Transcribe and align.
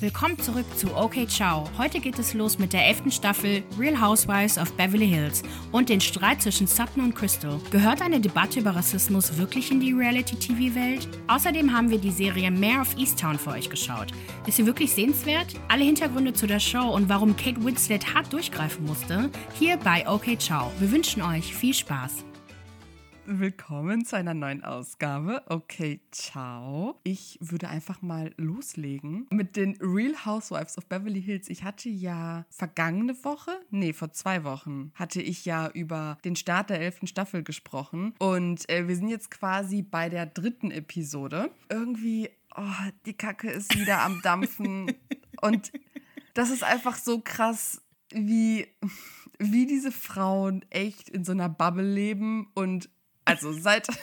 Willkommen 0.00 0.38
zurück 0.38 0.64
zu 0.78 0.96
OK 0.96 1.28
Ciao. 1.28 1.64
Heute 1.76 2.00
geht 2.00 2.18
es 2.18 2.32
los 2.32 2.58
mit 2.58 2.72
der 2.72 2.86
elften 2.86 3.10
Staffel 3.10 3.62
Real 3.78 4.00
Housewives 4.00 4.56
of 4.56 4.72
Beverly 4.72 5.06
Hills 5.06 5.42
und 5.72 5.90
den 5.90 6.00
Streit 6.00 6.40
zwischen 6.40 6.66
Sutton 6.66 7.04
und 7.04 7.14
Crystal. 7.14 7.60
Gehört 7.70 8.00
eine 8.00 8.18
Debatte 8.18 8.60
über 8.60 8.74
Rassismus 8.74 9.36
wirklich 9.36 9.70
in 9.70 9.78
die 9.78 9.92
Reality-TV-Welt? 9.92 11.06
Außerdem 11.28 11.70
haben 11.70 11.90
wir 11.90 11.98
die 11.98 12.12
Serie 12.12 12.50
Mayor 12.50 12.80
of 12.80 12.96
Easttown 12.96 13.38
für 13.38 13.50
euch 13.50 13.68
geschaut. 13.68 14.12
Ist 14.46 14.56
sie 14.56 14.64
wirklich 14.64 14.90
sehenswert? 14.90 15.48
Alle 15.68 15.84
Hintergründe 15.84 16.32
zu 16.32 16.46
der 16.46 16.60
Show 16.60 16.94
und 16.94 17.10
warum 17.10 17.36
Kate 17.36 17.62
Winslet 17.62 18.14
hart 18.14 18.32
durchgreifen 18.32 18.86
musste, 18.86 19.28
hier 19.58 19.76
bei 19.76 20.08
OK 20.08 20.40
Ciao. 20.40 20.72
Wir 20.78 20.90
wünschen 20.90 21.20
euch 21.20 21.54
viel 21.54 21.74
Spaß 21.74 22.24
willkommen 23.38 24.04
zu 24.04 24.16
einer 24.16 24.34
neuen 24.34 24.64
Ausgabe. 24.64 25.42
Okay, 25.46 26.00
ciao. 26.10 26.98
Ich 27.04 27.38
würde 27.40 27.68
einfach 27.68 28.02
mal 28.02 28.34
loslegen 28.36 29.28
mit 29.30 29.54
den 29.54 29.76
Real 29.80 30.24
Housewives 30.24 30.76
of 30.76 30.86
Beverly 30.86 31.22
Hills. 31.22 31.48
Ich 31.48 31.62
hatte 31.62 31.88
ja 31.88 32.44
vergangene 32.50 33.14
Woche, 33.24 33.52
nee, 33.70 33.92
vor 33.92 34.12
zwei 34.12 34.42
Wochen, 34.42 34.90
hatte 34.96 35.22
ich 35.22 35.44
ja 35.44 35.68
über 35.68 36.18
den 36.24 36.34
Start 36.34 36.70
der 36.70 36.80
elften 36.80 37.06
Staffel 37.06 37.44
gesprochen. 37.44 38.14
Und 38.18 38.68
äh, 38.68 38.88
wir 38.88 38.96
sind 38.96 39.08
jetzt 39.08 39.30
quasi 39.30 39.82
bei 39.82 40.08
der 40.08 40.26
dritten 40.26 40.72
Episode. 40.72 41.52
Irgendwie, 41.68 42.30
oh, 42.56 42.90
die 43.06 43.14
Kacke 43.14 43.48
ist 43.48 43.78
wieder 43.78 44.02
am 44.02 44.20
Dampfen. 44.22 44.92
Und 45.40 45.70
das 46.34 46.50
ist 46.50 46.64
einfach 46.64 46.96
so 46.96 47.20
krass, 47.20 47.80
wie 48.12 48.66
wie 49.38 49.64
diese 49.64 49.90
Frauen 49.90 50.66
echt 50.68 51.08
in 51.08 51.24
so 51.24 51.32
einer 51.32 51.48
Bubble 51.48 51.90
leben 51.90 52.50
und 52.54 52.90
also 53.30 53.52
seit. 53.52 53.86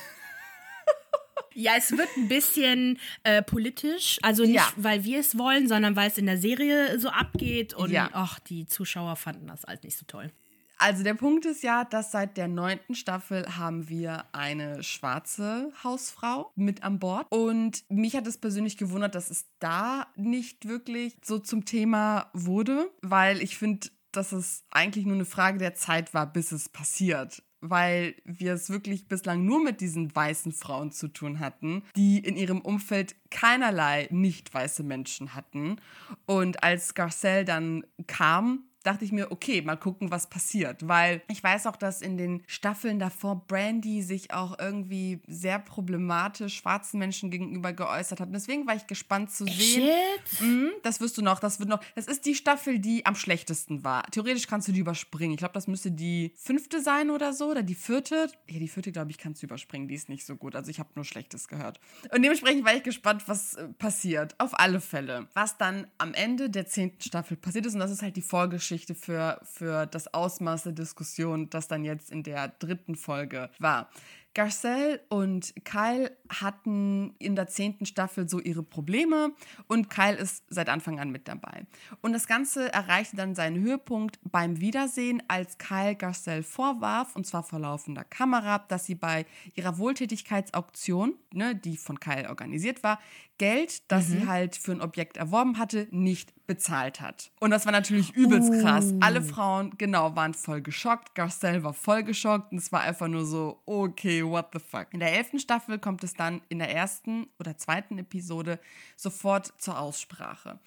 Ja, 1.59 1.72
es 1.75 1.92
wird 1.92 2.09
ein 2.17 2.28
bisschen 2.28 3.00
äh, 3.23 3.42
politisch. 3.42 4.19
Also 4.22 4.44
nicht, 4.44 4.53
ja. 4.53 4.72
weil 4.75 5.03
wir 5.03 5.19
es 5.19 5.39
wollen, 5.39 5.67
sondern 5.67 5.95
weil 5.95 6.08
es 6.08 6.19
in 6.19 6.28
der 6.28 6.38
Serie 6.38 7.00
so 7.00 7.09
abgeht. 7.09 7.73
Und 7.73 7.89
ja. 7.89 8.11
ach, 8.14 8.38
die 8.38 8.67
Zuschauer 8.67 9.16
fanden 9.16 9.47
das 9.47 9.64
halt 9.64 9.84
nicht 9.84 9.97
so 9.97 10.06
toll. 10.06 10.31
Also 10.78 11.03
der 11.03 11.16
Punkt 11.16 11.45
ist 11.45 11.64
ja, 11.64 11.84
dass 11.84 12.11
seit 12.11 12.38
der 12.38 12.47
neunten 12.47 12.94
Staffel 12.94 13.58
haben 13.58 13.89
wir 13.89 14.25
eine 14.34 14.84
schwarze 14.84 15.72
Hausfrau 15.84 16.52
mit 16.56 16.84
an 16.84 17.00
Bord. 17.00 17.25
Und 17.31 17.84
mich 17.89 18.16
hat 18.16 18.28
es 18.28 18.38
persönlich 18.38 18.78
gewundert, 18.78 19.16
dass 19.16 19.31
es 19.31 19.47
da 19.58 20.06
nicht 20.16 20.67
wirklich 20.67 21.17
so 21.23 21.39
zum 21.39 21.66
Thema 21.66 22.30
wurde, 22.34 22.91
weil 23.02 23.41
ich 23.41 23.58
finde, 23.58 23.89
dass 24.12 24.31
es 24.31 24.64
eigentlich 24.69 25.06
nur 25.06 25.16
eine 25.16 25.25
Frage 25.25 25.58
der 25.58 25.73
Zeit 25.73 26.14
war, 26.14 26.31
bis 26.31 26.52
es 26.52 26.69
passiert 26.69 27.41
weil 27.69 28.15
wir 28.25 28.53
es 28.53 28.69
wirklich 28.69 29.07
bislang 29.07 29.45
nur 29.45 29.63
mit 29.63 29.81
diesen 29.81 30.15
weißen 30.15 30.51
Frauen 30.51 30.91
zu 30.91 31.07
tun 31.07 31.39
hatten, 31.39 31.83
die 31.95 32.19
in 32.19 32.37
ihrem 32.37 32.61
Umfeld 32.61 33.15
keinerlei 33.29 34.07
nicht 34.11 34.53
weiße 34.53 34.83
Menschen 34.83 35.35
hatten. 35.35 35.77
Und 36.25 36.63
als 36.63 36.93
Garcelle 36.93 37.45
dann 37.45 37.83
kam, 38.07 38.63
dachte 38.88 39.03
ich 39.03 39.11
mir, 39.11 39.31
okay, 39.31 39.61
mal 39.61 39.75
gucken, 39.75 40.11
was 40.11 40.27
passiert. 40.27 40.88
Weil 40.88 41.21
ich 41.27 41.43
weiß 41.43 41.67
auch, 41.67 41.75
dass 41.75 42.02
in 42.02 42.17
den 42.17 42.41
Staffeln 42.47 42.99
davor 42.99 43.45
Brandy 43.47 44.02
sich 44.02 44.33
auch 44.33 44.57
irgendwie 44.57 45.21
sehr 45.27 45.59
problematisch 45.59 46.55
schwarzen 46.55 46.97
Menschen 46.97 47.29
gegenüber 47.29 47.73
geäußert 47.73 48.21
hat. 48.21 48.27
Und 48.27 48.33
deswegen 48.33 48.66
war 48.66 48.75
ich 48.75 48.88
gespannt 48.88 49.29
zu 49.29 49.45
sehen. 49.45 49.57
Shit. 49.57 50.41
Mh, 50.41 50.69
das 50.83 51.02
wirst 51.02 51.17
du 51.17 51.21
noch, 51.21 51.39
das 51.39 51.59
wird 51.59 51.69
noch. 51.69 51.81
Das 51.95 52.07
ist 52.07 52.25
die 52.25 52.33
Staffel, 52.33 52.79
die 52.79 53.05
am 53.05 53.16
schlechtesten 53.16 53.83
war. 53.83 54.03
Theoretisch 54.03 54.47
kannst 54.47 54.69
du 54.69 54.71
die 54.71 54.79
überspringen. 54.79 55.33
Ich 55.33 55.39
glaube, 55.39 55.53
das 55.53 55.67
müsste 55.67 55.91
die 55.91 56.31
fünfte 56.38 56.81
sein 56.81 57.09
oder 57.09 57.33
so. 57.33 57.51
Oder 57.51 57.63
die 57.63 57.75
vierte. 57.75 58.31
Ja, 58.47 58.59
die 58.59 58.69
vierte, 58.69 58.94
glaube 58.94 59.11
ich, 59.11 59.17
kannst 59.17 59.41
du 59.41 59.47
überspringen. 59.47 59.89
Die 59.89 59.95
ist 59.95 60.07
nicht 60.07 60.25
so 60.25 60.38
gut. 60.38 60.55
Also 60.55 60.72
ich 60.72 60.79
habe 60.79 60.89
nur 60.95 61.03
Schlechtes 61.03 61.49
gehört. 61.49 61.79
Und 62.13 62.22
dementsprechend 62.22 62.63
war 62.63 62.73
ich 62.73 62.83
gespannt, 62.83 63.23
was 63.27 63.55
äh, 63.55 63.67
passiert. 63.67 64.35
Auf 64.39 64.57
alle 64.57 64.79
Fälle. 64.79 65.28
Was 65.33 65.57
dann 65.57 65.88
am 65.97 66.13
Ende 66.13 66.50
der 66.50 66.67
zehnten 66.67 67.01
Staffel 67.01 67.35
passiert 67.35 67.66
ist. 67.66 67.73
Und 67.73 67.81
das 67.81 67.91
ist 67.91 68.01
halt 68.01 68.16
die 68.16 68.22
Vorgeschichte 68.22 68.76
Geschichte 68.77 68.93
für, 68.93 69.41
für 69.43 69.88
das 69.88 70.13
Ausmaß 70.13 70.63
der 70.63 70.73
Diskussion, 70.73 71.49
das 71.49 71.67
dann 71.67 71.83
jetzt 71.83 72.11
in 72.11 72.21
der 72.21 72.49
dritten 72.59 72.95
Folge 72.95 73.49
war. 73.57 73.89
Garcelle 74.38 75.02
und 75.09 75.56
Kyle 75.66 76.16
hatten 76.30 77.16
in 77.18 77.36
der 77.36 77.48
zehnten 77.48 77.88
Staffel 77.88 78.30
so 78.30 78.40
ihre 78.40 78.62
Probleme 78.62 79.31
und 79.68 79.90
Kyle 79.90 80.16
ist 80.16 80.44
seit 80.48 80.70
Anfang 80.70 81.00
an 81.00 81.09
mit 81.09 81.28
dabei. 81.28 81.66
Und 82.02 82.14
das 82.14 82.28
Ganze 82.28 82.72
erreichte 82.72 83.16
dann 83.16 83.34
seinen 83.34 83.59
Höhepunkt 83.64 84.20
beim 84.24 84.59
Wiedersehen, 84.59 85.24
als 85.28 85.58
Kyle 85.58 85.96
Garcelle 85.96 86.44
vorwarf, 86.44 87.16
und 87.16 87.25
zwar 87.25 87.42
vor 87.42 87.58
laufender 87.58 88.03
Kamera, 88.03 88.59
dass 88.59 88.86
sie 88.86 88.94
bei 88.94 89.25
ihrer 89.56 89.80
Wohltätigkeitsauktion, 89.80 91.16
ne, 91.34 91.56
die 91.56 91.75
von 91.75 92.00
Kyle 92.00 92.30
organisiert 92.30 92.84
war, 92.84 93.00
Geld, 93.40 93.92
das 93.92 94.08
mhm. 94.08 94.12
sie 94.12 94.28
halt 94.28 94.56
für 94.56 94.72
ein 94.72 94.81
Objekt 94.81 95.18
erworben 95.18 95.58
hatte, 95.59 95.88
nicht 95.92 96.34
bezahlt 96.48 97.02
hat. 97.02 97.31
Und 97.40 97.52
das 97.52 97.66
war 97.66 97.72
natürlich 97.72 98.16
übelst 98.16 98.50
oh. 98.52 98.62
krass. 98.62 98.94
Alle 99.00 99.22
Frauen, 99.22 99.74
genau, 99.78 100.16
waren 100.16 100.34
voll 100.34 100.62
geschockt. 100.62 101.14
Garcelle 101.14 101.64
war 101.64 101.74
voll 101.74 102.04
geschockt 102.04 102.52
und 102.52 102.58
es 102.58 102.72
war 102.72 102.81
einfach 102.81 103.08
nur 103.08 103.25
so, 103.25 103.62
okay, 103.66 104.24
what 104.29 104.49
the 104.53 104.59
fuck. 104.59 104.88
In 104.91 104.99
der 104.99 105.13
elften 105.13 105.39
Staffel 105.39 105.79
kommt 105.79 106.03
es 106.03 106.13
dann 106.13 106.41
in 106.49 106.59
der 106.59 106.73
ersten 106.73 107.27
oder 107.39 107.57
zweiten 107.57 107.97
Episode 107.97 108.59
sofort 108.95 109.53
zur 109.57 109.79
Aussprache. 109.79 110.59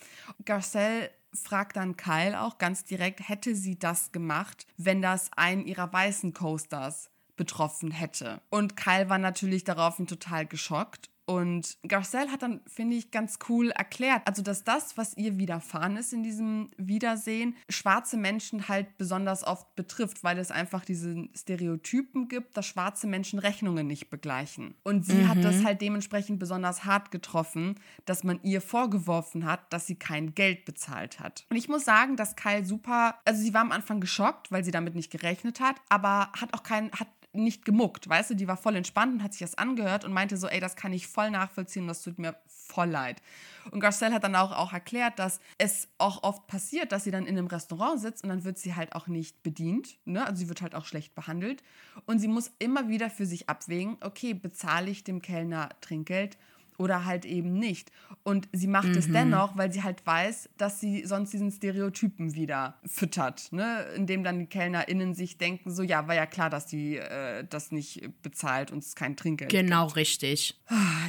Garcelle 0.44 1.10
fragt 1.32 1.76
dann 1.76 1.96
Kyle 1.96 2.40
auch 2.40 2.58
ganz 2.58 2.84
direkt, 2.84 3.28
hätte 3.28 3.54
sie 3.54 3.78
das 3.78 4.12
gemacht, 4.12 4.66
wenn 4.76 5.00
das 5.00 5.30
einen 5.36 5.64
ihrer 5.64 5.92
weißen 5.92 6.34
Coasters 6.34 7.10
betroffen 7.36 7.90
hätte. 7.90 8.40
Und 8.50 8.76
Kyle 8.76 9.08
war 9.08 9.18
natürlich 9.18 9.64
daraufhin 9.64 10.06
total 10.06 10.46
geschockt 10.46 11.08
und 11.30 11.78
Garcelle 11.86 12.32
hat 12.32 12.42
dann, 12.42 12.60
finde 12.66 12.96
ich, 12.96 13.12
ganz 13.12 13.38
cool 13.48 13.70
erklärt, 13.70 14.22
also 14.26 14.42
dass 14.42 14.64
das, 14.64 14.96
was 14.96 15.16
ihr 15.16 15.38
widerfahren 15.38 15.96
ist 15.96 16.12
in 16.12 16.24
diesem 16.24 16.70
Wiedersehen, 16.76 17.54
schwarze 17.68 18.16
Menschen 18.16 18.66
halt 18.66 18.98
besonders 18.98 19.44
oft 19.44 19.76
betrifft, 19.76 20.24
weil 20.24 20.38
es 20.38 20.50
einfach 20.50 20.84
diese 20.84 21.28
Stereotypen 21.36 22.26
gibt, 22.26 22.56
dass 22.56 22.66
schwarze 22.66 23.06
Menschen 23.06 23.38
Rechnungen 23.38 23.86
nicht 23.86 24.10
begleichen. 24.10 24.74
Und 24.82 25.06
sie 25.06 25.18
mhm. 25.18 25.28
hat 25.28 25.44
das 25.44 25.58
mhm. 25.58 25.66
halt 25.66 25.80
dementsprechend 25.80 26.40
besonders 26.40 26.84
hart 26.84 27.12
getroffen, 27.12 27.76
dass 28.06 28.24
man 28.24 28.40
ihr 28.42 28.60
vorgeworfen 28.60 29.44
hat, 29.44 29.72
dass 29.72 29.86
sie 29.86 29.94
kein 29.94 30.34
Geld 30.34 30.64
bezahlt 30.64 31.20
hat. 31.20 31.46
Und 31.48 31.56
ich 31.56 31.68
muss 31.68 31.84
sagen, 31.84 32.16
dass 32.16 32.34
Kyle 32.34 32.64
super, 32.64 33.20
also 33.24 33.40
sie 33.40 33.54
war 33.54 33.60
am 33.60 33.70
Anfang 33.70 34.00
geschockt, 34.00 34.50
weil 34.50 34.64
sie 34.64 34.72
damit 34.72 34.96
nicht 34.96 35.12
gerechnet 35.12 35.60
hat, 35.60 35.76
aber 35.88 36.32
hat 36.32 36.52
auch 36.54 36.64
kein, 36.64 36.90
hat 36.90 37.06
nicht 37.32 37.64
gemuckt, 37.64 38.08
weißt 38.08 38.30
du, 38.30 38.34
die 38.34 38.48
war 38.48 38.56
voll 38.56 38.76
entspannt 38.76 39.14
und 39.14 39.22
hat 39.22 39.32
sich 39.32 39.40
das 39.40 39.56
angehört 39.56 40.04
und 40.04 40.12
meinte 40.12 40.36
so, 40.36 40.48
ey, 40.48 40.60
das 40.60 40.76
kann 40.76 40.92
ich 40.92 41.06
voll 41.06 41.30
nachvollziehen, 41.30 41.86
das 41.86 42.02
tut 42.02 42.18
mir 42.18 42.36
voll 42.46 42.88
leid. 42.88 43.22
Und 43.70 43.80
Garcelle 43.80 44.14
hat 44.14 44.24
dann 44.24 44.34
auch, 44.34 44.52
auch 44.52 44.72
erklärt, 44.72 45.18
dass 45.18 45.40
es 45.58 45.88
auch 45.98 46.22
oft 46.22 46.46
passiert, 46.46 46.92
dass 46.92 47.04
sie 47.04 47.10
dann 47.10 47.26
in 47.26 47.38
einem 47.38 47.46
Restaurant 47.46 48.00
sitzt 48.00 48.24
und 48.24 48.30
dann 48.30 48.44
wird 48.44 48.58
sie 48.58 48.74
halt 48.74 48.94
auch 48.94 49.06
nicht 49.06 49.42
bedient, 49.42 49.98
ne? 50.04 50.26
also 50.26 50.40
sie 50.40 50.48
wird 50.48 50.62
halt 50.62 50.74
auch 50.74 50.86
schlecht 50.86 51.14
behandelt 51.14 51.62
und 52.06 52.18
sie 52.18 52.28
muss 52.28 52.50
immer 52.58 52.88
wieder 52.88 53.10
für 53.10 53.26
sich 53.26 53.48
abwägen, 53.48 53.96
okay, 54.00 54.34
bezahle 54.34 54.90
ich 54.90 55.04
dem 55.04 55.22
Kellner 55.22 55.68
Trinkgeld 55.80 56.36
oder 56.80 57.04
halt 57.04 57.26
eben 57.26 57.52
nicht. 57.52 57.92
Und 58.22 58.48
sie 58.52 58.66
macht 58.66 58.88
mhm. 58.88 58.96
es 58.96 59.12
dennoch, 59.12 59.56
weil 59.56 59.70
sie 59.70 59.82
halt 59.82 60.04
weiß, 60.06 60.48
dass 60.56 60.80
sie 60.80 61.04
sonst 61.04 61.32
diesen 61.32 61.50
Stereotypen 61.50 62.34
wieder 62.34 62.78
füttert, 62.86 63.52
ne? 63.52 63.84
indem 63.94 64.24
dann 64.24 64.38
die 64.38 64.46
KellnerInnen 64.46 65.14
sich 65.14 65.36
denken, 65.36 65.70
so 65.70 65.82
ja, 65.82 66.08
war 66.08 66.14
ja 66.14 66.24
klar, 66.24 66.48
dass 66.48 66.66
die 66.66 66.96
äh, 66.96 67.44
das 67.48 67.70
nicht 67.70 68.08
bezahlt 68.22 68.72
und 68.72 68.78
es 68.78 68.94
kein 68.94 69.14
Trinkgeld 69.16 69.50
Genau, 69.50 69.86
gibt. 69.86 69.96
richtig. 69.96 70.58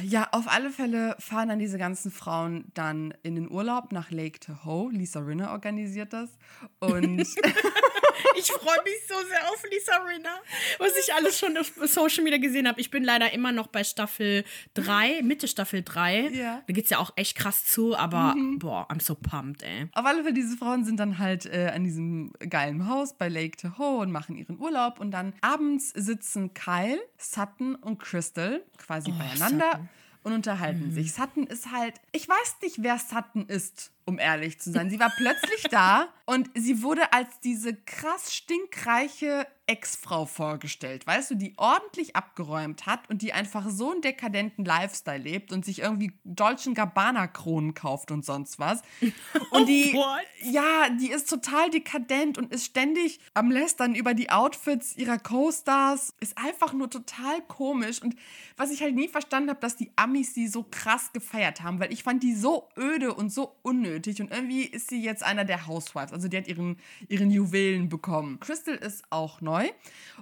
Ja, 0.04 0.28
auf 0.32 0.46
alle 0.46 0.70
Fälle 0.70 1.16
fahren 1.18 1.48
dann 1.48 1.58
diese 1.58 1.78
ganzen 1.78 2.10
Frauen 2.10 2.66
dann 2.74 3.14
in 3.22 3.34
den 3.34 3.50
Urlaub 3.50 3.92
nach 3.92 4.10
Lake 4.10 4.40
Tahoe. 4.40 4.92
Lisa 4.92 5.20
Rinner 5.20 5.52
organisiert 5.52 6.12
das. 6.12 6.30
Und 6.80 7.26
ich 8.36 8.50
freue 8.50 8.82
mich 8.84 8.94
so 9.08 9.14
sehr 9.28 9.48
auf 9.48 9.62
Lisa 9.70 9.96
Rinner, 9.96 10.40
was 10.78 10.92
ich 10.96 11.14
alles 11.14 11.38
schon 11.38 11.56
auf 11.56 11.72
Social 11.84 12.24
Media 12.24 12.38
gesehen 12.38 12.68
habe. 12.68 12.80
Ich 12.80 12.90
bin 12.90 13.04
leider 13.04 13.32
immer 13.32 13.52
noch 13.52 13.66
bei 13.66 13.84
Staffel 13.84 14.44
3, 14.74 15.22
Mitte 15.22 15.48
Staffel 15.48 15.82
3. 15.82 16.30
Ja. 16.32 16.62
Da 16.66 16.72
geht 16.72 16.84
es 16.84 16.90
ja 16.90 16.98
auch 16.98 17.12
echt 17.16 17.36
krass 17.36 17.64
zu, 17.64 17.96
aber 17.96 18.34
mhm. 18.34 18.58
boah, 18.58 18.88
I'm 18.90 19.02
so 19.02 19.14
pumped, 19.14 19.62
ey. 19.62 19.88
Auf 19.92 20.04
alle 20.04 20.22
Fälle, 20.22 20.34
diese 20.34 20.56
Frauen 20.56 20.84
sind 20.84 20.98
dann 20.98 21.18
halt 21.18 21.46
äh, 21.46 21.70
an 21.74 21.84
diesem 21.84 22.32
geilen 22.48 22.88
Haus 22.88 23.14
bei 23.14 23.28
Lake 23.28 23.56
Tahoe 23.56 23.98
und 23.98 24.10
machen 24.10 24.36
ihren 24.36 24.58
Urlaub 24.58 25.00
und 25.00 25.10
dann 25.10 25.34
abends 25.40 25.90
sitzen 25.90 26.54
Kyle, 26.54 27.00
Sutton 27.18 27.74
und 27.76 27.98
Crystal 27.98 28.62
quasi 28.78 29.12
oh, 29.14 29.18
beieinander. 29.18 29.70
Sutton 29.72 29.88
und 30.24 30.32
unterhalten 30.32 30.88
mhm. 30.88 30.92
sich. 30.92 31.12
Sutton 31.12 31.46
ist 31.46 31.70
halt, 31.70 31.94
ich 32.12 32.28
weiß 32.28 32.56
nicht, 32.62 32.82
wer 32.82 32.98
Sutton 32.98 33.46
ist 33.46 33.91
um 34.04 34.18
ehrlich 34.18 34.60
zu 34.60 34.70
sein. 34.72 34.90
Sie 34.90 35.00
war 35.00 35.12
plötzlich 35.16 35.62
da 35.70 36.08
und 36.24 36.50
sie 36.54 36.82
wurde 36.82 37.12
als 37.12 37.40
diese 37.40 37.74
krass 37.74 38.34
stinkreiche 38.34 39.46
Ex-Frau 39.66 40.26
vorgestellt, 40.26 41.06
weißt 41.06 41.30
du, 41.30 41.34
die 41.36 41.54
ordentlich 41.56 42.16
abgeräumt 42.16 42.84
hat 42.86 43.08
und 43.08 43.22
die 43.22 43.32
einfach 43.32 43.70
so 43.70 43.92
einen 43.92 44.02
dekadenten 44.02 44.64
Lifestyle 44.64 45.22
lebt 45.22 45.52
und 45.52 45.64
sich 45.64 45.78
irgendwie 45.78 46.12
Dolce 46.24 46.72
Gabbana 46.74 47.28
Kronen 47.28 47.72
kauft 47.72 48.10
und 48.10 48.24
sonst 48.24 48.58
was. 48.58 48.82
Und 49.50 49.68
die, 49.68 49.92
oh, 49.94 50.16
ja, 50.42 50.88
die 50.90 51.10
ist 51.10 51.28
total 51.28 51.68
dekadent 51.70 52.38
und 52.38 52.52
ist 52.52 52.64
ständig 52.64 53.20
am 53.34 53.50
Lästern 53.50 53.94
über 53.94 54.14
die 54.14 54.30
Outfits 54.30 54.96
ihrer 54.96 55.18
Co-Stars. 55.18 56.14
Ist 56.20 56.38
einfach 56.38 56.72
nur 56.72 56.88
total 56.88 57.42
komisch 57.42 58.00
und 58.02 58.16
was 58.56 58.70
ich 58.70 58.82
halt 58.82 58.94
nie 58.94 59.08
verstanden 59.08 59.50
habe, 59.50 59.60
dass 59.60 59.76
die 59.76 59.92
Amis 59.96 60.34
sie 60.34 60.48
so 60.48 60.64
krass 60.64 61.12
gefeiert 61.12 61.62
haben, 61.62 61.80
weil 61.80 61.92
ich 61.92 62.02
fand 62.02 62.22
die 62.22 62.34
so 62.34 62.68
öde 62.78 63.14
und 63.14 63.30
so 63.30 63.56
unnötig 63.62 63.91
nötig 63.92 64.20
und 64.20 64.30
irgendwie 64.30 64.64
ist 64.64 64.88
sie 64.88 65.02
jetzt 65.02 65.22
einer 65.22 65.44
der 65.44 65.66
Housewives. 65.66 66.12
Also 66.12 66.28
die 66.28 66.36
hat 66.36 66.48
ihren, 66.48 66.76
ihren 67.08 67.30
Juwelen 67.30 67.88
bekommen. 67.88 68.40
Crystal 68.40 68.74
ist 68.74 69.04
auch 69.10 69.40
neu 69.40 69.68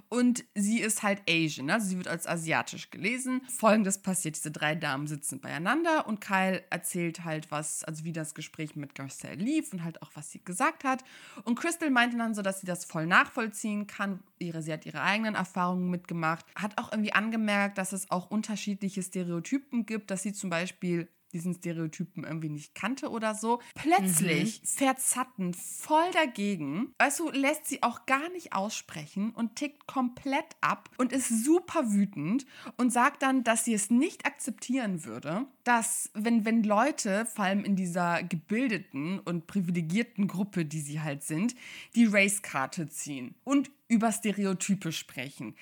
und 0.09 0.43
sie 0.55 0.79
ist 0.79 1.03
halt 1.03 1.21
Asian. 1.29 1.69
Also 1.69 1.87
sie 1.87 1.97
wird 1.97 2.07
als 2.07 2.27
asiatisch 2.27 2.91
gelesen. 2.91 3.41
Folgendes 3.47 3.99
passiert: 3.99 4.35
Diese 4.35 4.51
drei 4.51 4.75
Damen 4.75 5.07
sitzen 5.07 5.39
beieinander 5.39 6.07
und 6.07 6.21
Kyle 6.21 6.63
erzählt 6.69 7.23
halt 7.23 7.51
was, 7.51 7.83
also 7.83 8.03
wie 8.03 8.13
das 8.13 8.33
Gespräch 8.33 8.75
mit 8.75 8.95
Garcelle 8.95 9.35
lief 9.35 9.71
und 9.73 9.83
halt 9.83 10.01
auch, 10.01 10.11
was 10.13 10.31
sie 10.31 10.43
gesagt 10.43 10.83
hat. 10.83 11.03
Und 11.43 11.55
Crystal 11.55 11.89
meinte 11.89 12.17
dann 12.17 12.35
so, 12.35 12.41
dass 12.41 12.59
sie 12.61 12.67
das 12.67 12.85
voll 12.85 13.07
nachvollziehen 13.07 13.87
kann. 13.87 14.19
Ihre, 14.39 14.61
sie 14.61 14.73
hat 14.73 14.85
ihre 14.85 15.01
eigenen 15.01 15.35
Erfahrungen 15.35 15.89
mitgemacht. 15.89 16.45
Hat 16.55 16.77
auch 16.77 16.91
irgendwie 16.91 17.13
angemerkt, 17.13 17.77
dass 17.77 17.93
es 17.93 18.09
auch 18.11 18.29
unterschiedliche 18.29 19.03
Stereotypen 19.03 19.85
gibt, 19.85 20.11
dass 20.11 20.23
sie 20.23 20.33
zum 20.33 20.49
Beispiel 20.49 21.07
diesen 21.33 21.53
Stereotypen 21.53 22.23
irgendwie 22.23 22.49
nicht 22.49 22.75
kannte 22.75 23.09
oder 23.09 23.35
so. 23.35 23.59
Plötzlich 23.75 24.61
mhm. 24.61 24.67
fährt 24.67 24.99
Sutton 24.99 25.53
voll 25.53 26.11
dagegen. 26.13 26.93
Weißt 26.99 27.19
du, 27.19 27.29
lässt 27.31 27.67
sie 27.67 27.83
auch 27.83 28.05
gar 28.05 28.29
nicht 28.29 28.53
aussprechen 28.53 29.31
und 29.31 29.55
tickt 29.55 29.87
komplett 29.87 30.55
ab 30.61 30.89
und 30.97 31.11
ist 31.11 31.43
super 31.43 31.91
wütend 31.91 32.45
und 32.77 32.91
sagt 32.91 33.23
dann, 33.23 33.43
dass 33.43 33.65
sie 33.65 33.73
es 33.73 33.89
nicht 33.89 34.25
akzeptieren 34.25 35.05
würde, 35.05 35.45
dass 35.63 36.09
wenn, 36.13 36.45
wenn 36.45 36.63
Leute, 36.63 37.25
vor 37.25 37.45
allem 37.45 37.63
in 37.63 37.75
dieser 37.75 38.23
gebildeten 38.23 39.19
und 39.19 39.47
privilegierten 39.47 40.27
Gruppe, 40.27 40.65
die 40.65 40.81
sie 40.81 41.01
halt 41.01 41.23
sind, 41.23 41.55
die 41.95 42.05
Racekarte 42.05 42.89
ziehen 42.89 43.35
und 43.43 43.71
über 43.87 44.11
Stereotype 44.11 44.91
sprechen. 44.91 45.55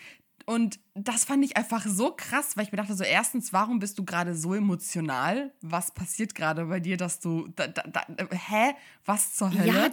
Und 0.50 0.80
das 0.96 1.26
fand 1.26 1.46
ich 1.46 1.58
einfach 1.58 1.86
so 1.86 2.12
krass, 2.12 2.58
weil 2.58 2.64
ich 2.64 2.72
mir 2.72 2.80
dachte, 2.80 2.96
so 2.96 3.04
erstens, 3.04 3.54
warum 3.54 3.78
bist 3.78 4.00
du 4.00 4.04
gerade 4.04 4.34
so 4.34 4.56
emotional? 4.56 5.54
Was 5.62 5.94
passiert 5.94 6.34
gerade 6.34 6.66
bei 6.66 6.80
dir, 6.80 6.98
dass 6.98 7.20
du, 7.20 7.50
da, 7.50 7.68
da, 7.68 7.84
da, 7.84 8.04
hä, 8.32 8.74
was 9.06 9.36
zur 9.36 9.54
Hölle? 9.54 9.68
Ja, 9.68 9.92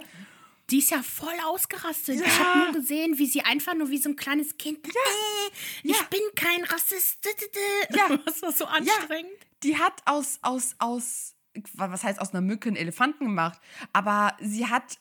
die 0.71 0.79
ist 0.79 0.89
ja 0.89 1.03
voll 1.03 1.35
ausgerastet. 1.45 2.19
Ja. 2.19 2.25
Ich 2.25 2.39
habe 2.39 2.59
nur 2.59 2.71
gesehen, 2.81 3.19
wie 3.19 3.27
sie 3.27 3.41
einfach 3.41 3.75
nur 3.75 3.91
wie 3.91 3.99
so 3.99 4.09
ein 4.09 4.15
kleines 4.15 4.57
Kind, 4.57 4.79
ja. 4.87 4.93
äh, 4.93 5.51
ich 5.83 5.95
ja. 5.95 6.03
bin 6.09 6.21
kein 6.35 6.63
Rassist. 6.63 7.19
Ja. 7.95 8.17
Das 8.25 8.41
war 8.41 8.51
so 8.51 8.65
anstrengend. 8.65 9.29
Die 9.61 9.77
hat 9.77 10.01
aus, 10.05 10.39
aus, 10.41 10.73
aus 10.79 11.35
was 11.75 12.03
heißt 12.03 12.19
aus 12.19 12.31
einer 12.33 12.41
Mücke 12.41 12.69
einen 12.69 12.77
Elefanten 12.77 13.25
gemacht, 13.25 13.59
aber 13.93 14.35
sie 14.41 14.67
hat, 14.67 14.97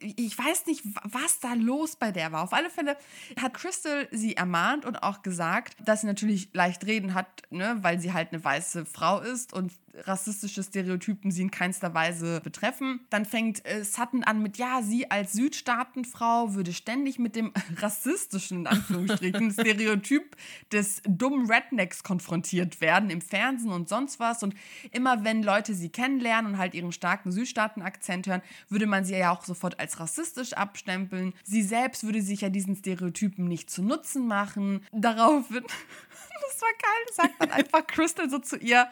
ich 0.00 0.38
weiß 0.38 0.66
nicht, 0.66 0.84
was 1.04 1.40
da 1.40 1.54
los 1.54 1.96
bei 1.96 2.12
der 2.12 2.32
war. 2.32 2.42
Auf 2.42 2.52
alle 2.52 2.70
Fälle 2.70 2.96
hat 3.40 3.54
Crystal 3.54 4.08
sie 4.10 4.36
ermahnt 4.36 4.84
und 4.84 5.02
auch 5.02 5.22
gesagt, 5.22 5.76
dass 5.84 6.02
sie 6.02 6.06
natürlich 6.06 6.50
leicht 6.52 6.86
reden 6.86 7.14
hat, 7.14 7.42
ne, 7.50 7.78
weil 7.80 8.00
sie 8.00 8.12
halt 8.12 8.32
eine 8.32 8.44
weiße 8.44 8.86
Frau 8.86 9.20
ist 9.20 9.52
und 9.52 9.72
rassistische 10.06 10.62
Stereotypen 10.62 11.30
sie 11.30 11.42
in 11.42 11.50
keinster 11.50 11.94
Weise 11.94 12.40
betreffen. 12.40 13.00
Dann 13.10 13.24
fängt 13.24 13.64
äh, 13.66 13.84
Sutton 13.84 14.24
an 14.24 14.42
mit, 14.42 14.58
ja, 14.58 14.82
sie 14.82 15.10
als 15.10 15.32
Südstaatenfrau 15.32 16.54
würde 16.54 16.72
ständig 16.72 17.18
mit 17.18 17.36
dem 17.36 17.52
rassistischen, 17.76 18.60
in 18.60 18.66
Anführungsstrichen, 18.66 19.50
Stereotyp 19.52 20.36
des 20.72 21.02
dummen 21.06 21.50
Rednecks 21.50 22.02
konfrontiert 22.02 22.80
werden 22.80 23.10
im 23.10 23.20
Fernsehen 23.20 23.72
und 23.72 23.88
sonst 23.88 24.20
was. 24.20 24.42
Und 24.42 24.54
immer 24.92 25.24
wenn 25.24 25.42
Leute 25.42 25.74
sie 25.74 25.88
kennenlernen 25.88 26.52
und 26.52 26.58
halt 26.58 26.74
ihren 26.74 26.92
starken 26.92 27.32
Südstaaten-Akzent 27.32 28.26
hören, 28.26 28.42
würde 28.68 28.86
man 28.86 29.04
sie 29.04 29.16
ja 29.16 29.32
auch 29.32 29.42
sofort 29.48 29.80
als 29.80 29.98
rassistisch 29.98 30.52
abstempeln. 30.52 31.34
Sie 31.42 31.62
selbst 31.62 32.04
würde 32.04 32.22
sich 32.22 32.42
ja 32.42 32.48
diesen 32.48 32.76
Stereotypen 32.76 33.48
nicht 33.48 33.68
zu 33.70 33.82
Nutzen 33.82 34.28
machen. 34.28 34.84
Daraufhin, 34.92 35.64
das 36.48 36.62
war 36.62 36.70
geil, 36.80 37.12
sagt 37.12 37.34
dann 37.40 37.50
einfach 37.50 37.86
Crystal 37.86 38.30
so 38.30 38.38
zu 38.38 38.56
ihr, 38.56 38.88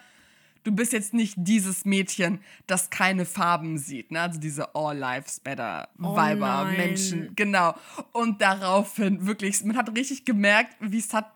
du 0.67 0.73
bist 0.73 0.93
jetzt 0.93 1.14
nicht 1.14 1.35
dieses 1.38 1.85
Mädchen, 1.85 2.41
das 2.67 2.91
keine 2.91 3.25
Farben 3.25 3.79
sieht, 3.79 4.11
ne? 4.11 4.20
Also 4.20 4.41
diese 4.41 4.75
All 4.75 4.99
Lives 4.99 5.41
Better 5.41 5.88
Weiber, 5.97 6.69
oh 6.69 6.76
Menschen, 6.76 7.32
genau. 7.37 7.75
Und 8.12 8.43
daraufhin 8.43 9.26
wirklich, 9.26 9.62
man 9.64 9.76
hat 9.76 9.97
richtig 9.97 10.25
gemerkt, 10.25 10.76
wie 10.81 10.99
es 10.99 11.14
hat, 11.14 11.32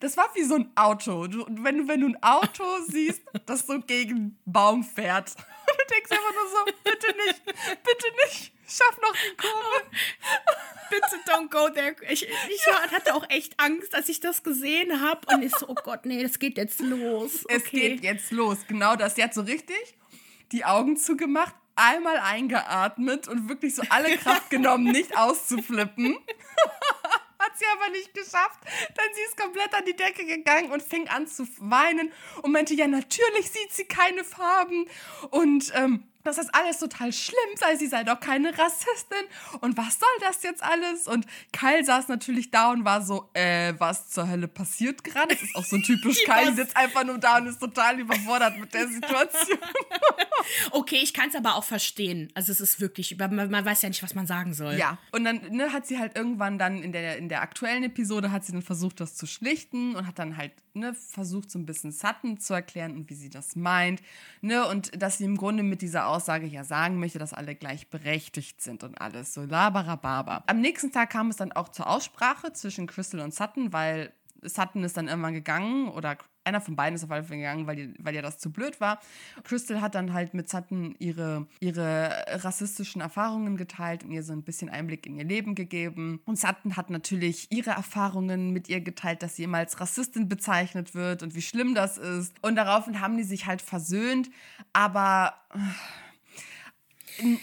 das 0.00 0.16
war 0.16 0.26
wie 0.34 0.44
so 0.44 0.54
ein 0.54 0.70
Auto. 0.76 1.26
Du, 1.26 1.44
wenn, 1.48 1.78
du, 1.78 1.88
wenn 1.88 2.00
du 2.00 2.06
ein 2.08 2.22
Auto 2.22 2.64
siehst, 2.88 3.22
das 3.46 3.66
so 3.66 3.80
gegen 3.80 4.16
einen 4.16 4.38
Baum 4.44 4.84
fährt 4.84 5.34
und 5.36 5.76
du 5.78 5.94
denkst 5.94 6.10
einfach 6.12 6.32
nur 6.32 6.50
so, 6.50 6.72
bitte 6.84 7.06
nicht, 7.26 7.44
bitte 7.44 8.06
nicht 8.26 8.57
schaff 8.68 8.98
noch 9.00 9.12
die 9.12 9.36
Kurve. 9.36 9.90
Bitte 10.90 11.16
don't 11.26 11.50
go 11.50 11.68
there. 11.68 11.94
Ich, 12.08 12.26
ich 12.26 12.66
hatte 12.66 13.14
auch 13.14 13.28
echt 13.28 13.58
Angst, 13.58 13.94
als 13.94 14.08
ich 14.08 14.20
das 14.20 14.42
gesehen 14.42 15.02
habe. 15.02 15.20
Und 15.32 15.42
ich 15.42 15.54
so, 15.54 15.68
oh 15.68 15.74
Gott, 15.74 16.06
nee, 16.06 16.22
das 16.22 16.38
geht 16.38 16.56
jetzt 16.56 16.80
los. 16.80 17.44
Okay. 17.44 17.56
Es 17.56 17.64
geht 17.64 18.02
jetzt 18.02 18.30
los. 18.30 18.58
Genau 18.66 18.96
das. 18.96 19.14
Sie 19.16 19.22
hat 19.22 19.34
so 19.34 19.42
richtig 19.42 19.98
die 20.52 20.64
Augen 20.64 20.96
zugemacht, 20.96 21.54
einmal 21.76 22.18
eingeatmet 22.18 23.28
und 23.28 23.48
wirklich 23.48 23.74
so 23.74 23.82
alle 23.90 24.16
Kraft 24.16 24.50
genommen, 24.50 24.84
nicht 24.84 25.16
auszuflippen. 25.16 26.16
hat 27.38 27.56
sie 27.56 27.64
aber 27.72 27.90
nicht 27.90 28.14
geschafft. 28.14 28.60
Dann 28.94 29.06
sie 29.14 29.22
ist 29.22 29.36
komplett 29.36 29.74
an 29.74 29.84
die 29.84 29.96
Decke 29.96 30.24
gegangen 30.24 30.70
und 30.70 30.82
fing 30.82 31.08
an 31.08 31.26
zu 31.26 31.46
weinen 31.58 32.12
und 32.42 32.52
meinte, 32.52 32.74
ja, 32.74 32.86
natürlich 32.86 33.50
sieht 33.50 33.72
sie 33.72 33.84
keine 33.84 34.24
Farben. 34.24 34.86
Und 35.30 35.72
ähm, 35.74 36.07
dass 36.28 36.36
das 36.36 36.52
alles 36.52 36.78
total 36.78 37.12
schlimm 37.12 37.36
sei, 37.56 37.76
sie 37.76 37.86
sei 37.86 38.04
doch 38.04 38.20
keine 38.20 38.56
Rassistin 38.56 39.24
und 39.60 39.76
was 39.76 39.98
soll 39.98 40.08
das 40.20 40.42
jetzt 40.42 40.62
alles? 40.62 41.08
Und 41.08 41.26
Kyle 41.52 41.84
saß 41.84 42.08
natürlich 42.08 42.50
da 42.50 42.70
und 42.70 42.84
war 42.84 43.02
so, 43.02 43.30
äh, 43.32 43.74
was 43.78 44.10
zur 44.10 44.28
Hölle 44.28 44.48
passiert 44.48 45.04
gerade? 45.04 45.28
Das 45.28 45.42
ist 45.42 45.56
auch 45.56 45.64
so 45.64 45.78
typisch 45.78 46.22
Kyle, 46.24 46.54
sitzt 46.54 46.76
einfach 46.76 47.04
nur 47.04 47.18
da 47.18 47.38
und 47.38 47.46
ist 47.46 47.58
total 47.60 47.98
überfordert 47.98 48.58
mit 48.58 48.72
der 48.74 48.88
Situation. 48.88 49.58
okay, 50.72 51.00
ich 51.02 51.14
kann 51.14 51.28
es 51.28 51.34
aber 51.34 51.56
auch 51.56 51.64
verstehen. 51.64 52.30
Also 52.34 52.52
es 52.52 52.60
ist 52.60 52.80
wirklich, 52.80 53.16
man, 53.18 53.50
man, 53.50 53.64
weiß 53.64 53.82
ja 53.82 53.88
nicht, 53.88 54.02
was 54.02 54.14
man 54.14 54.26
sagen 54.26 54.54
soll. 54.54 54.74
Ja, 54.74 54.98
und 55.12 55.24
dann 55.24 55.40
ne, 55.50 55.72
hat 55.72 55.86
sie 55.86 55.98
halt 55.98 56.16
irgendwann 56.16 56.58
dann 56.58 56.82
in 56.82 56.92
der, 56.92 57.16
in 57.16 57.28
der 57.28 57.42
aktuellen 57.42 57.84
Episode 57.84 58.32
hat 58.32 58.44
sie 58.44 58.52
dann 58.52 58.62
versucht, 58.62 59.00
das 59.00 59.14
zu 59.14 59.26
schlichten 59.26 59.96
und 59.96 60.06
hat 60.06 60.18
dann 60.18 60.36
halt 60.36 60.52
ne, 60.74 60.94
versucht, 60.94 61.50
so 61.50 61.58
ein 61.58 61.66
bisschen 61.66 61.92
Sutton 61.92 62.38
zu 62.38 62.54
erklären 62.54 62.92
und 62.92 63.10
wie 63.10 63.14
sie 63.14 63.30
das 63.30 63.56
meint. 63.56 64.02
Ne, 64.40 64.66
und 64.66 65.00
dass 65.00 65.18
sie 65.18 65.24
im 65.24 65.36
Grunde 65.36 65.62
mit 65.62 65.82
dieser 65.82 66.06
Aussage 66.18 66.46
ja 66.46 66.64
sagen 66.64 66.98
möchte, 66.98 67.20
dass 67.20 67.32
alle 67.32 67.54
gleichberechtigt 67.54 68.60
sind 68.60 68.82
und 68.82 69.00
alles. 69.00 69.34
So 69.34 69.44
labarababa. 69.44 70.42
Am 70.48 70.60
nächsten 70.60 70.90
Tag 70.90 71.10
kam 71.10 71.28
es 71.30 71.36
dann 71.36 71.52
auch 71.52 71.68
zur 71.68 71.88
Aussprache 71.88 72.52
zwischen 72.52 72.88
Crystal 72.88 73.20
und 73.20 73.32
Sutton, 73.32 73.72
weil 73.72 74.12
Sutton 74.42 74.82
ist 74.82 74.96
dann 74.96 75.06
irgendwann 75.06 75.34
gegangen 75.34 75.88
oder 75.88 76.18
einer 76.48 76.60
von 76.60 76.74
beiden 76.74 76.96
ist 76.96 77.04
auf 77.04 77.10
jeden 77.10 77.26
Fall 77.26 77.36
gegangen, 77.36 77.66
weil, 77.66 77.76
die, 77.76 77.94
weil 77.98 78.14
ja 78.14 78.22
das 78.22 78.38
zu 78.38 78.50
blöd 78.50 78.80
war. 78.80 79.00
Crystal 79.44 79.80
hat 79.80 79.94
dann 79.94 80.12
halt 80.12 80.34
mit 80.34 80.48
Sutton 80.48 80.96
ihre, 80.98 81.46
ihre 81.60 82.24
rassistischen 82.28 83.00
Erfahrungen 83.00 83.56
geteilt 83.56 84.02
und 84.02 84.10
ihr 84.10 84.22
so 84.22 84.32
ein 84.32 84.42
bisschen 84.42 84.70
Einblick 84.70 85.06
in 85.06 85.16
ihr 85.16 85.24
Leben 85.24 85.54
gegeben. 85.54 86.20
Und 86.24 86.38
Sutton 86.38 86.76
hat 86.76 86.90
natürlich 86.90 87.46
ihre 87.50 87.70
Erfahrungen 87.70 88.50
mit 88.50 88.68
ihr 88.68 88.80
geteilt, 88.80 89.22
dass 89.22 89.36
sie 89.36 89.44
immer 89.44 89.58
als 89.58 89.78
Rassistin 89.78 90.28
bezeichnet 90.28 90.94
wird 90.94 91.22
und 91.22 91.34
wie 91.34 91.42
schlimm 91.42 91.74
das 91.74 91.98
ist. 91.98 92.34
Und 92.42 92.56
daraufhin 92.56 93.00
haben 93.00 93.16
die 93.16 93.24
sich 93.24 93.46
halt 93.46 93.62
versöhnt, 93.62 94.30
aber 94.72 95.34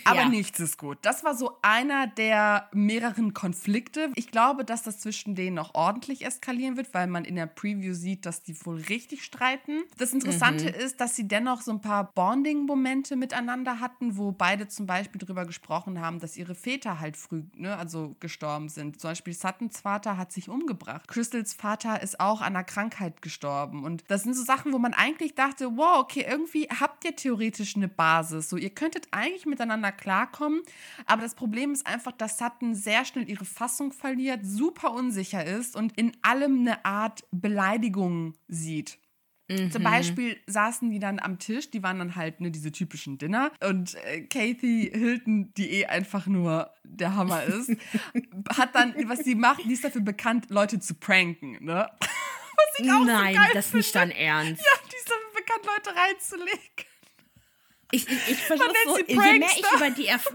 aber 0.03 0.21
ja. 0.21 0.29
nichts 0.29 0.59
ist 0.59 0.77
gut. 0.77 0.97
Das 1.01 1.23
war 1.23 1.35
so 1.35 1.57
einer 1.61 2.07
der 2.07 2.69
mehreren 2.73 3.33
Konflikte. 3.33 4.09
Ich 4.15 4.31
glaube, 4.31 4.65
dass 4.65 4.83
das 4.83 4.99
zwischen 4.99 5.35
denen 5.35 5.55
noch 5.55 5.75
ordentlich 5.75 6.25
eskalieren 6.25 6.77
wird, 6.77 6.93
weil 6.93 7.07
man 7.07 7.25
in 7.25 7.35
der 7.35 7.45
Preview 7.45 7.93
sieht, 7.93 8.25
dass 8.25 8.43
die 8.43 8.55
wohl 8.65 8.81
richtig 8.81 9.23
streiten. 9.23 9.83
Das 9.97 10.13
Interessante 10.13 10.65
mhm. 10.65 10.79
ist, 10.79 11.01
dass 11.01 11.15
sie 11.15 11.27
dennoch 11.27 11.61
so 11.61 11.71
ein 11.71 11.81
paar 11.81 12.11
Bonding-Momente 12.13 13.15
miteinander 13.15 13.79
hatten, 13.79 14.17
wo 14.17 14.31
beide 14.31 14.67
zum 14.67 14.85
Beispiel 14.85 15.19
darüber 15.19 15.45
gesprochen 15.45 15.99
haben, 16.01 16.19
dass 16.19 16.37
ihre 16.37 16.55
Väter 16.55 16.99
halt 16.99 17.17
früh, 17.17 17.43
ne, 17.55 17.77
also 17.77 18.15
gestorben 18.19 18.69
sind. 18.69 18.99
Zum 18.99 19.11
Beispiel 19.11 19.33
Suttons 19.33 19.81
Vater 19.81 20.17
hat 20.17 20.31
sich 20.31 20.49
umgebracht. 20.49 21.07
Crystals 21.07 21.53
Vater 21.53 22.01
ist 22.01 22.19
auch 22.19 22.41
an 22.41 22.55
einer 22.55 22.63
Krankheit 22.63 23.21
gestorben. 23.21 23.83
Und 23.83 24.03
das 24.07 24.23
sind 24.23 24.35
so 24.35 24.43
Sachen, 24.43 24.73
wo 24.73 24.79
man 24.79 24.93
eigentlich 24.93 25.35
dachte, 25.35 25.77
wow, 25.77 25.99
okay, 25.99 26.25
irgendwie 26.27 26.67
habt 26.69 27.05
ihr 27.05 27.15
theoretisch 27.15 27.75
eine 27.75 27.87
Basis. 27.87 28.49
So, 28.49 28.57
ihr 28.57 28.69
könntet 28.69 29.07
eigentlich 29.11 29.45
miteinander 29.45 29.64
miteinander 29.65 29.91
klarkommen. 29.91 30.61
Aber 31.05 31.21
das 31.21 31.35
Problem 31.35 31.71
ist 31.71 31.85
einfach, 31.85 32.11
dass 32.11 32.37
Sutton 32.37 32.75
sehr 32.75 33.05
schnell 33.05 33.29
ihre 33.29 33.45
Fassung 33.45 33.91
verliert, 33.91 34.41
super 34.43 34.93
unsicher 34.93 35.43
ist 35.45 35.75
und 35.75 35.97
in 35.97 36.15
allem 36.21 36.59
eine 36.59 36.85
Art 36.85 37.23
Beleidigung 37.31 38.35
sieht. 38.47 38.99
Mhm. 39.47 39.71
Zum 39.71 39.83
Beispiel 39.83 40.37
saßen 40.47 40.89
die 40.89 40.97
dann 40.97 41.19
am 41.19 41.37
Tisch, 41.37 41.69
die 41.69 41.83
waren 41.83 41.99
dann 41.99 42.15
halt 42.15 42.41
ne, 42.41 42.49
diese 42.49 42.71
typischen 42.71 43.17
Dinner. 43.17 43.51
Und 43.63 43.95
äh, 44.05 44.21
Kathy 44.21 44.89
Hilton, 44.91 45.53
die 45.53 45.69
eh 45.71 45.85
einfach 45.85 46.25
nur 46.25 46.71
der 46.83 47.15
Hammer 47.15 47.43
ist, 47.43 47.69
hat 48.57 48.73
dann, 48.73 48.95
was 49.07 49.19
sie 49.19 49.35
macht, 49.35 49.63
die 49.65 49.73
ist 49.73 49.83
dafür 49.83 50.01
bekannt, 50.01 50.49
Leute 50.49 50.79
zu 50.79 50.95
pranken. 50.95 51.63
Ne? 51.63 51.89
Was 52.57 52.79
ich 52.85 52.89
auch 52.89 53.03
Nein, 53.03 53.33
so 53.33 53.39
geil 53.41 53.51
das 53.53 53.65
ist 53.65 53.73
nicht 53.73 53.95
dein 53.95 54.11
Ernst. 54.11 54.63
Ja, 54.63 54.87
die 54.89 54.95
ist 54.95 55.09
dafür 55.09 55.29
bekannt, 55.35 55.65
Leute 55.65 55.99
reinzulegen. 55.99 56.85
Ich, 57.95 58.07
ich, 58.07 58.29
ich 58.29 58.37
versuche 58.37 58.69
so, 58.85 58.97
je 59.07 59.15
mehr 59.15 59.49
ich 59.57 59.71
über 59.75 59.89
die 59.89 60.05
Erf 60.07 60.27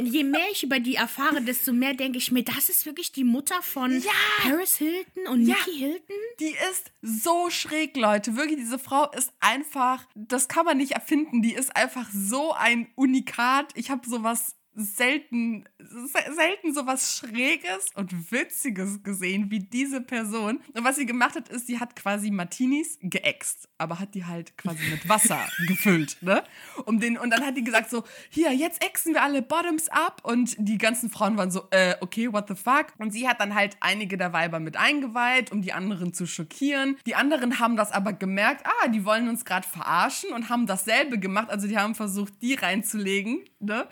je 0.00 0.24
mehr 0.24 0.46
ich 0.50 0.62
über 0.62 0.80
die 0.80 0.94
erfahre, 0.94 1.42
desto 1.42 1.70
mehr 1.70 1.92
denke 1.92 2.16
ich 2.16 2.32
mir, 2.32 2.42
das 2.42 2.70
ist 2.70 2.86
wirklich 2.86 3.12
die 3.12 3.24
Mutter 3.24 3.60
von 3.60 3.92
Ja. 4.00 4.10
Paris 4.42 4.76
Hilton 4.78 5.26
und 5.28 5.42
Ja. 5.46 5.54
Nikki 5.54 5.78
Hilton. 5.78 6.16
Die 6.40 6.56
ist 6.70 6.92
so 7.02 7.50
schräg, 7.50 7.94
Leute. 7.98 8.34
Wirklich, 8.36 8.56
diese 8.58 8.78
Frau 8.78 9.10
ist 9.10 9.34
einfach, 9.40 10.06
das 10.14 10.48
kann 10.48 10.64
man 10.64 10.78
nicht 10.78 10.92
erfinden. 10.92 11.42
Die 11.42 11.52
ist 11.52 11.76
einfach 11.76 12.08
so 12.10 12.54
ein 12.54 12.90
Unikat. 12.94 13.72
Ich 13.74 13.90
habe 13.90 14.08
sowas 14.08 14.56
selten, 14.74 15.68
se- 15.78 16.34
selten 16.34 16.72
sowas 16.72 17.18
Schräges 17.18 17.88
und 17.94 18.32
Witziges 18.32 19.02
gesehen 19.02 19.50
wie 19.50 19.58
diese 19.58 20.00
Person. 20.00 20.62
Und 20.72 20.84
was 20.84 20.96
sie 20.96 21.04
gemacht 21.04 21.34
hat, 21.36 21.50
ist, 21.50 21.66
sie 21.66 21.78
hat 21.78 21.94
quasi 21.96 22.30
Martinis 22.30 22.98
geäxt, 23.02 23.68
aber 23.82 23.98
hat 23.98 24.14
die 24.14 24.24
halt 24.24 24.56
quasi 24.56 24.88
mit 24.90 25.08
Wasser 25.08 25.40
gefüllt, 25.66 26.16
ne? 26.20 26.42
Um 26.84 27.00
den, 27.00 27.18
und 27.18 27.30
dann 27.30 27.44
hat 27.44 27.56
die 27.56 27.64
gesagt 27.64 27.90
so, 27.90 28.04
hier, 28.30 28.52
jetzt 28.52 28.82
ächzen 28.84 29.14
wir 29.14 29.22
alle 29.22 29.42
Bottoms 29.42 29.88
up. 29.88 30.20
Und 30.22 30.54
die 30.58 30.78
ganzen 30.78 31.10
Frauen 31.10 31.36
waren 31.36 31.50
so, 31.50 31.64
äh, 31.70 31.96
okay, 32.00 32.32
what 32.32 32.48
the 32.48 32.54
fuck? 32.54 32.86
Und 32.98 33.12
sie 33.12 33.28
hat 33.28 33.40
dann 33.40 33.54
halt 33.54 33.76
einige 33.80 34.16
der 34.16 34.32
Weiber 34.32 34.60
mit 34.60 34.76
eingeweiht, 34.76 35.52
um 35.52 35.62
die 35.62 35.72
anderen 35.72 36.14
zu 36.14 36.26
schockieren. 36.26 36.96
Die 37.06 37.14
anderen 37.14 37.58
haben 37.58 37.76
das 37.76 37.92
aber 37.92 38.12
gemerkt, 38.12 38.66
ah, 38.66 38.88
die 38.88 39.04
wollen 39.04 39.28
uns 39.28 39.44
gerade 39.44 39.66
verarschen 39.66 40.32
und 40.32 40.48
haben 40.48 40.66
dasselbe 40.66 41.18
gemacht. 41.18 41.50
Also 41.50 41.66
die 41.66 41.78
haben 41.78 41.94
versucht, 41.94 42.34
die 42.40 42.54
reinzulegen, 42.54 43.40
ne? 43.60 43.86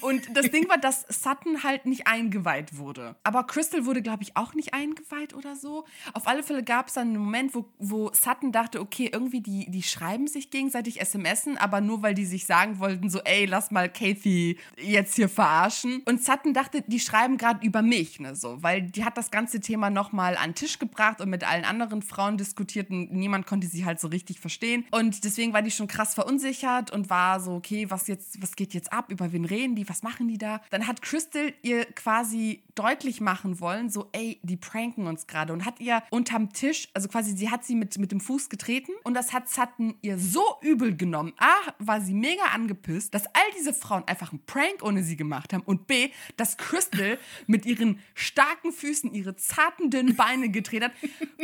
Und 0.00 0.36
das 0.36 0.50
Ding 0.50 0.68
war, 0.68 0.78
dass 0.78 1.02
Sutton 1.08 1.62
halt 1.62 1.86
nicht 1.86 2.06
eingeweiht 2.06 2.76
wurde. 2.76 3.16
Aber 3.24 3.44
Crystal 3.44 3.86
wurde, 3.86 4.02
glaube 4.02 4.22
ich, 4.22 4.36
auch 4.36 4.54
nicht 4.54 4.74
eingeweiht 4.74 5.34
oder 5.34 5.56
so. 5.56 5.84
Auf 6.12 6.26
alle 6.26 6.42
Fälle 6.42 6.62
gab 6.62 6.88
es 6.88 6.94
dann 6.94 7.08
einen 7.08 7.18
Moment, 7.18 7.54
wo, 7.54 7.72
wo 7.78 8.10
Sutton 8.12 8.52
dachte, 8.52 8.80
okay, 8.80 9.10
irgendwie 9.12 9.31
die, 9.40 9.70
die 9.70 9.82
schreiben 9.82 10.26
sich 10.26 10.50
gegenseitig 10.50 11.00
SMSen, 11.04 11.56
aber 11.56 11.80
nur 11.80 12.02
weil 12.02 12.14
die 12.14 12.26
sich 12.26 12.46
sagen 12.46 12.78
wollten, 12.78 13.10
so, 13.10 13.20
ey, 13.20 13.46
lass 13.46 13.70
mal 13.70 13.88
Kathy 13.88 14.58
jetzt 14.76 15.16
hier 15.16 15.28
verarschen. 15.28 16.02
Und 16.04 16.22
Sutton 16.22 16.54
dachte, 16.54 16.82
die 16.86 17.00
schreiben 17.00 17.36
gerade 17.38 17.64
über 17.66 17.82
mich, 17.82 18.20
ne, 18.20 18.34
so, 18.34 18.62
weil 18.62 18.82
die 18.82 19.04
hat 19.04 19.16
das 19.16 19.30
ganze 19.30 19.60
Thema 19.60 19.90
nochmal 19.90 20.36
an 20.36 20.50
den 20.50 20.54
Tisch 20.54 20.78
gebracht 20.78 21.20
und 21.20 21.30
mit 21.30 21.48
allen 21.48 21.64
anderen 21.64 22.02
Frauen 22.02 22.36
diskutiert 22.36 22.90
und 22.90 23.12
niemand 23.12 23.46
konnte 23.46 23.66
sie 23.66 23.84
halt 23.84 24.00
so 24.00 24.08
richtig 24.08 24.40
verstehen. 24.40 24.84
Und 24.90 25.24
deswegen 25.24 25.52
war 25.52 25.62
die 25.62 25.70
schon 25.70 25.86
krass 25.86 26.14
verunsichert 26.14 26.90
und 26.90 27.10
war 27.10 27.40
so, 27.40 27.52
okay, 27.52 27.90
was 27.90 28.06
jetzt, 28.08 28.42
was 28.42 28.56
geht 28.56 28.74
jetzt 28.74 28.92
ab? 28.92 29.10
Über 29.10 29.32
wen 29.32 29.44
reden 29.44 29.76
die? 29.76 29.88
Was 29.88 30.02
machen 30.02 30.28
die 30.28 30.38
da? 30.38 30.60
Dann 30.70 30.86
hat 30.86 31.02
Crystal 31.02 31.52
ihr 31.62 31.84
quasi 31.84 32.62
deutlich 32.74 33.20
machen 33.20 33.60
wollen, 33.60 33.90
so, 33.90 34.08
ey, 34.12 34.40
die 34.42 34.56
pranken 34.56 35.06
uns 35.06 35.26
gerade 35.26 35.52
und 35.52 35.64
hat 35.64 35.80
ihr 35.80 36.02
unterm 36.10 36.52
Tisch, 36.52 36.88
also 36.94 37.08
quasi, 37.08 37.36
sie 37.36 37.50
hat 37.50 37.64
sie 37.64 37.74
mit, 37.74 37.98
mit 37.98 38.12
dem 38.12 38.20
Fuß 38.20 38.48
getreten 38.48 38.92
und 39.04 39.14
das 39.14 39.21
hat 39.30 39.48
Sutton 39.50 39.94
ihr 40.00 40.18
so 40.18 40.42
übel 40.62 40.96
genommen. 40.96 41.34
A, 41.38 41.74
war 41.78 42.00
sie 42.00 42.14
mega 42.14 42.44
angepisst, 42.54 43.12
dass 43.14 43.26
all 43.26 43.42
diese 43.58 43.74
Frauen 43.74 44.04
einfach 44.06 44.32
einen 44.32 44.44
Prank 44.46 44.82
ohne 44.82 45.02
sie 45.02 45.16
gemacht 45.16 45.52
haben 45.52 45.62
und 45.64 45.86
B, 45.86 46.10
dass 46.36 46.56
Crystal 46.56 47.18
mit 47.46 47.66
ihren 47.66 48.00
starken 48.14 48.72
Füßen 48.72 49.12
ihre 49.12 49.36
zarten, 49.36 49.90
dünnen 49.90 50.16
Beine 50.16 50.48
gedreht 50.48 50.84
hat. 50.84 50.92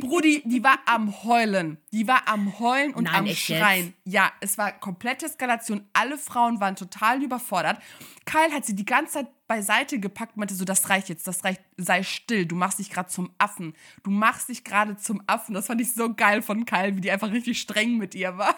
Brudi, 0.01 0.43
die 0.47 0.65
war 0.65 0.79
am 0.87 1.23
Heulen. 1.25 1.77
Die 1.93 2.09
war 2.09 2.27
am 2.27 2.59
Heulen 2.59 2.95
und 2.95 3.05
Nein, 3.05 3.15
am 3.15 3.27
echt 3.27 3.49
jetzt? 3.49 3.61
Schreien. 3.61 3.95
Ja, 4.05 4.33
es 4.41 4.57
war 4.57 4.73
komplette 4.73 5.27
Eskalation. 5.27 5.87
Alle 5.93 6.17
Frauen 6.17 6.61
waren 6.61 6.77
total 6.77 7.23
überfordert. 7.23 7.81
Kyle 8.25 8.53
hat 8.53 8.65
sie 8.65 8.75
die 8.75 8.87
ganze 8.87 9.13
Zeit 9.15 9.29
beiseite 9.49 9.99
gepackt 9.99 10.37
und 10.37 10.41
meinte 10.41 10.55
so, 10.55 10.65
das 10.65 10.89
reicht 10.91 11.09
jetzt, 11.09 11.27
das 11.27 11.43
reicht, 11.43 11.63
sei 11.77 12.03
still, 12.03 12.47
du 12.47 12.55
machst 12.55 12.79
dich 12.79 12.91
gerade 12.91 13.09
zum 13.09 13.31
Affen. 13.39 13.75
Du 14.05 14.11
machst 14.11 14.49
dich 14.49 14.63
gerade 14.63 14.97
zum 14.97 15.23
Affen. 15.27 15.55
Das 15.55 15.67
fand 15.67 15.81
ich 15.81 15.93
so 15.93 16.15
geil 16.15 16.43
von 16.43 16.67
Kyle, 16.67 16.95
wie 16.95 17.01
die 17.01 17.11
einfach 17.11 17.33
richtig 17.33 17.61
streng 17.61 17.97
mit 17.97 18.15
ihr 18.15 18.39
war. 18.39 18.55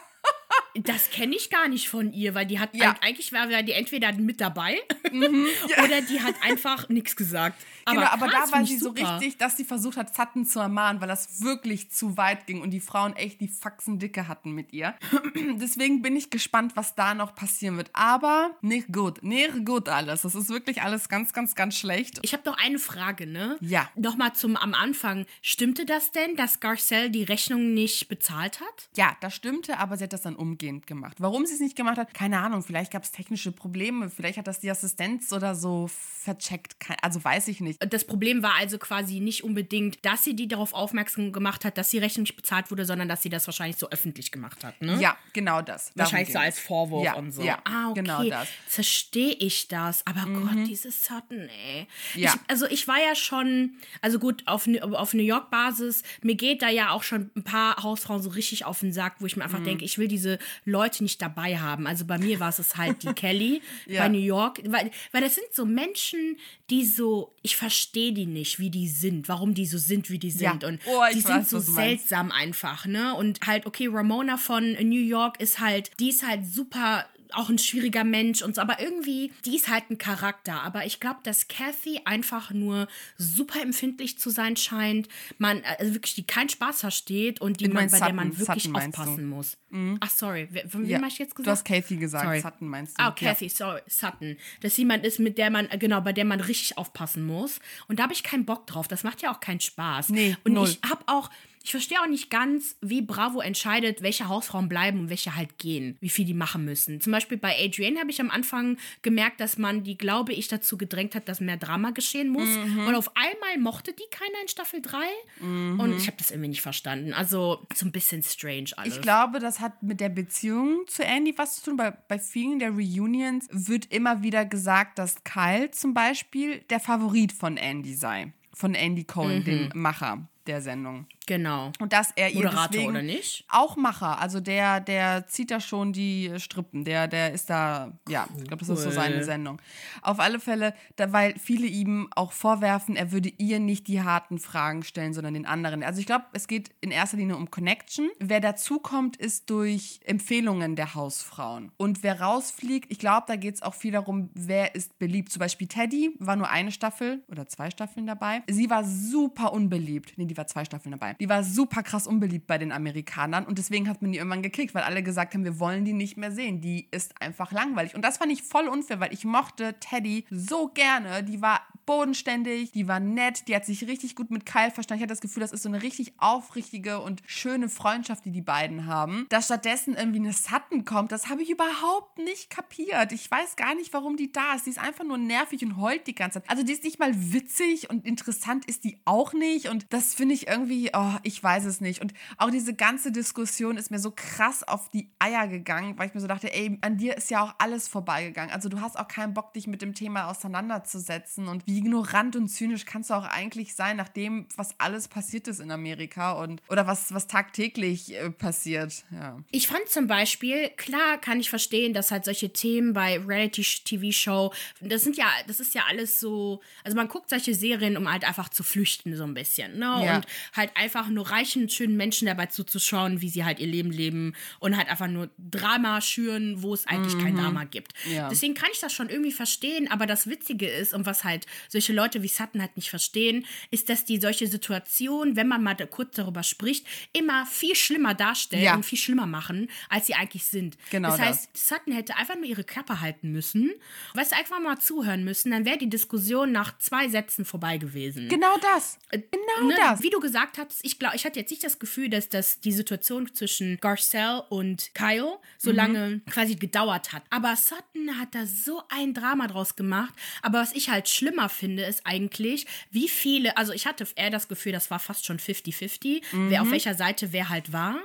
Das 0.75 1.11
kenne 1.11 1.35
ich 1.37 1.51
gar 1.51 1.69
nicht 1.69 1.89
von 1.89 2.13
ihr, 2.13 2.35
weil 2.35 2.47
die 2.47 2.59
hat 2.59 2.75
Ja. 2.75 2.91
Mhm. 2.91 2.97
eigentlich 3.01 3.33
war 3.33 3.47
die 3.63 3.73
entweder 3.73 4.13
mit 4.13 4.41
dabei 4.41 4.79
oder 5.13 6.01
die 6.03 6.21
hat 6.21 6.35
einfach 6.43 6.89
nichts 6.89 7.17
gesagt. 7.17 7.61
genau, 7.87 8.03
aber 8.03 8.29
krass, 8.29 8.51
da 8.51 8.59
war 8.59 8.67
sie 8.67 8.79
so 8.79 8.91
richtig, 8.91 9.39
dass 9.39 9.57
sie 9.57 9.65
versucht 9.65 9.97
hat, 9.97 10.15
Sutton 10.15 10.45
zu 10.45 10.61
ermahnen, 10.61 11.01
weil 11.01 11.09
das 11.09 11.43
wirklich 11.43 11.91
zu 11.91 12.17
weit 12.17 12.47
ging 12.47 12.61
und 12.63 12.71
die 12.71 12.81
Frauen 12.81 13.15
echt 13.17 13.41
die 13.41 13.49
Faxen 13.49 13.99
dicke 13.99 14.29
hatten 14.29 14.53
mit 14.53 14.73
ihr. 14.73 14.95
Deswegen 15.61 16.03
bin 16.03 16.17
ich 16.17 16.31
gespannt, 16.31 16.73
was 16.77 16.95
da 16.95 17.15
noch 17.15 17.35
passieren 17.35 17.77
wird. 17.77 17.91
Aber 17.93 18.57
nicht 18.61 18.93
gut, 18.93 19.23
nicht 19.23 19.65
gut 19.65 19.89
alles. 19.89 20.23
Das 20.23 20.35
ist 20.35 20.49
wirklich 20.49 20.83
alles 20.83 21.09
ganz, 21.09 21.33
ganz, 21.33 21.55
ganz 21.55 21.77
schlecht. 21.77 22.19
Ich 22.23 22.33
habe 22.33 22.43
noch 22.49 22.57
eine 22.59 22.79
Frage, 22.79 23.27
ne? 23.27 23.57
Ja. 23.61 23.91
Nochmal 23.97 24.35
zum 24.35 24.57
am 24.57 24.75
Anfang. 24.75 25.27
Stimmte 25.43 25.85
das 25.85 26.13
denn, 26.13 26.37
dass 26.37 26.61
Garcelle 26.61 27.11
die 27.11 27.23
Rechnung 27.25 27.75
nicht 27.75 28.09
bezahlt 28.09 28.61
hat? 28.61 28.89
Ja, 28.97 29.17
das 29.21 29.35
stimmte, 29.35 29.79
aber 29.79 29.97
sie 29.97 30.05
hat 30.05 30.13
das 30.13 30.23
dann 30.23 30.37
umgehend 30.61 30.87
gemacht. 30.87 31.17
Warum 31.19 31.47
sie 31.47 31.55
es 31.55 31.61
nicht 31.61 31.75
gemacht 31.77 31.97
hat, 31.97 32.13
keine 32.13 32.39
Ahnung. 32.39 32.63
Vielleicht 32.63 32.93
gab 32.93 33.03
es 33.03 33.13
technische 33.13 33.51
Probleme. 33.51 34.11
Vielleicht 34.11 34.37
hat 34.39 34.47
das 34.47 34.61
die 34.61 34.71
Assistenz 34.71 35.33
oder 35.33 35.55
so 35.55 35.89
vercheckt. 35.89 36.77
Also 37.01 37.23
weiß 37.25 37.49
ich 37.49 37.61
nicht. 37.61 37.79
Das 37.93 38.05
Problem 38.05 38.43
war 38.43 38.55
also 38.57 38.77
quasi 38.79 39.21
nicht 39.21 39.43
unbedingt, 39.43 40.05
dass 40.05 40.23
sie 40.25 40.37
die 40.37 40.49
darauf 40.49 40.75
aufmerksam 40.75 41.33
gemacht 41.33 41.65
hat, 41.65 41.79
dass 41.79 41.89
die 41.89 41.99
Rechnung 41.99 42.23
nicht 42.25 42.37
bezahlt 42.37 42.71
wurde, 42.71 42.85
sondern 42.85 43.09
dass 43.09 43.23
sie 43.23 43.31
das 43.31 43.47
wahrscheinlich 43.47 43.77
so 43.79 43.89
öffentlich 43.91 44.31
gemacht 44.31 44.63
hat, 44.63 44.81
ne? 44.83 44.99
Ja, 45.01 45.17
genau 45.33 45.63
das. 45.63 45.93
Wahrscheinlich 45.95 46.33
so 46.33 46.39
als 46.39 46.59
Vorwurf 46.59 47.05
ja, 47.05 47.15
und 47.15 47.33
so. 47.33 47.43
Ja, 47.43 47.59
ah, 47.65 47.89
okay. 47.91 48.01
genau 48.03 48.23
das. 48.25 48.49
Mhm. 48.49 48.53
Verstehe 48.67 49.33
ich 49.39 49.69
das. 49.69 50.07
Aber 50.07 50.27
Gott, 50.27 50.67
dieses 50.69 51.05
Sutton, 51.05 51.49
ey. 51.49 51.87
Ja. 52.15 52.35
Ich, 52.35 52.41
also 52.51 52.67
ich 52.67 52.87
war 52.87 52.99
ja 52.99 53.15
schon, 53.15 53.77
also 54.03 54.19
gut, 54.19 54.43
auf, 54.47 54.67
New- 54.67 54.81
auf 54.81 55.15
New 55.15 55.23
York-Basis, 55.23 56.03
mir 56.23 56.35
geht 56.35 56.61
da 56.61 56.69
ja 56.69 56.91
auch 56.91 57.03
schon 57.03 57.31
ein 57.35 57.45
paar 57.45 57.83
Hausfrauen 57.83 58.21
so 58.23 58.29
richtig 58.31 58.67
auf 58.67 58.81
den 58.81 58.93
Sack, 58.93 59.17
wo 59.21 59.27
ich 59.27 59.37
mir 59.37 59.41
Mhm. 59.41 59.55
einfach 59.55 59.65
denke, 59.65 59.85
ich 59.87 59.97
will 59.97 60.09
diese 60.09 60.39
Leute 60.65 61.03
nicht 61.03 61.21
dabei 61.23 61.59
haben. 61.59 61.87
Also 61.87 62.05
bei 62.05 62.19
mir 62.19 62.41
war 62.41 62.49
es 62.51 62.77
halt 62.77 63.03
die 63.03 63.13
Kelly 63.15 63.63
Ja. 63.87 64.03
bei 64.03 64.09
New 64.09 64.19
York. 64.19 64.61
Weil, 64.67 64.91
weil 65.13 65.23
das 65.23 65.35
sind 65.35 65.47
so 65.53 65.65
Menschen, 65.65 66.37
die 66.71 66.85
so, 66.85 67.35
ich 67.43 67.57
verstehe 67.57 68.13
die 68.13 68.27
nicht, 68.27 68.59
wie 68.59 68.71
die 68.71 68.89
sind, 68.89 69.29
warum 69.29 69.55
die 69.55 69.67
so 69.67 69.79
sind, 69.79 70.11
wie 70.11 70.19
die 70.19 70.29
Ja. 70.29 70.53
sind. 70.53 70.65
Und 70.65 70.81
Oh, 70.87 71.03
die 71.13 71.25
weiß, 71.25 71.49
sind 71.49 71.49
so 71.49 71.59
seltsam 71.59 72.31
einfach, 72.33 72.87
ne? 72.87 73.15
Und 73.15 73.41
halt, 73.47 73.67
okay, 73.67 73.89
Ramona 73.91 74.37
von 74.37 74.73
New 74.73 75.01
York 75.01 75.41
ist 75.41 75.61
halt, 75.61 75.91
die 76.01 76.11
ist 76.11 76.27
halt 76.27 76.47
super 76.47 77.07
auch 77.35 77.49
ein 77.49 77.59
schwieriger 77.59 78.05
Mensch 78.05 78.43
und 78.43 78.55
so, 78.55 78.61
aber 78.61 78.81
irgendwie, 78.81 79.33
die 79.45 79.57
ist 79.57 79.69
halt 79.69 79.91
ein 79.91 79.99
Charakter. 79.99 80.63
Aber 80.63 80.87
ich 80.87 81.01
glaube, 81.01 81.21
dass 81.23 81.49
Kathy 81.49 82.01
einfach 82.05 82.51
nur 82.51 82.89
super 83.17 83.61
empfindlich 83.63 84.19
zu 84.19 84.31
sein 84.31 84.57
scheint. 84.57 85.09
Man, 85.39 85.63
also 85.79 85.95
wirklich, 85.95 86.15
die 86.15 86.25
keinen 86.27 86.49
Spaß 86.49 86.81
versteht 86.81 87.41
und 87.41 87.61
die 87.61 87.69
Du 87.69 87.75
man, 87.75 87.91
bei 87.91 87.99
der 88.01 88.13
man 88.13 88.33
Sutton, 88.33 88.49
wirklich 88.49 88.65
Sutton 88.65 88.77
aufpassen 88.77 89.17
du? 89.17 89.23
Mhm. 89.23 89.29
muss. 89.29 89.57
Ach, 90.01 90.11
sorry. 90.11 90.49
Von 90.69 90.83
wem 90.83 90.91
Ja. 90.91 90.99
habe 90.99 91.09
ich 91.09 91.19
jetzt 91.19 91.35
gesagt? 91.35 91.47
Du 91.47 91.51
hast 91.51 91.65
Kathy 91.65 91.97
gesagt, 91.97 92.25
Sorry. 92.25 92.41
Sutton 92.41 92.69
meinst 92.69 92.99
du. 92.99 93.03
Ah, 93.05 93.13
Kathy, 93.13 93.49
sorry, 93.49 93.81
Sutton. 93.87 94.37
Dass 94.63 94.77
jemand 94.77 95.05
ist, 95.07 95.19
mit 95.21 95.39
der 95.39 95.51
man, 95.51 95.69
äh, 95.71 95.79
genau, 95.79 96.01
bei 96.01 96.13
der 96.13 96.25
man 96.25 96.41
richtig 96.41 96.77
aufpassen 96.77 97.25
muss. 97.25 97.61
Und 97.89 97.99
da 97.99 98.05
habe 98.05 98.13
ich 98.13 98.23
keinen 98.23 98.45
Bock 98.45 98.67
drauf. 98.67 98.89
Das 98.89 99.05
macht 99.05 99.23
ja 99.23 99.33
auch 99.33 99.41
keinen 99.41 99.61
Spaß. 99.61 100.09
Nee, 100.09 100.37
Und 100.45 100.55
null. 100.55 100.69
ich 100.69 100.81
habe 100.91 101.03
auch, 101.07 101.31
ich 101.63 101.73
verstehe 101.73 102.01
auch 102.01 102.09
nicht 102.09 102.31
ganz, 102.31 102.77
wie 102.81 103.03
Bravo 103.03 103.41
entscheidet, 103.41 104.01
welche 104.03 104.29
Hausfrauen 104.29 104.69
bleiben 104.69 105.01
und 105.01 105.11
welche 105.11 105.37
halt 105.37 105.59
gehen, 105.59 105.99
wie 106.01 106.09
viel 106.09 106.25
die 106.25 106.35
machen 106.35 106.65
müssen. 106.65 107.01
Zum 107.01 107.13
Beispiel 107.13 107.37
bei 107.37 107.55
Adrienne 107.63 108.01
habe 108.01 108.11
ich 108.11 108.21
am 108.21 108.31
Anfang 108.31 108.79
gemerkt, 109.03 109.41
dass 109.41 109.59
man 109.59 109.85
die, 109.85 109.99
glaube 109.99 110.33
ich, 110.33 110.49
dazu 110.49 110.79
gedrängt 110.79 111.15
hat, 111.15 111.29
dass 111.29 111.41
mehr 111.41 111.59
Drama 111.59 111.91
geschehen 111.91 112.31
muss. 112.31 112.49
Mhm. 112.49 112.87
Und 112.87 112.95
auf 112.95 113.11
einmal 113.15 113.59
mochte 113.59 113.93
die 113.93 114.09
keiner 114.11 114.41
in 114.41 114.49
Staffel 114.49 114.81
3. 114.81 114.99
Und 115.41 115.97
ich 115.99 116.07
habe 116.07 116.17
das 116.17 116.31
irgendwie 116.31 116.49
nicht 116.49 116.63
verstanden. 116.63 117.13
Also 117.13 117.67
so 117.75 117.85
ein 117.85 117.93
bisschen 117.93 118.23
strange 118.23 118.71
alles. 118.77 118.97
Ich 118.97 119.03
glaube, 119.03 119.39
das 119.39 119.61
hat 119.61 119.83
mit 119.83 120.01
der 120.01 120.09
Beziehung 120.09 120.85
zu 120.87 121.05
Andy 121.05 121.37
was 121.37 121.57
zu 121.57 121.67
tun. 121.67 121.77
Bei, 121.77 121.91
bei 121.91 122.19
vielen 122.19 122.59
der 122.59 122.71
Reunions 122.71 123.49
wird 123.51 123.93
immer 123.93 124.23
wieder 124.23 124.47
gesagt, 124.47 124.99
dass 124.99 125.23
Kyle 125.25 125.71
zum 125.71 125.93
Beispiel 125.93 126.61
der 126.71 126.81
Favorit 126.81 127.33
von 127.33 127.59
Andy 127.59 127.95
sei. 127.95 128.33
Von 128.55 128.75
Andy 128.75 129.05
Cohen, 129.05 129.45
dem 129.45 129.71
Macher 129.75 130.29
der 130.47 130.61
Sendung. 130.61 131.07
Genau. 131.31 131.71
Und 131.79 131.93
dass 131.93 132.11
er 132.17 132.31
ihr 132.31 132.43
Moderator 132.43 132.69
deswegen 132.73 132.91
oder 132.91 133.03
nicht? 133.03 133.45
Auch 133.49 133.77
Macher, 133.77 134.19
also 134.19 134.41
der, 134.41 134.81
der 134.81 135.29
zieht 135.29 135.53
da 135.53 135.61
schon 135.61 135.93
die 135.93 136.33
Strippen, 136.39 136.85
der, 136.85 137.07
der 137.07 137.33
ist 137.33 137.49
da, 137.49 137.93
ja, 138.09 138.27
ich 138.37 138.49
glaube, 138.49 138.65
das 138.67 138.69
ist 138.69 138.83
so 138.83 138.91
seine 138.91 139.23
Sendung. 139.23 139.63
Auf 140.03 140.19
alle 140.19 140.41
Fälle, 140.41 140.75
da, 140.97 141.13
weil 141.13 141.39
viele 141.39 141.69
ihm 141.69 142.09
auch 142.17 142.33
vorwerfen, 142.33 142.97
er 142.97 143.13
würde 143.13 143.31
ihr 143.39 143.61
nicht 143.61 143.87
die 143.87 144.03
harten 144.03 144.41
Fragen 144.41 144.83
stellen, 144.83 145.15
sondern 145.15 145.35
den 145.35 145.47
anderen. 145.47 145.85
Also 145.85 146.01
ich 146.01 146.07
glaube, 146.07 146.25
es 146.33 146.49
geht 146.49 146.71
in 146.81 146.91
erster 146.91 147.17
Linie 147.17 147.37
um 147.37 147.49
Connection. 147.49 148.11
Wer 148.19 148.41
dazukommt, 148.41 149.17
ist 149.17 149.51
durch 149.51 150.01
Empfehlungen 150.05 150.75
der 150.75 150.97
Hausfrauen. 150.97 151.71
Und 151.77 152.03
wer 152.03 152.21
rausfliegt, 152.21 152.91
ich 152.91 152.99
glaube, 152.99 153.27
da 153.29 153.37
geht 153.37 153.55
es 153.55 153.63
auch 153.63 153.75
viel 153.75 153.93
darum, 153.93 154.31
wer 154.35 154.75
ist 154.75 154.99
beliebt. 154.99 155.31
Zum 155.31 155.39
Beispiel 155.39 155.69
Teddy 155.69 156.17
war 156.19 156.35
nur 156.35 156.51
eine 156.51 156.73
Staffel 156.73 157.23
oder 157.29 157.47
zwei 157.47 157.71
Staffeln 157.71 158.09
dabei. 158.09 158.43
Sie 158.49 158.69
war 158.69 158.83
super 158.83 159.53
unbeliebt. 159.53 160.15
Nee, 160.17 160.25
die 160.25 160.37
war 160.37 160.49
zwei 160.49 160.65
Staffeln 160.65 160.91
dabei. 160.91 161.15
Die 161.21 161.29
war 161.29 161.45
super 161.45 161.83
krass 161.83 162.07
unbeliebt 162.07 162.47
bei 162.47 162.59
den 162.59 162.73
Amerikanern 162.73 163.45
und 163.45 163.59
deswegen 163.59 163.89
hat 163.89 164.03
man 164.03 164.13
die 164.13 164.19
irgendwann 164.19 164.43
gekickt, 164.43 164.75
weil 164.75 164.83
alle 164.83 165.03
gesagt 165.03 165.35
haben, 165.35 165.45
wir 165.45 165.61
wollen 165.61 165.85
die 165.85 165.93
nicht 165.93 166.17
mehr 166.17 166.33
sehen. 166.33 166.61
Die 166.61 166.89
ist 166.91 167.21
einfach 167.21 167.53
langweilig. 167.53 167.95
Und 167.95 168.03
das 168.03 168.17
fand 168.17 168.33
ich 168.33 168.43
voll 168.43 168.67
unfair, 168.69 169.01
weil 169.01 169.13
ich 169.13 169.25
mochte 169.25 169.75
Teddy 169.81 170.25
so 170.31 170.69
gerne. 170.69 171.23
Die 171.23 171.43
war 171.43 171.61
bodenständig, 171.91 172.71
die 172.71 172.87
war 172.87 173.01
nett, 173.01 173.49
die 173.49 173.57
hat 173.57 173.65
sich 173.65 173.89
richtig 173.89 174.15
gut 174.15 174.31
mit 174.31 174.47
Kyle 174.47 174.71
verstanden. 174.71 175.01
Ich 175.01 175.03
hatte 175.03 175.13
das 175.13 175.21
Gefühl, 175.21 175.41
das 175.41 175.51
ist 175.51 175.65
so 175.65 175.69
eine 175.69 175.83
richtig 175.83 176.13
aufrichtige 176.19 177.01
und 177.01 177.21
schöne 177.27 177.69
Freundschaft, 177.69 178.25
die 178.25 178.31
die 178.31 178.43
beiden 178.43 178.87
haben. 178.87 179.27
Dass 179.29 179.47
stattdessen 179.47 179.97
irgendwie 179.97 180.21
eine 180.21 180.33
Sutton 180.33 180.85
kommt, 180.85 181.11
das 181.11 181.29
habe 181.29 181.43
ich 181.43 181.51
überhaupt 181.51 182.19
nicht 182.19 182.49
kapiert. 182.49 183.11
Ich 183.11 183.29
weiß 183.29 183.57
gar 183.57 183.75
nicht, 183.75 183.93
warum 183.93 184.17
die 184.17 184.31
da 184.31 184.55
ist. 184.55 184.67
Die 184.67 184.71
ist 184.71 184.79
einfach 184.79 185.03
nur 185.03 185.19
nervig 185.19 185.65
und 185.65 185.79
heult 185.79 186.07
die 186.07 186.15
ganze 186.15 186.41
Zeit. 186.41 186.49
Also 186.49 186.63
die 186.63 186.73
ist 186.73 186.85
nicht 186.85 187.01
mal 187.01 187.13
witzig 187.13 187.91
und 187.91 188.07
interessant 188.07 188.67
ist 188.67 188.85
die 188.85 189.01
auch 189.05 189.33
nicht. 189.33 189.69
Und 189.69 189.87
das 189.91 190.15
finde 190.15 190.37
ich 190.37 190.47
irgendwie, 190.47 190.93
oh, 190.95 191.15
ich 191.25 191.43
weiß 191.43 191.65
es 191.65 191.81
nicht. 191.81 192.01
Und 192.01 192.15
auch 192.39 192.53
diese 192.53 192.73
ganze 192.73 193.11
Diskussion 193.11 193.77
ist 193.77 193.91
mir 193.91 193.99
so 193.99 194.13
krass 194.15 194.63
auf 194.63 194.91
die 194.91 195.11
Eier 195.19 195.49
gegangen, 195.49 195.99
weil 195.99 196.07
ich 196.07 196.15
mir 196.15 196.21
so 196.21 196.29
dachte, 196.29 196.55
ey, 196.55 196.79
an 196.83 196.99
dir 196.99 197.17
ist 197.17 197.33
ja 197.33 197.43
auch 197.43 197.55
alles 197.59 197.89
vorbeigegangen. 197.89 198.55
Also 198.55 198.69
du 198.69 198.81
hast 198.81 198.97
auch 198.97 199.09
keinen 199.09 199.35
Bock, 199.35 199.55
dich 199.55 199.67
mit 199.67 199.83
dem 199.83 199.95
Thema 199.95 200.29
auseinanderzusetzen. 200.31 201.49
Und 201.49 201.67
wie 201.67 201.80
ignorant 201.81 202.37
und 202.37 202.49
zynisch 202.49 202.85
kannst 202.85 203.11
du 203.11 203.15
auch 203.15 203.25
eigentlich 203.25 203.75
sein, 203.75 203.97
nach 203.97 204.09
dem, 204.09 204.47
was 204.57 204.79
alles 204.79 205.09
passiert 205.09 205.49
ist 205.49 205.61
in 205.61 205.71
Amerika 205.71 206.33
und 206.33 206.61
oder 206.69 206.87
was, 206.87 207.15
was 207.15 207.27
tagtäglich 207.27 208.15
äh, 208.15 208.31
passiert. 208.31 209.05
Ja. 209.11 209.39
Ich 209.51 209.67
fand 209.67 209.89
zum 209.89 210.07
Beispiel, 210.07 210.69
klar 210.77 211.19
kann 211.19 211.41
ich 211.41 211.49
verstehen, 211.49 211.95
dass 211.95 212.11
halt 212.11 212.25
solche 212.25 212.53
Themen 212.53 212.93
bei 212.93 213.19
Reality-TV-Show, 213.19 214.53
das 214.81 215.03
sind 215.03 215.17
ja, 215.17 215.27
das 215.47 215.61
ist 215.61 215.75
ja 215.75 215.83
alles 215.89 216.21
so, 216.21 216.61
also 216.85 216.97
man 216.97 217.09
guckt 217.09 217.31
solche 217.31 217.55
Serien, 217.55 217.97
um 217.97 218.11
halt 218.11 218.25
einfach 218.25 218.51
zu 218.51 218.63
flüchten, 218.63 219.17
so 219.17 219.25
ein 219.25 219.35
bisschen, 219.35 219.79
ne? 219.79 220.03
Ja. 220.05 220.17
Und 220.17 220.27
halt 220.55 220.71
einfach 220.77 221.09
nur 221.09 221.31
reichen, 221.31 221.69
schönen 221.71 221.97
Menschen 221.97 222.27
dabei 222.27 222.47
zuzuschauen, 222.47 223.23
wie 223.23 223.29
sie 223.31 223.45
halt 223.45 223.59
ihr 223.59 223.67
Leben 223.67 223.91
leben 223.91 224.35
und 224.59 224.77
halt 224.77 224.89
einfach 224.89 225.09
nur 225.09 225.31
Drama 225.39 226.01
schüren, 226.01 226.63
wo 226.63 226.75
es 226.75 226.87
eigentlich 226.87 227.15
mhm. 227.15 227.23
kein 227.23 227.37
Drama 227.37 227.65
gibt. 227.65 227.93
Ja. 228.13 228.29
Deswegen 228.29 228.55
kann 228.55 228.69
ich 228.73 228.81
das 228.81 228.93
schon 228.93 229.09
irgendwie 229.09 229.33
verstehen, 229.33 229.91
aber 229.91 230.07
das 230.07 230.27
Witzige 230.27 230.69
ist 230.69 230.93
und 230.93 231.07
was 231.07 231.25
halt 231.25 231.47
solche 231.71 231.93
Leute 231.93 232.23
wie 232.23 232.29
Sutton 232.29 232.61
halt 232.61 232.77
nicht 232.77 232.91
verstehen, 232.91 233.47
ist, 233.71 233.89
dass 233.89 234.05
die 234.05 234.19
solche 234.19 234.47
Situationen, 234.47 235.37
wenn 235.37 235.49
man 235.49 235.63
mal 235.63 235.77
kurz 235.87 236.17
darüber 236.17 236.43
spricht, 236.43 236.87
immer 237.13 237.47
viel 237.47 237.75
schlimmer 237.75 238.15
darstellen 238.15 238.63
ja. 238.63 238.75
und 238.75 238.85
viel 238.85 238.99
schlimmer 238.99 239.27
machen, 239.27 239.71
als 239.89 240.07
sie 240.07 240.15
eigentlich 240.15 240.45
sind. 240.45 240.77
Genau 240.91 241.11
das 241.11 241.21
heißt, 241.21 241.51
das. 241.53 241.69
Sutton 241.69 241.93
hätte 241.93 242.17
einfach 242.17 242.35
nur 242.37 242.45
ihre 242.45 242.65
Klappe 242.65 243.01
halten 243.01 243.31
müssen, 243.33 243.71
weißt 244.15 244.33
du, 244.33 244.37
einfach 244.37 244.61
mal 244.61 244.79
zuhören 244.79 245.25
müssen, 245.25 245.51
dann 245.51 245.65
wäre 245.65 245.79
die 245.79 245.89
Diskussion 245.89 246.53
nach 246.53 246.77
zwei 246.79 247.09
Sätzen 247.09 247.45
vorbei 247.45 247.79
gewesen. 247.79 248.29
Genau 248.29 248.57
das. 248.61 248.99
Äh, 249.11 249.21
genau 249.31 249.69
ne, 249.69 249.75
das. 249.77 250.03
Wie 250.03 250.11
du 250.11 250.21
gesagt 250.21 250.59
hast, 250.59 250.81
ich 250.83 250.99
glaube, 250.99 251.17
ich 251.17 251.25
hatte 251.25 251.39
jetzt 251.39 251.51
nicht 251.51 251.65
das 251.65 251.79
Gefühl, 251.79 252.09
dass 252.09 252.29
das 252.29 252.61
die 252.61 252.73
Situation 252.73 253.33
zwischen 253.35 253.79
Garcelle 253.81 254.43
und 254.49 254.95
Kyle 254.95 255.39
so 255.59 255.71
mhm. 255.71 255.77
lange 255.77 256.21
quasi 256.31 256.57
gedauert 256.57 257.13
hat. 257.13 257.23
Aber 257.31 257.55
Sutton 257.57 258.19
hat 258.19 258.35
da 258.35 258.47
so 258.47 258.83
ein 258.89 259.15
Drama 259.15 259.47
draus 259.47 259.77
gemacht. 259.77 260.15
Aber 260.43 260.61
was 260.61 260.73
ich 260.73 260.89
halt 260.89 261.09
schlimmer 261.09 261.49
finde, 261.51 261.85
ist 261.85 262.03
eigentlich, 262.05 262.67
wie 262.91 263.09
viele, 263.09 263.57
also 263.57 263.73
ich 263.73 263.87
hatte 263.87 264.07
eher 264.17 264.31
das 264.31 264.49
Gefühl, 264.49 264.73
das 264.73 264.91
war 264.91 264.99
fast 264.99 265.27
schon 265.27 265.39
50-50, 265.39 266.23
mhm. 266.33 266.51
wer 266.51 266.63
auf 266.63 266.71
welcher 266.71 266.95
Seite 266.95 267.33
wer 267.33 267.49
halt 267.49 267.73
war, 267.73 267.97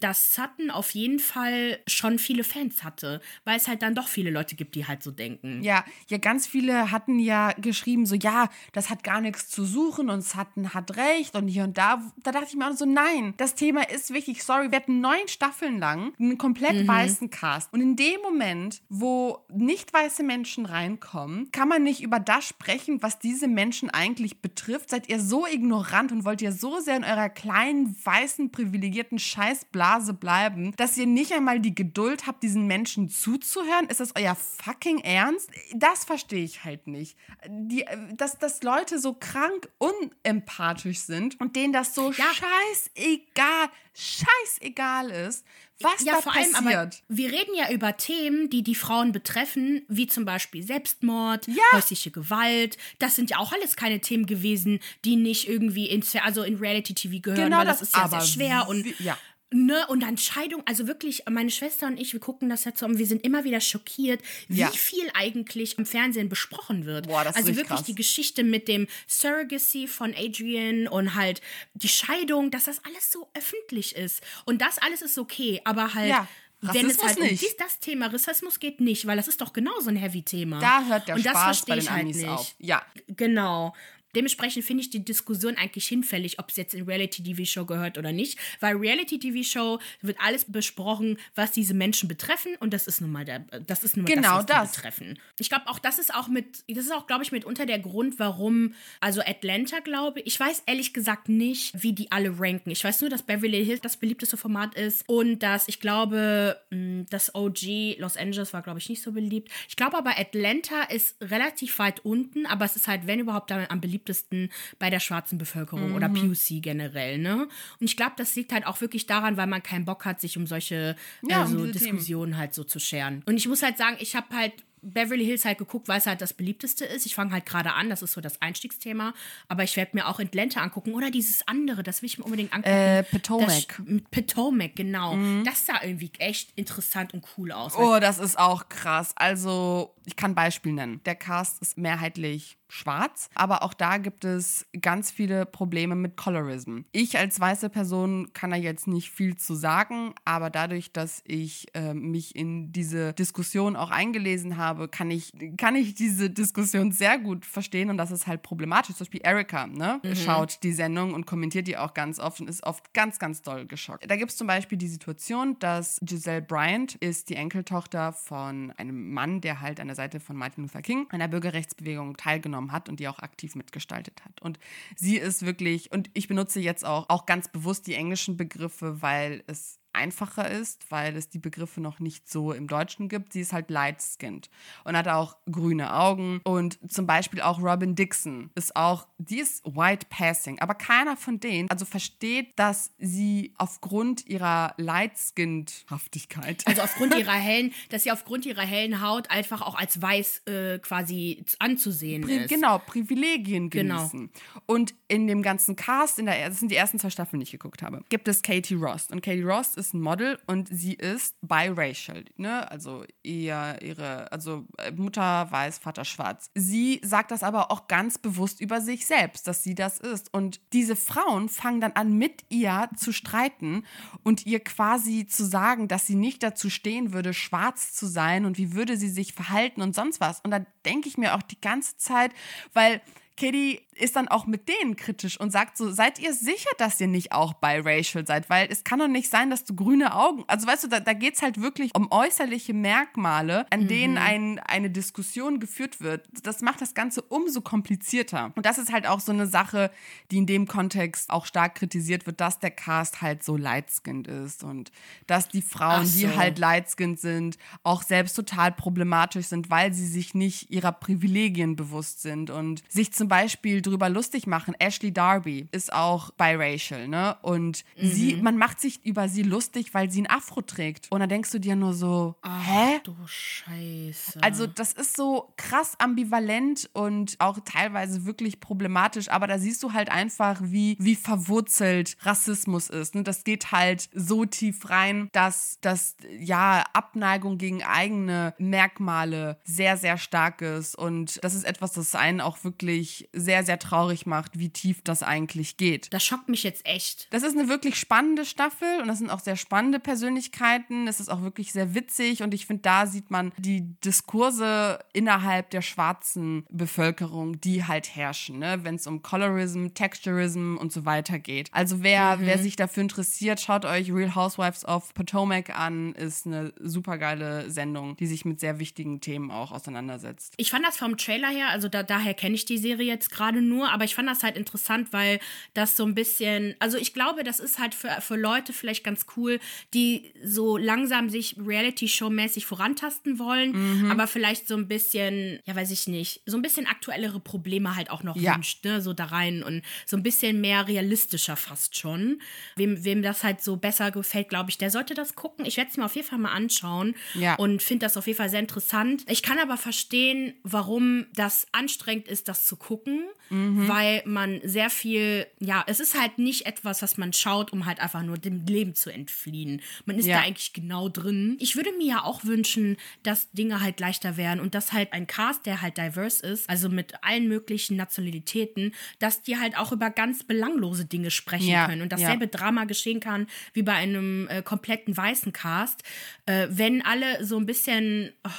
dass 0.00 0.34
Sutton 0.34 0.70
auf 0.70 0.90
jeden 0.92 1.18
Fall 1.18 1.78
schon 1.86 2.18
viele 2.18 2.44
Fans 2.44 2.82
hatte, 2.82 3.20
weil 3.44 3.56
es 3.56 3.68
halt 3.68 3.82
dann 3.82 3.94
doch 3.94 4.08
viele 4.08 4.30
Leute 4.30 4.56
gibt, 4.56 4.74
die 4.74 4.86
halt 4.86 5.02
so 5.02 5.10
denken. 5.10 5.62
Ja, 5.62 5.84
ja, 6.08 6.18
ganz 6.18 6.46
viele 6.46 6.90
hatten 6.90 7.18
ja 7.18 7.52
geschrieben, 7.52 8.06
so, 8.06 8.14
ja, 8.14 8.48
das 8.72 8.90
hat 8.90 9.04
gar 9.04 9.20
nichts 9.20 9.48
zu 9.48 9.64
suchen 9.64 10.10
und 10.10 10.22
Sutton 10.22 10.74
hat 10.74 10.96
recht 10.96 11.34
und 11.36 11.48
hier 11.48 11.64
und 11.64 11.76
da. 11.76 12.02
Da 12.22 12.32
dachte 12.32 12.46
ich 12.48 12.56
mir 12.56 12.68
auch 12.68 12.76
so, 12.76 12.86
nein, 12.86 13.34
das 13.36 13.54
Thema 13.54 13.88
ist 13.88 14.12
wichtig. 14.12 14.42
Sorry, 14.42 14.70
wir 14.70 14.76
hatten 14.76 15.00
neun 15.00 15.28
Staffeln 15.28 15.78
lang 15.78 16.12
einen 16.18 16.38
komplett 16.38 16.74
mhm. 16.74 16.88
weißen 16.88 17.30
Cast. 17.30 17.72
Und 17.72 17.80
in 17.80 17.96
dem 17.96 18.20
Moment, 18.22 18.82
wo 18.88 19.44
nicht 19.48 19.92
weiße 19.92 20.22
Menschen 20.22 20.66
reinkommen, 20.66 21.50
kann 21.52 21.68
man 21.68 21.82
nicht 21.82 22.02
über 22.02 22.20
das 22.20 22.46
sprechen, 22.46 22.89
was 23.00 23.18
diese 23.18 23.48
Menschen 23.48 23.90
eigentlich 23.90 24.40
betrifft. 24.40 24.90
Seid 24.90 25.08
ihr 25.08 25.20
so 25.20 25.46
ignorant 25.46 26.12
und 26.12 26.24
wollt 26.24 26.42
ihr 26.42 26.52
so 26.52 26.80
sehr 26.80 26.96
in 26.96 27.04
eurer 27.04 27.28
kleinen, 27.28 27.96
weißen, 28.04 28.50
privilegierten 28.50 29.18
Scheißblase 29.18 30.14
bleiben, 30.14 30.72
dass 30.76 30.96
ihr 30.96 31.06
nicht 31.06 31.32
einmal 31.32 31.60
die 31.60 31.74
Geduld 31.74 32.26
habt, 32.26 32.42
diesen 32.42 32.66
Menschen 32.66 33.08
zuzuhören? 33.08 33.86
Ist 33.86 34.00
das 34.00 34.14
euer 34.16 34.34
fucking 34.34 34.98
Ernst? 34.98 35.50
Das 35.74 36.04
verstehe 36.04 36.44
ich 36.44 36.64
halt 36.64 36.86
nicht. 36.86 37.16
Die, 37.46 37.84
dass, 38.14 38.38
dass 38.38 38.62
Leute 38.62 38.98
so 38.98 39.14
krank 39.14 39.68
unempathisch 39.78 41.00
sind 41.00 41.40
und 41.40 41.56
denen 41.56 41.72
das 41.72 41.94
so 41.94 42.10
ja. 42.10 42.24
scheißegal, 42.34 43.68
scheißegal 43.94 45.10
ist, 45.10 45.44
was 45.80 46.04
ja, 46.04 46.14
da 46.14 46.20
vor 46.20 46.32
passiert. 46.32 46.56
Allem, 46.56 46.66
aber 46.68 46.90
wir 47.08 47.32
reden 47.32 47.54
ja 47.56 47.70
über 47.70 47.96
Themen, 47.96 48.50
die 48.50 48.62
die 48.62 48.74
Frauen 48.74 49.12
betreffen, 49.12 49.82
wie 49.88 50.06
zum 50.06 50.24
Beispiel 50.24 50.62
Selbstmord, 50.62 51.46
ja. 51.46 51.62
häusliche 51.72 52.10
Gewalt. 52.10 52.76
Das 52.98 53.16
sind 53.16 53.30
ja 53.30 53.38
auch 53.38 53.52
alles 53.52 53.76
keine 53.76 54.00
Themen 54.00 54.26
gewesen, 54.26 54.80
die 55.04 55.16
nicht 55.16 55.48
irgendwie 55.48 55.86
in, 55.86 56.04
also 56.22 56.42
in 56.42 56.56
Reality-TV 56.56 57.20
gehören, 57.20 57.44
genau 57.44 57.58
weil 57.58 57.66
das, 57.66 57.80
das 57.80 57.88
ist 57.88 57.96
ja 57.96 58.08
sehr 58.08 58.20
schwer 58.20 58.68
und 58.68 58.86
ja. 59.00 59.16
Ne, 59.52 59.84
und 59.88 60.04
dann 60.04 60.16
Scheidung, 60.16 60.62
also 60.64 60.86
wirklich, 60.86 61.24
meine 61.28 61.50
Schwester 61.50 61.88
und 61.88 61.98
ich, 61.98 62.12
wir 62.12 62.20
gucken 62.20 62.48
das 62.48 62.64
jetzt 62.64 62.78
so 62.78 62.86
und 62.86 62.98
wir 62.98 63.06
sind 63.06 63.24
immer 63.24 63.42
wieder 63.42 63.60
schockiert, 63.60 64.22
wie 64.46 64.60
ja. 64.60 64.70
viel 64.70 65.10
eigentlich 65.12 65.76
im 65.76 65.86
Fernsehen 65.86 66.28
besprochen 66.28 66.86
wird. 66.86 67.08
Boah, 67.08 67.24
das 67.24 67.34
ist 67.34 67.42
also 67.42 67.56
wirklich 67.56 67.68
krass. 67.78 67.82
die 67.82 67.96
Geschichte 67.96 68.44
mit 68.44 68.68
dem 68.68 68.86
Surrogacy 69.08 69.88
von 69.88 70.14
Adrian 70.14 70.86
und 70.86 71.16
halt 71.16 71.40
die 71.74 71.88
Scheidung, 71.88 72.52
dass 72.52 72.66
das 72.66 72.80
alles 72.84 73.10
so 73.10 73.28
öffentlich 73.34 73.96
ist. 73.96 74.22
Und 74.44 74.62
das 74.62 74.78
alles 74.78 75.02
ist 75.02 75.18
okay, 75.18 75.60
aber 75.64 75.94
halt. 75.94 76.10
Ja. 76.10 76.28
Wenn 76.62 76.90
es 76.90 77.02
halt 77.02 77.18
nicht. 77.18 77.32
um 77.32 77.38
dies, 77.38 77.56
das 77.56 77.80
Thema 77.80 78.08
Rassismus 78.08 78.60
geht, 78.60 78.80
nicht, 78.80 79.06
weil 79.06 79.16
das 79.16 79.28
ist 79.28 79.40
doch 79.40 79.54
genauso 79.54 79.88
ein 79.88 79.96
Heavy-Thema. 79.96 80.60
Da 80.60 80.84
hört 80.84 81.08
der 81.08 81.14
und 81.14 81.22
Spaß 81.22 81.64
bei 81.64 81.76
den 81.76 81.90
halt 81.90 82.02
Amis 82.02 82.16
nicht. 82.18 82.28
auf. 82.28 82.54
Ja. 82.58 82.82
Genau. 83.08 83.74
Dementsprechend 84.14 84.64
finde 84.64 84.82
ich 84.82 84.90
die 84.90 85.04
Diskussion 85.04 85.56
eigentlich 85.56 85.86
hinfällig, 85.86 86.38
ob 86.38 86.50
es 86.50 86.56
jetzt 86.56 86.74
in 86.74 86.84
Reality-TV-Show 86.84 87.64
gehört 87.64 87.98
oder 87.98 88.12
nicht, 88.12 88.38
weil 88.60 88.76
Reality-TV-Show 88.76 89.78
wird 90.02 90.18
alles 90.20 90.44
besprochen, 90.50 91.18
was 91.34 91.52
diese 91.52 91.74
Menschen 91.74 92.08
betreffen 92.08 92.56
und 92.58 92.72
das 92.72 92.86
ist 92.86 93.00
nun 93.00 93.12
mal 93.12 93.24
der, 93.24 93.40
das 93.66 93.84
ist 93.84 93.96
nun 93.96 94.04
mal 94.04 94.14
genau 94.14 94.42
das, 94.42 94.46
das. 94.46 94.72
betreffen. 94.72 95.18
Ich 95.38 95.48
glaube 95.48 95.68
auch, 95.68 95.78
das 95.78 95.98
ist 95.98 96.12
auch 96.14 96.28
mit, 96.28 96.64
das 96.68 96.84
ist 96.84 96.92
auch, 96.92 97.06
glaube 97.06 97.22
ich, 97.22 97.32
mitunter 97.32 97.66
der 97.66 97.78
Grund, 97.78 98.18
warum, 98.18 98.74
also 99.00 99.20
Atlanta, 99.20 99.78
glaube 99.80 100.20
ich, 100.20 100.26
ich 100.26 100.40
weiß 100.40 100.64
ehrlich 100.66 100.92
gesagt 100.92 101.28
nicht, 101.28 101.72
wie 101.82 101.92
die 101.92 102.10
alle 102.12 102.38
ranken. 102.38 102.70
Ich 102.70 102.82
weiß 102.82 103.00
nur, 103.00 103.10
dass 103.10 103.22
Beverly 103.22 103.64
Hills 103.64 103.80
das 103.80 103.96
beliebteste 103.96 104.36
Format 104.36 104.74
ist 104.74 105.04
und 105.06 105.40
dass 105.40 105.68
ich 105.68 105.80
glaube, 105.80 106.60
hm, 106.70 107.06
das 107.10 107.34
OG 107.34 107.96
Los 107.98 108.16
Angeles 108.16 108.52
war, 108.52 108.62
glaube 108.62 108.78
ich, 108.78 108.88
nicht 108.88 109.02
so 109.02 109.12
beliebt. 109.12 109.50
Ich 109.68 109.76
glaube 109.76 109.96
aber, 109.96 110.18
Atlanta 110.18 110.82
ist 110.84 111.16
relativ 111.20 111.78
weit 111.78 112.04
unten, 112.04 112.46
aber 112.46 112.64
es 112.64 112.76
ist 112.76 112.88
halt, 112.88 113.06
wenn 113.06 113.20
überhaupt, 113.20 113.52
am 113.52 113.80
beliebtesten 113.80 113.99
beliebtesten 114.00 114.50
bei 114.78 114.90
der 114.90 115.00
schwarzen 115.00 115.38
Bevölkerung 115.38 115.90
mhm. 115.90 115.94
oder 115.94 116.08
POC 116.08 116.62
generell, 116.62 117.18
ne? 117.18 117.44
Und 117.44 117.50
ich 117.80 117.96
glaube, 117.96 118.12
das 118.16 118.34
liegt 118.34 118.52
halt 118.52 118.66
auch 118.66 118.80
wirklich 118.80 119.06
daran, 119.06 119.36
weil 119.36 119.46
man 119.46 119.62
keinen 119.62 119.84
Bock 119.84 120.04
hat, 120.04 120.20
sich 120.20 120.36
um 120.36 120.46
solche 120.46 120.96
ja, 121.22 121.44
äh, 121.44 121.46
so 121.46 121.66
Diskussionen 121.66 122.32
Themen. 122.32 122.38
halt 122.38 122.54
so 122.54 122.64
zu 122.64 122.78
scheren. 122.78 123.22
Und 123.26 123.36
ich 123.36 123.48
muss 123.48 123.62
halt 123.62 123.76
sagen, 123.78 123.96
ich 124.00 124.16
habe 124.16 124.34
halt 124.34 124.52
Beverly 124.82 125.26
Hills 125.26 125.44
halt 125.44 125.58
geguckt, 125.58 125.88
weil 125.88 125.98
es 125.98 126.06
halt 126.06 126.22
das 126.22 126.32
beliebteste 126.32 126.86
ist. 126.86 127.04
Ich 127.04 127.14
fange 127.14 127.32
halt 127.32 127.44
gerade 127.44 127.74
an, 127.74 127.90
das 127.90 128.00
ist 128.00 128.12
so 128.12 128.22
das 128.22 128.40
Einstiegsthema. 128.40 129.12
Aber 129.46 129.62
ich 129.62 129.76
werde 129.76 129.90
mir 129.94 130.08
auch 130.08 130.18
Atlanta 130.20 130.60
angucken 130.60 130.94
oder 130.94 131.10
dieses 131.10 131.46
andere, 131.46 131.82
das 131.82 132.00
will 132.00 132.06
ich 132.06 132.16
mir 132.16 132.24
unbedingt 132.24 132.54
angucken. 132.54 132.74
Äh, 132.74 133.02
Potomac. 133.02 133.48
Das, 133.48 134.00
Potomac, 134.10 134.74
genau. 134.74 135.16
Mhm. 135.16 135.44
Das 135.44 135.66
sah 135.66 135.82
irgendwie 135.82 136.10
echt 136.18 136.52
interessant 136.56 137.12
und 137.12 137.26
cool 137.36 137.52
aus. 137.52 137.76
Oh, 137.76 137.98
das 138.00 138.18
ist 138.18 138.38
auch 138.38 138.70
krass. 138.70 139.12
Also, 139.16 139.94
ich 140.06 140.16
kann 140.16 140.32
ein 140.32 140.34
Beispiel 140.34 140.72
nennen. 140.72 141.02
Der 141.04 141.14
Cast 141.14 141.60
ist 141.60 141.76
mehrheitlich 141.76 142.56
schwarz, 142.70 143.28
aber 143.34 143.62
auch 143.62 143.74
da 143.74 143.98
gibt 143.98 144.24
es 144.24 144.66
ganz 144.80 145.10
viele 145.10 145.46
Probleme 145.46 145.94
mit 145.94 146.16
Colorism. 146.16 146.80
Ich 146.92 147.18
als 147.18 147.38
weiße 147.40 147.68
Person 147.68 148.32
kann 148.32 148.50
da 148.50 148.56
jetzt 148.56 148.86
nicht 148.86 149.10
viel 149.10 149.36
zu 149.36 149.54
sagen, 149.54 150.14
aber 150.24 150.50
dadurch, 150.50 150.92
dass 150.92 151.22
ich 151.26 151.66
äh, 151.74 151.94
mich 151.94 152.36
in 152.36 152.72
diese 152.72 153.12
Diskussion 153.12 153.76
auch 153.76 153.90
eingelesen 153.90 154.56
habe, 154.56 154.88
kann 154.88 155.10
ich, 155.10 155.32
kann 155.56 155.74
ich 155.74 155.94
diese 155.94 156.30
Diskussion 156.30 156.92
sehr 156.92 157.18
gut 157.18 157.44
verstehen 157.44 157.90
und 157.90 157.98
das 157.98 158.10
ist 158.10 158.26
halt 158.26 158.42
problematisch. 158.42 158.96
Zum 158.96 159.04
Beispiel 159.04 159.20
Erika 159.24 159.66
ne, 159.66 160.00
mhm. 160.02 160.14
schaut 160.14 160.62
die 160.62 160.72
Sendung 160.72 161.14
und 161.14 161.26
kommentiert 161.26 161.66
die 161.66 161.76
auch 161.76 161.94
ganz 161.94 162.18
oft 162.18 162.40
und 162.40 162.48
ist 162.48 162.64
oft 162.64 162.94
ganz, 162.94 163.18
ganz 163.18 163.42
doll 163.42 163.66
geschockt. 163.66 164.08
Da 164.08 164.16
gibt 164.16 164.30
es 164.30 164.36
zum 164.36 164.46
Beispiel 164.46 164.78
die 164.78 164.88
Situation, 164.88 165.58
dass 165.58 165.98
Giselle 166.02 166.42
Bryant 166.42 166.94
ist 166.96 167.28
die 167.28 167.36
Enkeltochter 167.36 168.12
von 168.12 168.72
einem 168.76 169.12
Mann, 169.12 169.40
der 169.40 169.60
halt 169.60 169.80
an 169.80 169.88
der 169.88 169.96
Seite 169.96 170.20
von 170.20 170.36
Martin 170.36 170.64
Luther 170.64 170.82
King, 170.82 171.06
einer 171.10 171.28
Bürgerrechtsbewegung, 171.28 172.16
teilgenommen 172.16 172.59
hat 172.68 172.88
und 172.88 173.00
die 173.00 173.08
auch 173.08 173.18
aktiv 173.18 173.54
mitgestaltet 173.56 174.24
hat. 174.24 174.40
Und 174.40 174.58
sie 174.96 175.16
ist 175.16 175.44
wirklich, 175.44 175.90
und 175.92 176.10
ich 176.14 176.28
benutze 176.28 176.60
jetzt 176.60 176.84
auch, 176.84 177.08
auch 177.08 177.26
ganz 177.26 177.48
bewusst 177.48 177.86
die 177.86 177.94
englischen 177.94 178.36
Begriffe, 178.36 179.02
weil 179.02 179.42
es 179.46 179.79
einfacher 179.92 180.50
ist, 180.50 180.90
weil 180.90 181.16
es 181.16 181.28
die 181.28 181.38
Begriffe 181.38 181.80
noch 181.80 181.98
nicht 182.00 182.28
so 182.28 182.52
im 182.52 182.66
Deutschen 182.66 183.08
gibt. 183.08 183.32
Sie 183.32 183.40
ist 183.40 183.52
halt 183.52 183.70
light-skinned 183.70 184.50
und 184.84 184.96
hat 184.96 185.08
auch 185.08 185.36
grüne 185.50 185.94
Augen. 185.94 186.40
Und 186.44 186.78
zum 186.90 187.06
Beispiel 187.06 187.40
auch 187.40 187.60
Robin 187.60 187.94
Dixon 187.94 188.50
ist 188.54 188.76
auch, 188.76 189.06
die 189.18 189.40
ist 189.40 189.64
white 189.64 190.06
passing, 190.10 190.58
aber 190.60 190.74
keiner 190.74 191.16
von 191.16 191.40
denen 191.40 191.68
also 191.70 191.84
versteht, 191.84 192.58
dass 192.58 192.92
sie 192.98 193.54
aufgrund 193.58 194.26
ihrer 194.26 194.74
light-skinned-Haftigkeit. 194.76 196.66
Also 196.66 196.82
aufgrund 196.82 197.14
ihrer 197.18 197.32
hellen, 197.32 197.72
dass 197.90 198.02
sie 198.04 198.12
aufgrund 198.12 198.46
ihrer 198.46 198.62
hellen 198.62 199.00
Haut 199.00 199.30
einfach 199.30 199.62
auch 199.62 199.74
als 199.74 200.00
weiß 200.00 200.42
äh, 200.46 200.78
quasi 200.78 201.44
anzusehen 201.58 202.22
Pri 202.22 202.36
ist. 202.38 202.48
Genau, 202.48 202.78
Privilegien 202.78 203.70
Genau. 203.70 203.96
genießen. 203.98 204.30
Und 204.66 204.94
in 205.08 205.26
dem 205.26 205.42
ganzen 205.42 205.76
Cast, 205.76 206.18
in 206.18 206.26
der, 206.26 206.48
das 206.48 206.60
sind 206.60 206.70
die 206.70 206.76
ersten 206.76 206.98
zwei 206.98 207.10
Staffeln, 207.10 207.40
die 207.40 207.44
ich 207.44 207.52
geguckt 207.52 207.82
habe, 207.82 208.02
gibt 208.08 208.28
es 208.28 208.42
Katie 208.42 208.74
Rost. 208.74 209.12
Und 209.12 209.22
Katie 209.22 209.42
Rost 209.42 209.76
ist 209.80 209.94
ein 209.94 210.00
Model 210.00 210.38
und 210.46 210.68
sie 210.70 210.94
ist 210.94 211.36
biracial. 211.42 212.24
Ne? 212.36 212.70
Also 212.70 213.04
ihr, 213.22 213.78
ihre, 213.82 214.30
also 214.30 214.66
Mutter 214.94 215.50
weiß, 215.50 215.78
Vater 215.78 216.04
schwarz. 216.04 216.50
Sie 216.54 217.00
sagt 217.02 217.30
das 217.30 217.42
aber 217.42 217.72
auch 217.72 217.88
ganz 217.88 218.18
bewusst 218.18 218.60
über 218.60 218.80
sich 218.80 219.06
selbst, 219.06 219.48
dass 219.48 219.64
sie 219.64 219.74
das 219.74 219.98
ist. 219.98 220.32
Und 220.32 220.60
diese 220.72 220.94
Frauen 220.94 221.48
fangen 221.48 221.80
dann 221.80 221.92
an, 221.92 222.16
mit 222.16 222.44
ihr 222.50 222.90
zu 222.96 223.12
streiten 223.12 223.84
und 224.22 224.46
ihr 224.46 224.60
quasi 224.60 225.26
zu 225.26 225.44
sagen, 225.44 225.88
dass 225.88 226.06
sie 226.06 226.14
nicht 226.14 226.42
dazu 226.42 226.70
stehen 226.70 227.12
würde, 227.12 227.32
schwarz 227.32 227.92
zu 227.92 228.06
sein 228.06 228.44
und 228.44 228.58
wie 228.58 228.74
würde 228.74 228.96
sie 228.96 229.08
sich 229.08 229.32
verhalten 229.32 229.80
und 229.82 229.94
sonst 229.94 230.20
was. 230.20 230.40
Und 230.40 230.50
da 230.50 230.64
denke 230.84 231.08
ich 231.08 231.18
mir 231.18 231.34
auch 231.34 231.42
die 231.42 231.60
ganze 231.60 231.96
Zeit, 231.96 232.32
weil 232.74 233.00
Katie 233.40 233.80
ist 234.00 234.16
dann 234.16 234.28
auch 234.28 234.46
mit 234.46 234.68
denen 234.68 234.96
kritisch 234.96 235.38
und 235.38 235.50
sagt 235.50 235.76
so, 235.76 235.90
seid 235.90 236.18
ihr 236.18 236.34
sicher, 236.34 236.70
dass 236.78 237.00
ihr 237.00 237.08
nicht 237.08 237.32
auch 237.32 237.54
biracial 237.54 238.26
seid? 238.26 238.50
Weil 238.50 238.68
es 238.70 238.84
kann 238.84 238.98
doch 238.98 239.08
nicht 239.08 239.30
sein, 239.30 239.50
dass 239.50 239.64
du 239.64 239.74
grüne 239.74 240.14
Augen, 240.14 240.44
also 240.46 240.66
weißt 240.66 240.84
du, 240.84 240.88
da, 240.88 241.00
da 241.00 241.12
geht 241.12 241.34
es 241.34 241.42
halt 241.42 241.60
wirklich 241.60 241.94
um 241.94 242.10
äußerliche 242.10 242.74
Merkmale, 242.74 243.66
an 243.70 243.88
denen 243.88 244.18
ein, 244.18 244.58
eine 244.60 244.90
Diskussion 244.90 245.60
geführt 245.60 246.00
wird. 246.00 246.26
Das 246.42 246.60
macht 246.62 246.80
das 246.80 246.94
Ganze 246.94 247.22
umso 247.22 247.60
komplizierter. 247.60 248.52
Und 248.54 248.66
das 248.66 248.78
ist 248.78 248.92
halt 248.92 249.06
auch 249.06 249.20
so 249.20 249.32
eine 249.32 249.46
Sache, 249.46 249.90
die 250.30 250.38
in 250.38 250.46
dem 250.46 250.66
Kontext 250.66 251.30
auch 251.30 251.46
stark 251.46 251.74
kritisiert 251.74 252.26
wird, 252.26 252.40
dass 252.40 252.58
der 252.58 252.70
Cast 252.70 253.22
halt 253.22 253.42
so 253.42 253.56
light-skinned 253.56 254.26
ist 254.26 254.64
und 254.64 254.90
dass 255.26 255.48
die 255.48 255.62
Frauen, 255.62 256.02
Ach 256.06 256.12
die 256.12 256.26
so. 256.26 256.36
halt 256.36 256.58
light-skinned 256.58 257.20
sind, 257.20 257.58
auch 257.82 258.02
selbst 258.02 258.34
total 258.34 258.72
problematisch 258.72 259.46
sind, 259.46 259.70
weil 259.70 259.92
sie 259.92 260.06
sich 260.06 260.34
nicht 260.34 260.70
ihrer 260.70 260.92
Privilegien 260.92 261.76
bewusst 261.76 262.22
sind 262.22 262.50
und 262.50 262.82
sich 262.88 263.12
zum 263.12 263.28
Beispiel 263.28 263.82
drüber 263.90 264.08
lustig 264.08 264.46
machen. 264.46 264.74
Ashley 264.78 265.12
Darby 265.12 265.68
ist 265.72 265.92
auch 265.92 266.30
biracial, 266.32 267.08
ne? 267.08 267.36
Und 267.42 267.84
sie, 267.96 268.36
man 268.36 268.56
macht 268.56 268.80
sich 268.80 269.04
über 269.04 269.28
sie 269.28 269.42
lustig, 269.42 269.92
weil 269.94 270.10
sie 270.10 270.22
ein 270.22 270.30
Afro 270.30 270.62
trägt. 270.62 271.10
Und 271.10 271.20
dann 271.20 271.28
denkst 271.28 271.50
du 271.50 271.58
dir 271.58 271.76
nur 271.76 271.94
so, 271.94 272.36
hä? 272.44 273.00
Du 273.04 273.14
Scheiße. 273.26 274.40
Also 274.42 274.66
das 274.66 274.92
ist 274.92 275.16
so 275.16 275.52
krass 275.56 275.94
ambivalent 275.98 276.88
und 276.92 277.36
auch 277.38 277.58
teilweise 277.64 278.24
wirklich 278.24 278.60
problematisch, 278.60 279.28
aber 279.28 279.46
da 279.46 279.58
siehst 279.58 279.82
du 279.82 279.92
halt 279.92 280.10
einfach, 280.10 280.60
wie, 280.62 280.96
wie 280.98 281.16
verwurzelt 281.16 282.16
Rassismus 282.20 282.88
ist. 282.88 283.14
Ne? 283.14 283.22
Das 283.22 283.44
geht 283.44 283.72
halt 283.72 284.08
so 284.14 284.44
tief 284.44 284.88
rein, 284.90 285.28
dass 285.32 285.78
das 285.80 286.16
ja 286.38 286.84
Abneigung 286.92 287.58
gegen 287.58 287.82
eigene 287.82 288.54
Merkmale 288.58 289.58
sehr, 289.64 289.96
sehr 289.96 290.18
stark 290.18 290.62
ist. 290.62 290.96
Und 290.96 291.42
das 291.42 291.54
ist 291.54 291.64
etwas, 291.64 291.92
das 291.92 292.14
einen 292.14 292.40
auch 292.40 292.62
wirklich 292.64 293.28
sehr, 293.32 293.64
sehr 293.64 293.69
traurig 293.78 294.26
macht, 294.26 294.58
wie 294.58 294.70
tief 294.70 295.02
das 295.02 295.22
eigentlich 295.22 295.76
geht. 295.76 296.12
das 296.12 296.24
schockt 296.24 296.48
mich 296.48 296.62
jetzt 296.62 296.86
echt. 296.86 297.28
Das 297.30 297.42
ist 297.42 297.56
eine 297.56 297.68
wirklich 297.68 297.96
spannende 297.96 298.44
Staffel 298.44 299.00
und 299.00 299.08
das 299.08 299.18
sind 299.18 299.30
auch 299.30 299.40
sehr 299.40 299.56
spannende 299.56 300.00
Persönlichkeiten. 300.00 301.06
Es 301.08 301.20
ist 301.20 301.28
auch 301.28 301.42
wirklich 301.42 301.72
sehr 301.72 301.94
witzig 301.94 302.42
und 302.42 302.54
ich 302.54 302.66
finde, 302.66 302.82
da 302.82 303.06
sieht 303.06 303.30
man 303.30 303.52
die 303.56 303.82
Diskurse 304.04 304.98
innerhalb 305.12 305.70
der 305.70 305.82
schwarzen 305.82 306.64
Bevölkerung, 306.70 307.60
die 307.60 307.84
halt 307.84 308.14
herrschen, 308.14 308.58
ne? 308.58 308.80
wenn 308.82 308.96
es 308.96 309.06
um 309.06 309.22
Colorism, 309.22 309.88
Texturism 309.94 310.76
und 310.76 310.92
so 310.92 311.04
weiter 311.04 311.38
geht. 311.38 311.68
Also 311.72 312.02
wer, 312.02 312.38
wer 312.40 312.58
sich 312.58 312.76
dafür 312.76 313.02
interessiert, 313.02 313.60
schaut 313.60 313.84
euch 313.84 314.12
Real 314.12 314.34
Housewives 314.34 314.84
of 314.84 315.14
Potomac 315.14 315.70
an, 315.76 316.14
ist 316.14 316.46
eine 316.46 316.72
super 316.80 317.18
geile 317.18 317.70
Sendung, 317.70 318.16
die 318.16 318.26
sich 318.26 318.44
mit 318.44 318.60
sehr 318.60 318.78
wichtigen 318.78 319.20
Themen 319.20 319.50
auch 319.50 319.72
auseinandersetzt. 319.72 320.54
Ich 320.56 320.70
fand 320.70 320.86
das 320.86 320.96
vom 320.96 321.16
Trailer 321.16 321.48
her, 321.48 321.68
also 321.70 321.88
da, 321.88 322.02
daher 322.02 322.34
kenne 322.34 322.54
ich 322.54 322.64
die 322.64 322.78
Serie 322.78 323.06
jetzt 323.06 323.30
gerade 323.30 323.59
nur, 323.60 323.90
aber 323.90 324.04
ich 324.04 324.14
fand 324.14 324.28
das 324.28 324.42
halt 324.42 324.56
interessant, 324.56 325.12
weil 325.12 325.40
das 325.74 325.96
so 325.96 326.04
ein 326.04 326.14
bisschen, 326.14 326.74
also 326.78 326.96
ich 326.98 327.12
glaube, 327.14 327.44
das 327.44 327.60
ist 327.60 327.78
halt 327.78 327.94
für, 327.94 328.20
für 328.20 328.36
Leute 328.36 328.72
vielleicht 328.72 329.04
ganz 329.04 329.26
cool, 329.36 329.60
die 329.94 330.32
so 330.44 330.76
langsam 330.76 331.28
sich 331.30 331.56
Reality-Show-mäßig 331.58 332.66
vorantasten 332.66 333.38
wollen, 333.38 334.10
aber 334.10 334.26
vielleicht 334.26 334.66
so 334.68 334.76
ein 334.76 334.88
bisschen, 334.88 335.60
ja 335.66 335.74
weiß 335.76 335.90
ich 335.90 336.06
nicht, 336.08 336.42
so 336.46 336.56
ein 336.56 336.62
bisschen 336.62 336.86
aktuellere 336.86 337.40
Probleme 337.40 337.96
halt 337.96 338.10
auch 338.10 338.22
noch 338.22 338.36
Ja. 338.36 338.54
wünscht, 338.54 338.84
ne, 338.84 339.00
so 339.00 339.12
da 339.12 339.26
rein 339.26 339.62
und 339.62 339.82
so 340.06 340.16
ein 340.16 340.22
bisschen 340.22 340.60
mehr 340.60 340.86
realistischer 340.88 341.56
fast 341.56 341.96
schon. 341.96 342.40
Wem, 342.76 343.04
wem 343.04 343.22
das 343.22 343.44
halt 343.44 343.60
so 343.62 343.76
besser 343.76 344.10
gefällt, 344.10 344.48
glaube 344.48 344.70
ich, 344.70 344.78
der 344.78 344.90
sollte 344.90 345.14
das 345.14 345.34
gucken. 345.34 345.64
Ich 345.66 345.76
werde 345.76 345.90
es 345.90 345.96
mir 345.96 346.04
auf 346.04 346.14
jeden 346.16 346.26
Fall 346.28 346.38
mal 346.38 346.52
anschauen 346.52 347.14
Ja. 347.34 347.54
und 347.56 347.82
finde 347.82 348.06
das 348.06 348.16
auf 348.16 348.26
jeden 348.26 348.36
Fall 348.36 348.48
sehr 348.50 348.60
interessant. 348.60 349.24
Ich 349.28 349.42
kann 349.42 349.58
aber 349.58 349.76
verstehen, 349.76 350.54
warum 350.62 351.26
das 351.34 351.66
anstrengend 351.72 352.28
ist, 352.28 352.48
das 352.48 352.66
zu 352.66 352.76
gucken, 352.76 353.24
weil 353.50 354.22
man 354.26 354.60
sehr 354.62 354.90
viel, 354.90 355.46
ja, 355.58 355.82
es 355.88 355.98
ist 355.98 356.18
halt 356.18 356.38
nicht 356.38 356.66
etwas, 356.66 357.02
was 357.02 357.18
man 357.18 357.32
schaut, 357.32 357.72
um 357.72 357.84
halt 357.84 357.98
einfach 357.98 358.22
nur 358.22 358.38
dem 358.38 358.64
Leben 358.64 358.94
zu 358.94 359.10
entfliehen. 359.10 359.82
Man 360.04 360.18
ist 360.18 360.26
Ja. 360.26 360.36
da 360.38 360.42
eigentlich 360.44 360.72
genau 360.72 361.08
drin. 361.08 361.56
Ich 361.58 361.74
würde 361.74 361.90
mir 361.98 362.06
ja 362.06 362.22
auch 362.22 362.44
wünschen, 362.44 362.96
dass 363.24 363.50
Dinge 363.50 363.80
halt 363.80 363.98
leichter 363.98 364.36
wären 364.36 364.60
und 364.60 364.74
dass 364.76 364.92
halt 364.92 365.12
ein 365.12 365.26
Cast, 365.26 365.66
der 365.66 365.82
halt 365.82 365.98
diverse 365.98 366.46
ist, 366.46 366.70
also 366.70 366.88
mit 366.88 367.14
allen 367.24 367.48
möglichen 367.48 367.96
Nationalitäten, 367.96 368.94
dass 369.18 369.42
die 369.42 369.58
halt 369.58 369.76
auch 369.76 369.90
über 369.90 370.10
ganz 370.10 370.44
belanglose 370.44 371.04
Dinge 371.04 371.30
sprechen 371.32 371.68
Ja, 371.68 371.86
können 371.86 372.02
und 372.02 372.12
ja. 372.12 372.18
dasselbe 372.18 372.46
Drama 372.46 372.84
geschehen 372.84 373.18
kann 373.20 373.48
wie 373.72 373.82
bei 373.82 373.94
einem 373.94 374.46
äh, 374.48 374.62
kompletten 374.62 375.16
weißen 375.16 375.52
Cast, 375.52 376.02
äh, 376.46 376.68
wenn 376.70 377.02
alle 377.04 377.44
so 377.44 377.56
ein 377.58 377.66
bisschen 377.66 378.32
oh, 378.46 378.50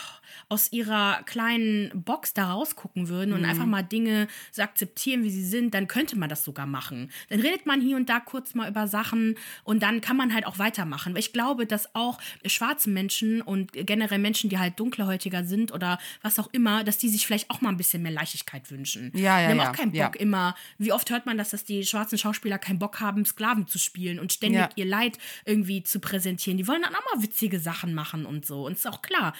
aus 0.49 0.71
ihrer 0.71 1.21
kleinen 1.25 1.91
Box 2.03 2.33
da 2.33 2.51
rausgucken 2.51 3.07
würden 3.09 3.31
Mhm. 3.31 3.35
und 3.37 3.45
einfach 3.45 3.65
mal 3.65 3.83
Dinge 3.83 4.27
so 4.51 4.61
akzeptieren, 4.61 5.23
wie 5.23 5.29
sie 5.31 5.45
sind, 5.45 5.73
dann 5.73 5.87
könnte 5.87 6.17
man 6.17 6.29
das 6.29 6.43
sogar 6.43 6.65
machen. 6.65 7.11
Dann 7.29 7.39
redet 7.39 7.65
man 7.65 7.81
hier 7.81 7.95
und 7.97 8.09
da 8.09 8.19
kurz 8.19 8.53
mal 8.55 8.69
über 8.69 8.87
Sachen 8.87 9.35
und 9.63 9.81
dann 9.83 10.01
kann 10.01 10.17
man 10.17 10.33
halt 10.33 10.45
auch 10.45 10.59
weitermachen. 10.59 11.13
Weil 11.13 11.19
ich 11.19 11.33
glaube, 11.33 11.65
dass 11.65 11.93
auch 11.95 12.19
schwarze 12.45 12.89
Menschen 12.89 13.41
und 13.41 13.71
generell 13.73 14.19
Menschen, 14.19 14.49
die 14.49 14.57
halt 14.59 14.79
dunkelhäutiger 14.79 15.43
sind 15.43 15.71
oder 15.71 15.99
was 16.21 16.39
auch 16.39 16.49
immer, 16.51 16.83
dass 16.83 16.97
die 16.97 17.09
sich 17.09 17.25
vielleicht 17.25 17.49
auch 17.49 17.61
mal 17.61 17.69
ein 17.69 17.77
bisschen 17.77 18.01
mehr 18.03 18.11
Leichtigkeit 18.11 18.69
wünschen. 18.71 19.11
Ja, 19.15 19.39
ja, 19.39 19.47
die 19.47 19.51
haben 19.53 19.57
ja, 19.59 19.69
auch 19.71 19.75
keinen 19.75 19.93
ja. 19.93 20.05
Bock 20.07 20.15
immer. 20.17 20.55
Wie 20.77 20.91
oft 20.91 21.09
hört 21.09 21.25
man 21.25 21.37
das, 21.37 21.49
dass 21.51 21.63
die 21.63 21.85
schwarzen 21.85 22.17
Schauspieler 22.17 22.57
keinen 22.57 22.79
Bock 22.79 22.99
haben, 22.99 23.25
Sklaven 23.25 23.67
zu 23.67 23.79
spielen 23.79 24.19
und 24.19 24.33
ständig 24.33 24.59
Ja. 24.61 24.69
ihr 24.75 24.85
Leid 24.85 25.17
irgendwie 25.45 25.83
zu 25.83 25.99
präsentieren. 25.99 26.57
Die 26.57 26.67
wollen 26.67 26.81
dann 26.81 26.95
auch 26.95 27.15
mal 27.15 27.23
witzige 27.23 27.59
Sachen 27.59 27.93
machen 27.93 28.25
und 28.25 28.45
so. 28.45 28.65
Und 28.65 28.73
es 28.73 28.79
ist 28.79 28.87
auch 28.87 29.01
klar, 29.01 29.33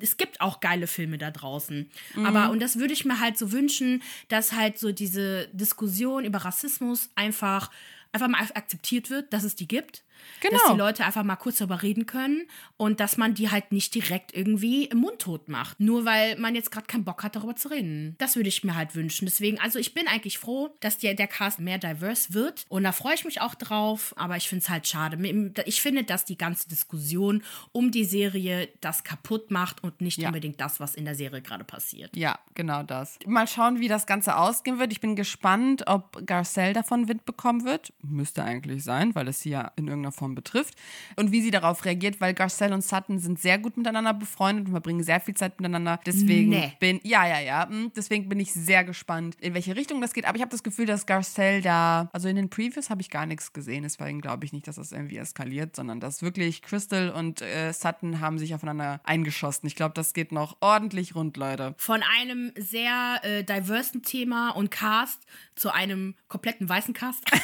es 0.00 0.16
gibt 0.16 0.35
auch 0.40 0.60
geile 0.60 0.86
Filme 0.86 1.18
da 1.18 1.30
draußen. 1.30 1.90
Mhm. 2.14 2.26
Aber, 2.26 2.50
und 2.50 2.60
das 2.60 2.78
würde 2.78 2.92
ich 2.92 3.04
mir 3.04 3.20
halt 3.20 3.38
so 3.38 3.52
wünschen, 3.52 4.02
dass 4.28 4.52
halt 4.52 4.78
so 4.78 4.92
diese 4.92 5.48
Diskussion 5.52 6.24
über 6.24 6.38
Rassismus 6.38 7.10
einfach, 7.14 7.70
einfach 8.12 8.28
mal 8.28 8.40
akzeptiert 8.54 9.10
wird, 9.10 9.32
dass 9.32 9.44
es 9.44 9.56
die 9.56 9.68
gibt. 9.68 10.02
Dass 10.42 10.50
Genau. 10.62 10.74
die 10.74 10.78
Leute 10.78 11.04
einfach 11.04 11.22
mal 11.24 11.36
kurz 11.36 11.58
darüber 11.58 11.82
reden 11.82 12.06
können 12.06 12.46
und 12.76 13.00
dass 13.00 13.16
man 13.16 13.34
die 13.34 13.50
halt 13.50 13.72
nicht 13.72 13.94
direkt 13.94 14.34
irgendwie 14.36 14.88
mundtot 14.94 15.48
macht. 15.48 15.80
Nur 15.80 16.04
weil 16.04 16.36
man 16.38 16.54
jetzt 16.54 16.70
gerade 16.70 16.86
keinen 16.86 17.04
Bock 17.04 17.22
hat, 17.22 17.34
darüber 17.36 17.56
zu 17.56 17.68
reden. 17.68 18.14
Das 18.18 18.36
würde 18.36 18.48
ich 18.48 18.62
mir 18.64 18.74
halt 18.76 18.94
wünschen. 18.94 19.24
Deswegen, 19.26 19.58
also 19.60 19.78
ich 19.78 19.94
bin 19.94 20.06
eigentlich 20.08 20.38
froh, 20.38 20.74
dass 20.80 20.98
der, 20.98 21.14
der 21.14 21.26
Cast 21.26 21.58
mehr 21.58 21.78
diverse 21.78 22.34
wird. 22.34 22.64
Und 22.68 22.84
da 22.84 22.92
freue 22.92 23.14
ich 23.14 23.24
mich 23.24 23.40
auch 23.40 23.54
drauf. 23.54 24.14
Aber 24.16 24.36
ich 24.36 24.48
finde 24.48 24.62
es 24.62 24.68
halt 24.70 24.86
schade. 24.86 25.16
Ich 25.64 25.80
finde, 25.80 26.04
dass 26.04 26.24
die 26.24 26.38
ganze 26.38 26.68
Diskussion 26.68 27.42
um 27.72 27.90
die 27.90 28.04
Serie 28.04 28.68
das 28.80 29.04
kaputt 29.04 29.50
macht 29.50 29.82
und 29.82 30.00
nicht 30.00 30.18
Ja. 30.18 30.28
unbedingt 30.28 30.60
das, 30.60 30.80
was 30.80 30.94
in 30.94 31.04
der 31.04 31.14
Serie 31.14 31.42
gerade 31.42 31.64
passiert. 31.64 32.16
Ja, 32.16 32.38
genau 32.54 32.82
das. 32.82 33.18
Mal 33.26 33.46
schauen, 33.48 33.80
wie 33.80 33.88
das 33.88 34.06
Ganze 34.06 34.36
ausgehen 34.36 34.78
wird. 34.78 34.92
Ich 34.92 35.00
bin 35.00 35.16
gespannt, 35.16 35.84
ob 35.86 36.24
Garcelle 36.26 36.72
davon 36.72 37.08
Wind 37.08 37.24
bekommen 37.24 37.64
wird. 37.64 37.92
Müsste 38.02 38.44
eigentlich 38.44 38.84
sein, 38.84 39.14
weil 39.14 39.28
es 39.28 39.40
sie 39.40 39.50
ja 39.50 39.72
in 39.76 39.88
irgendeiner 39.88 40.05
Form 40.12 40.34
betrifft. 40.34 40.74
Und 41.16 41.32
wie 41.32 41.40
sie 41.42 41.50
darauf 41.50 41.84
reagiert, 41.84 42.20
weil 42.20 42.34
Garcelle 42.34 42.74
und 42.74 42.82
Sutton 42.82 43.18
sind 43.18 43.38
sehr 43.40 43.58
gut 43.58 43.76
miteinander 43.76 44.14
befreundet 44.14 44.66
und 44.66 44.70
verbringen 44.72 45.02
sehr 45.02 45.20
viel 45.20 45.34
Zeit 45.34 45.60
miteinander. 45.60 46.00
Deswegen 46.06 46.50
Nee. 46.50 46.72
bin, 46.80 47.00
ja, 47.02 47.26
ja, 47.26 47.40
ja. 47.40 47.66
mm, 47.66 47.92
Deswegen 47.96 48.28
bin 48.28 48.40
ich 48.40 48.52
sehr 48.52 48.84
gespannt, 48.84 49.36
in 49.40 49.54
welche 49.54 49.76
Richtung 49.76 50.00
das 50.00 50.12
geht. 50.12 50.26
Aber 50.26 50.36
ich 50.36 50.42
habe 50.42 50.50
das 50.50 50.62
Gefühl, 50.62 50.86
dass 50.86 51.06
Garcelle 51.06 51.60
da, 51.62 52.08
also 52.12 52.28
in 52.28 52.36
den 52.36 52.50
Previews 52.50 52.90
habe 52.90 53.00
ich 53.00 53.10
gar 53.10 53.26
nichts 53.26 53.52
gesehen. 53.52 53.82
Deswegen 53.82 54.20
glaube 54.20 54.44
ich 54.44 54.52
nicht, 54.52 54.66
dass 54.68 54.76
das 54.76 54.92
irgendwie 54.92 55.16
eskaliert, 55.18 55.76
sondern 55.76 56.00
dass 56.00 56.22
wirklich 56.22 56.62
Crystal 56.62 57.10
und 57.10 57.42
äh, 57.42 57.72
Sutton 57.72 58.20
haben 58.20 58.38
sich 58.38 58.54
aufeinander 58.54 59.00
eingeschossen. 59.04 59.66
Ich 59.66 59.74
glaube, 59.76 59.94
das 59.94 60.12
geht 60.14 60.32
noch 60.32 60.56
ordentlich 60.60 61.14
rund, 61.14 61.36
Leute. 61.36 61.74
Von 61.78 62.02
einem 62.18 62.52
sehr 62.56 63.20
äh, 63.22 63.44
diversen 63.44 64.02
Thema 64.02 64.50
und 64.50 64.70
Cast 64.70 65.22
zu 65.54 65.70
einem 65.70 66.14
kompletten 66.28 66.68
weißen 66.68 66.94
Cast. 66.94 67.24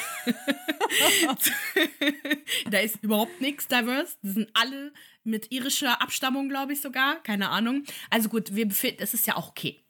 da 2.69 2.79
ist 2.79 2.97
überhaupt 3.01 3.41
nichts 3.41 3.67
diverse. 3.67 4.15
Das 4.21 4.33
sind 4.33 4.49
alle 4.53 4.93
mit 5.23 5.51
irischer 5.51 6.01
Abstammung, 6.01 6.49
glaube 6.49 6.73
ich 6.73 6.81
sogar. 6.81 7.21
Keine 7.23 7.49
Ahnung. 7.49 7.83
Also 8.09 8.29
gut, 8.29 8.55
wir 8.55 8.67
befinden, 8.67 9.01
es 9.01 9.13
ist 9.13 9.27
ja 9.27 9.35
auch 9.35 9.49
okay. 9.49 9.83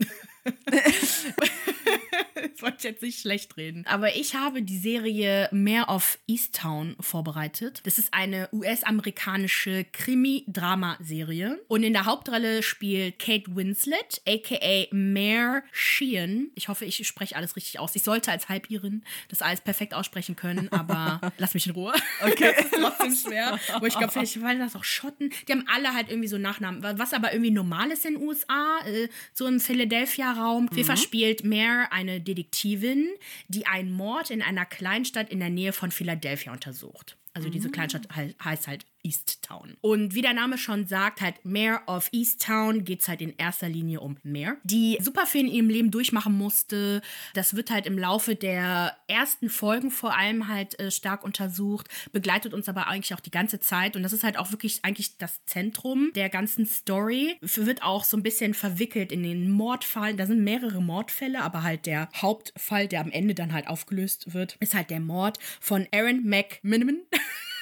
das 2.36 2.62
wollte 2.62 2.78
ich 2.80 2.84
jetzt 2.84 3.02
nicht 3.02 3.20
schlecht 3.20 3.58
reden. 3.58 3.86
Aber 3.88 4.16
ich 4.16 4.36
habe 4.36 4.62
die 4.62 4.78
Serie 4.78 5.50
Mare 5.52 5.88
of 5.88 6.20
Easttown 6.28 6.96
vorbereitet. 7.00 7.82
Das 7.86 7.98
ist 7.98 8.14
eine 8.14 8.50
US-amerikanische 8.52 9.86
Krimi-Drama-Serie. 9.86 11.60
Und 11.68 11.84
in 11.84 11.94
der 11.94 12.06
Hauptrolle 12.06 12.64
spielt 12.64 13.20
Kate 13.20 13.56
Winslet, 13.56 14.22
aka 14.28 14.88
Mare 14.92 15.64
Sheehan. 15.72 16.52
Ich 16.56 16.68
hoffe, 16.68 16.86
ich 16.86 17.06
spreche 17.08 17.36
alles 17.36 17.56
richtig 17.56 17.80
aus. 17.80 17.96
Ich 17.96 18.04
sollte 18.04 18.32
als 18.32 18.50
Halbirin 18.50 19.04
das 19.30 19.42
alles 19.42 19.62
perfekt 19.62 19.94
aussprechen 19.94 20.36
können, 20.36 20.72
aber 20.72 21.20
lass 21.38 21.54
mich 21.54 21.68
in 21.68 21.74
Ruhe. 21.74 21.94
Okay. 22.22 22.54
das 22.58 22.66
ist 22.66 22.74
trotzdem 22.74 23.16
schwer. 23.16 23.60
Aber 23.74 23.88
ich 23.88 23.98
glaube, 23.98 24.12
vielleicht 24.12 24.42
weil 24.44 24.60
das 24.60 24.76
auch 24.76 24.84
Schotten. 24.84 25.32
Die 25.48 25.52
haben 25.52 25.66
alle 25.74 25.94
halt 25.94 26.10
irgendwie 26.10 26.28
so 26.28 26.38
Nachnamen. 26.38 26.84
Was 26.84 27.14
aber 27.14 27.34
irgendwie 27.34 27.52
normal 27.52 27.92
ist 27.92 28.06
in 28.06 28.16
den 28.16 28.24
USA, 28.24 28.80
äh, 28.86 29.08
so 29.34 29.48
im 29.48 29.60
Philadelphia-Raum. 29.60 30.66
Mhm. 30.66 30.76
Wir 30.76 30.86
verspielt 30.86 31.44
Mare 31.44 31.92
eine 32.04 32.22
Detektivin, 32.22 33.10
die 33.48 33.66
einen 33.66 33.92
Mord 33.92 34.30
in 34.30 34.42
einer 34.42 34.66
Kleinstadt 34.66 35.30
in 35.30 35.40
der 35.40 35.50
Nähe 35.50 35.74
von 35.74 35.92
Philadelphia 35.92 36.52
untersucht. 36.52 37.18
Also 37.34 37.50
diese 37.50 37.70
Kleinstadt 37.72 38.08
he 38.16 38.36
heißt 38.44 38.68
halt 38.68 38.86
Easttown. 39.04 39.76
Und 39.82 40.16
wie 40.16 40.22
der 40.22 40.34
Name 40.34 40.58
schon 40.58 40.88
sagt, 40.88 41.22
halt 41.22 41.44
Mayor 41.44 41.82
of 41.88 42.10
Easttown 42.12 42.84
geht 42.84 43.02
es 43.02 43.08
halt 43.08 43.22
in 43.22 43.36
erster 43.38 43.70
Linie 43.70 44.00
um 44.00 44.18
Mayor, 44.24 44.56
die 44.64 44.98
super 45.02 45.26
viel 45.26 45.42
in 45.42 45.52
ihrem 45.52 45.70
Leben 45.70 45.92
durchmachen 45.92 46.34
musste. 46.34 47.02
Das 47.34 47.56
wird 47.56 47.70
halt 47.70 47.86
im 47.86 47.98
Laufe 47.98 48.36
der 48.36 48.96
ersten 49.08 49.50
Folgen 49.50 49.92
vor 49.92 50.18
allem 50.18 50.48
halt 50.48 50.80
äh, 50.80 50.90
stark 50.90 51.24
untersucht, 51.24 51.88
begleitet 52.12 52.54
uns 52.54 52.70
aber 52.70 52.88
eigentlich 52.88 53.14
auch 53.14 53.20
die 53.20 53.32
ganze 53.32 53.60
Zeit. 53.60 53.96
Und 53.96 54.04
das 54.04 54.14
ist 54.14 54.24
halt 54.24 54.38
auch 54.38 54.52
wirklich 54.52 54.84
eigentlich 54.84 55.18
das 55.18 55.44
Zentrum 55.46 56.12
der 56.16 56.30
ganzen 56.30 56.66
Story. 56.66 57.38
Wird 57.42 57.84
auch 57.84 58.04
so 58.04 58.18
ein 58.18 58.24
bisschen 58.24 58.54
verwickelt 58.54 59.12
in 59.12 59.24
den 59.24 59.52
Mordfall. 59.52 60.16
Da 60.16 60.26
sind 60.26 60.44
mehrere 60.44 60.82
Mordfälle, 60.82 61.42
aber 61.42 61.64
halt 61.64 61.86
der 61.86 62.10
Hauptfall, 62.16 62.88
der 62.88 63.02
am 63.02 63.12
Ende 63.12 63.36
dann 63.36 63.54
halt 63.54 63.68
aufgelöst 63.68 64.34
wird, 64.34 64.56
ist 64.60 64.74
halt 64.74 64.90
der 64.90 65.00
Mord 65.00 65.38
von 65.60 65.88
Aaron 65.92 66.24
McMiniman. 66.24 67.02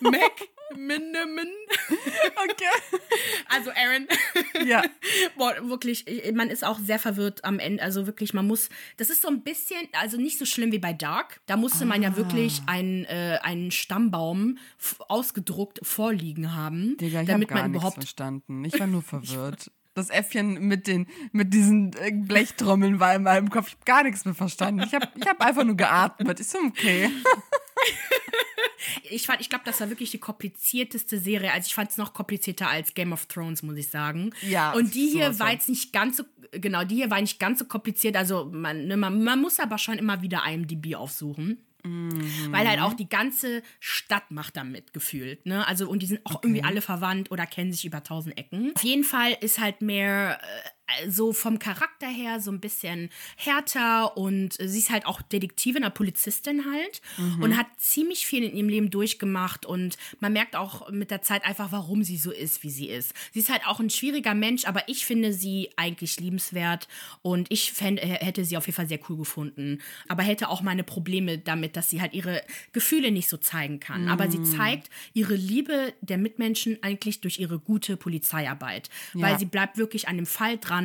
Mac 0.00 0.48
Minneman. 0.76 1.48
Okay. 2.50 2.64
Also 3.48 3.70
Aaron. 3.70 4.06
Ja. 4.66 4.82
Boah, 5.36 5.54
wirklich, 5.68 6.04
man 6.34 6.48
ist 6.48 6.64
auch 6.64 6.78
sehr 6.78 6.98
verwirrt 6.98 7.44
am 7.44 7.58
Ende. 7.58 7.82
Also 7.82 8.06
wirklich, 8.06 8.34
man 8.34 8.46
muss, 8.46 8.68
das 8.96 9.10
ist 9.10 9.22
so 9.22 9.28
ein 9.28 9.42
bisschen, 9.42 9.88
also 9.92 10.16
nicht 10.16 10.38
so 10.38 10.44
schlimm 10.44 10.72
wie 10.72 10.78
bei 10.78 10.92
Dark. 10.92 11.40
Da 11.46 11.56
musste 11.56 11.84
man 11.84 12.02
ja 12.02 12.16
wirklich 12.16 12.62
einen, 12.66 13.04
äh, 13.06 13.38
einen 13.42 13.70
Stammbaum 13.70 14.58
ausgedruckt 15.08 15.80
vorliegen 15.82 16.54
haben. 16.54 16.96
Digga, 16.98 17.22
ich 17.22 17.28
damit 17.28 17.48
hab 17.48 17.56
gar 17.56 17.62
man 17.62 17.72
nichts 17.72 17.82
überhaupt 17.82 18.02
verstanden. 18.02 18.64
Ich 18.64 18.78
war 18.78 18.86
nur 18.86 19.02
verwirrt. 19.02 19.70
Das 19.94 20.08
Äffchen 20.08 20.68
mit, 20.68 20.86
den, 20.86 21.08
mit 21.32 21.52
diesen 21.52 21.92
äh, 21.94 22.12
Blechtrommeln 22.12 23.00
war 23.00 23.14
in 23.14 23.24
meinem 23.24 23.50
Kopf. 23.50 23.68
Ich 23.68 23.74
habe 23.74 23.84
gar 23.84 24.02
nichts 24.04 24.24
mehr 24.24 24.34
verstanden. 24.34 24.84
Ich 24.86 24.94
habe 24.94 25.08
ich 25.16 25.26
hab 25.26 25.40
einfach 25.40 25.64
nur 25.64 25.76
geatmet. 25.76 26.38
Ist 26.38 26.54
okay. 26.54 27.10
ich 29.10 29.26
fand, 29.26 29.40
ich 29.40 29.48
glaube, 29.48 29.64
das 29.64 29.80
war 29.80 29.88
wirklich 29.88 30.10
die 30.10 30.18
komplizierteste 30.18 31.18
Serie. 31.18 31.52
Also 31.52 31.66
ich 31.66 31.74
fand 31.74 31.90
es 31.90 31.96
noch 31.96 32.12
komplizierter 32.12 32.68
als 32.68 32.94
Game 32.94 33.12
of 33.12 33.26
Thrones, 33.26 33.62
muss 33.62 33.76
ich 33.76 33.88
sagen. 33.88 34.32
Ja, 34.42 34.72
Und 34.72 34.94
die 34.94 35.08
hier 35.08 35.38
war 35.38 35.52
jetzt 35.52 35.68
nicht 35.68 35.92
ganz 35.92 36.16
so, 36.16 36.24
genau, 36.52 36.84
die 36.84 36.96
hier 36.96 37.10
war 37.10 37.20
nicht 37.20 37.38
ganz 37.38 37.58
so 37.58 37.64
kompliziert. 37.64 38.16
Also 38.16 38.50
man, 38.52 38.86
ne, 38.86 38.96
man, 38.96 39.22
man 39.22 39.40
muss 39.40 39.60
aber 39.60 39.78
schon 39.78 39.98
immer 39.98 40.22
wieder 40.22 40.42
IMDb 40.46 40.94
aufsuchen. 40.94 41.64
Weil 41.82 42.68
halt 42.68 42.80
auch 42.80 42.92
die 42.92 43.08
ganze 43.08 43.62
Stadt 43.78 44.30
macht 44.30 44.56
damit 44.56 44.92
gefühlt, 44.92 45.46
ne? 45.46 45.66
Also, 45.66 45.88
und 45.88 46.02
die 46.02 46.06
sind 46.06 46.20
auch 46.24 46.42
irgendwie 46.42 46.62
alle 46.62 46.82
verwandt 46.82 47.30
oder 47.30 47.46
kennen 47.46 47.72
sich 47.72 47.86
über 47.86 48.02
tausend 48.02 48.36
Ecken. 48.36 48.72
Auf 48.74 48.84
jeden 48.84 49.02
Fall 49.02 49.34
ist 49.40 49.58
halt 49.58 49.80
mehr 49.80 50.38
äh, 50.42 50.68
so 51.08 51.32
vom 51.32 51.58
Charakter 51.58 52.06
her 52.08 52.40
so 52.40 52.50
ein 52.50 52.60
bisschen 52.60 53.10
härter 53.36 54.16
und 54.16 54.54
sie 54.60 54.78
ist 54.78 54.90
halt 54.90 55.06
auch 55.06 55.22
Detektivin, 55.22 55.82
eine 55.82 55.90
Polizistin 55.90 56.64
halt 56.70 57.00
und 57.40 57.56
hat 57.56 57.66
ziemlich 57.78 58.26
viel 58.26 58.44
in 58.44 58.54
ihrem 58.56 58.68
Leben 58.68 58.90
durchgemacht 58.90 59.66
und 59.66 59.96
man 60.20 60.32
merkt 60.32 60.56
auch 60.56 60.90
mit 60.90 61.10
der 61.10 61.22
Zeit 61.22 61.44
einfach, 61.44 61.72
warum 61.72 62.02
sie 62.04 62.16
so 62.16 62.30
ist, 62.30 62.62
wie 62.62 62.70
sie 62.70 62.88
ist. 62.88 63.12
Sie 63.32 63.40
ist 63.40 63.50
halt 63.50 63.66
auch 63.66 63.80
ein 63.80 63.90
schwieriger 63.90 64.34
Mensch, 64.34 64.64
aber 64.66 64.88
ich 64.88 65.06
finde 65.06 65.32
sie 65.32 65.70
eigentlich 65.76 66.18
liebenswert 66.20 66.88
und 67.22 67.50
ich 67.50 67.72
fänd, 67.72 68.00
hätte 68.00 68.44
sie 68.44 68.56
auf 68.56 68.66
jeden 68.66 68.76
Fall 68.76 68.88
sehr 68.88 69.00
cool 69.08 69.16
gefunden, 69.16 69.80
aber 70.08 70.22
hätte 70.22 70.48
auch 70.48 70.62
meine 70.62 70.84
Probleme 70.84 71.38
damit, 71.38 71.76
dass 71.76 71.90
sie 71.90 72.00
halt 72.00 72.14
ihre 72.14 72.42
Gefühle 72.72 73.10
nicht 73.10 73.28
so 73.28 73.36
zeigen 73.36 73.80
kann. 73.80 74.08
Aber 74.08 74.30
sie 74.30 74.42
zeigt 74.42 74.90
ihre 75.12 75.34
Liebe 75.34 75.92
der 76.00 76.18
Mitmenschen 76.18 76.78
eigentlich 76.82 77.20
durch 77.20 77.38
ihre 77.38 77.58
gute 77.58 77.96
Polizeiarbeit, 77.96 78.90
weil 79.14 79.32
Ja. 79.32 79.38
sie 79.38 79.44
bleibt 79.46 79.76
wirklich 79.76 80.08
an 80.08 80.16
dem 80.16 80.26
Fall 80.26 80.58
dran. 80.58 80.79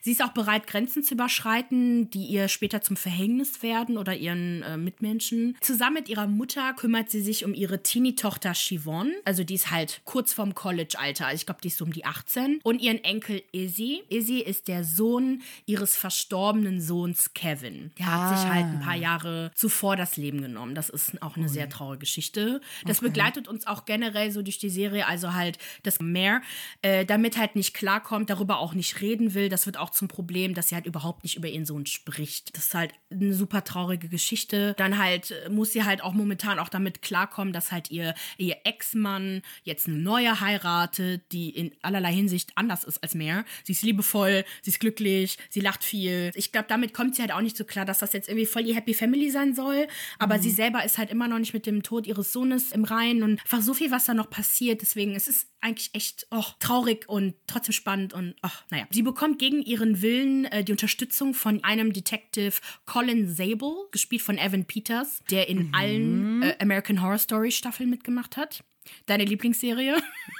Sie 0.00 0.12
ist 0.12 0.22
auch 0.22 0.32
bereit, 0.32 0.66
Grenzen 0.66 1.02
zu 1.02 1.14
überschreiten, 1.14 2.10
die 2.10 2.26
ihr 2.26 2.48
später 2.48 2.82
zum 2.82 2.96
Verhängnis 2.96 3.62
werden 3.62 3.98
oder 3.98 4.14
ihren 4.14 4.62
äh, 4.62 4.76
Mitmenschen. 4.76 5.56
Zusammen 5.60 5.94
mit 5.94 6.08
ihrer 6.08 6.26
Mutter 6.26 6.72
kümmert 6.74 7.10
sie 7.10 7.20
sich 7.20 7.44
um 7.44 7.54
ihre 7.54 7.82
Teenie-Tochter 7.82 8.54
Siobhan. 8.54 9.12
Also 9.24 9.44
die 9.44 9.54
ist 9.54 9.70
halt 9.70 10.00
kurz 10.04 10.32
vorm 10.32 10.54
College-Alter. 10.54 11.26
Also 11.26 11.36
ich 11.36 11.46
glaube, 11.46 11.60
die 11.62 11.68
ist 11.68 11.78
so 11.78 11.84
um 11.84 11.92
die 11.92 12.04
18. 12.04 12.60
Und 12.62 12.80
ihren 12.80 13.02
Enkel 13.04 13.42
Izzy. 13.52 14.02
Izzy 14.08 14.38
ist 14.38 14.68
der 14.68 14.84
Sohn 14.84 15.42
ihres 15.66 15.96
verstorbenen 15.96 16.80
Sohns 16.80 17.34
Kevin. 17.34 17.92
Der 17.98 18.06
hat 18.06 18.38
sich 18.38 18.48
halt 18.48 18.66
ein 18.66 18.80
paar 18.80 18.96
Jahre 18.96 19.50
zuvor 19.54 19.96
das 19.96 20.16
Leben 20.16 20.42
genommen. 20.42 20.74
Das 20.74 20.88
ist 20.88 21.22
auch 21.22 21.36
eine 21.36 21.48
sehr 21.48 21.68
traurige 21.68 22.00
Geschichte. 22.00 22.60
Das 22.84 23.00
begleitet 23.00 23.48
uns 23.48 23.66
auch 23.66 23.84
generell 23.84 24.30
so 24.30 24.42
durch 24.42 24.58
die 24.58 24.70
Serie. 24.70 25.06
Also 25.06 25.34
halt 25.34 25.58
das 25.82 26.00
Mare, 26.00 26.42
äh, 26.82 27.04
damit 27.04 27.38
halt 27.38 27.56
nicht 27.56 27.74
klarkommt, 27.74 28.30
darüber 28.30 28.58
auch 28.58 28.74
nicht 28.74 29.00
reden 29.00 29.34
will. 29.34 29.39
Das 29.48 29.66
wird 29.66 29.76
auch 29.76 29.90
zum 29.90 30.08
Problem, 30.08 30.54
dass 30.54 30.68
sie 30.68 30.74
halt 30.74 30.86
überhaupt 30.86 31.22
nicht 31.22 31.36
über 31.36 31.48
ihren 31.48 31.66
Sohn 31.66 31.86
spricht. 31.86 32.56
Das 32.56 32.66
ist 32.66 32.74
halt 32.74 32.92
eine 33.10 33.34
super 33.34 33.64
traurige 33.64 34.08
Geschichte. 34.08 34.74
Dann 34.76 34.98
halt 34.98 35.30
äh, 35.30 35.48
muss 35.48 35.72
sie 35.72 35.84
halt 35.84 36.02
auch 36.02 36.12
momentan 36.12 36.58
auch 36.58 36.68
damit 36.68 37.02
klarkommen, 37.02 37.52
dass 37.52 37.72
halt 37.72 37.90
ihr, 37.90 38.14
ihr 38.38 38.56
Ex-Mann 38.64 39.42
jetzt 39.62 39.86
eine 39.86 39.96
neue 39.96 40.40
heiratet, 40.40 41.22
die 41.32 41.50
in 41.50 41.72
allerlei 41.82 42.12
Hinsicht 42.12 42.52
anders 42.56 42.84
ist 42.84 43.02
als 43.02 43.14
Mare. 43.14 43.44
Sie 43.64 43.72
ist 43.72 43.82
liebevoll, 43.82 44.44
sie 44.62 44.70
ist 44.70 44.80
glücklich, 44.80 45.38
sie 45.48 45.60
lacht 45.60 45.84
viel. 45.84 46.30
Ich 46.34 46.52
glaube, 46.52 46.66
damit 46.68 46.94
kommt 46.94 47.16
sie 47.16 47.22
halt 47.22 47.32
auch 47.32 47.40
nicht 47.40 47.56
so 47.56 47.64
klar, 47.64 47.84
dass 47.84 48.00
das 48.00 48.12
jetzt 48.12 48.28
irgendwie 48.28 48.46
voll 48.46 48.64
die 48.64 48.74
Happy 48.74 48.94
Family 48.94 49.30
sein 49.30 49.54
soll. 49.54 49.86
Aber 50.18 50.38
sie 50.38 50.50
selber 50.50 50.84
ist 50.84 50.98
halt 50.98 51.10
immer 51.10 51.28
noch 51.28 51.38
nicht 51.38 51.54
mit 51.54 51.66
dem 51.66 51.82
Tod 51.82 52.06
ihres 52.06 52.32
Sohnes 52.32 52.72
im 52.72 52.84
Reinen 52.84 53.22
und 53.22 53.40
einfach 53.40 53.62
so 53.62 53.74
viel, 53.74 53.90
was 53.90 54.04
da 54.04 54.14
noch 54.14 54.30
passiert. 54.30 54.82
Deswegen 54.82 55.14
es 55.14 55.28
ist 55.28 55.48
eigentlich 55.60 55.90
echt 55.94 56.26
oh, 56.30 56.44
traurig 56.58 57.08
und 57.08 57.34
trotzdem 57.46 57.72
spannend 57.72 58.12
und 58.14 58.34
ach, 58.42 58.64
naja. 58.70 58.86
Sie 58.90 59.02
bekommt 59.02 59.19
gegen 59.38 59.62
ihren 59.62 60.02
Willen 60.02 60.46
äh, 60.46 60.64
die 60.64 60.72
Unterstützung 60.72 61.34
von 61.34 61.62
einem 61.62 61.92
Detective 61.92 62.54
Colin 62.86 63.28
Zabel, 63.28 63.72
gespielt 63.90 64.22
von 64.22 64.38
Evan 64.38 64.64
Peters, 64.64 65.22
der 65.30 65.48
in 65.48 65.72
allen 65.74 66.42
äh, 66.42 66.56
American 66.60 67.02
Horror 67.02 67.18
Story 67.18 67.50
Staffeln 67.50 67.90
mitgemacht 67.90 68.36
hat. 68.36 68.64
Deine 69.06 69.24
Lieblingsserie? 69.24 69.96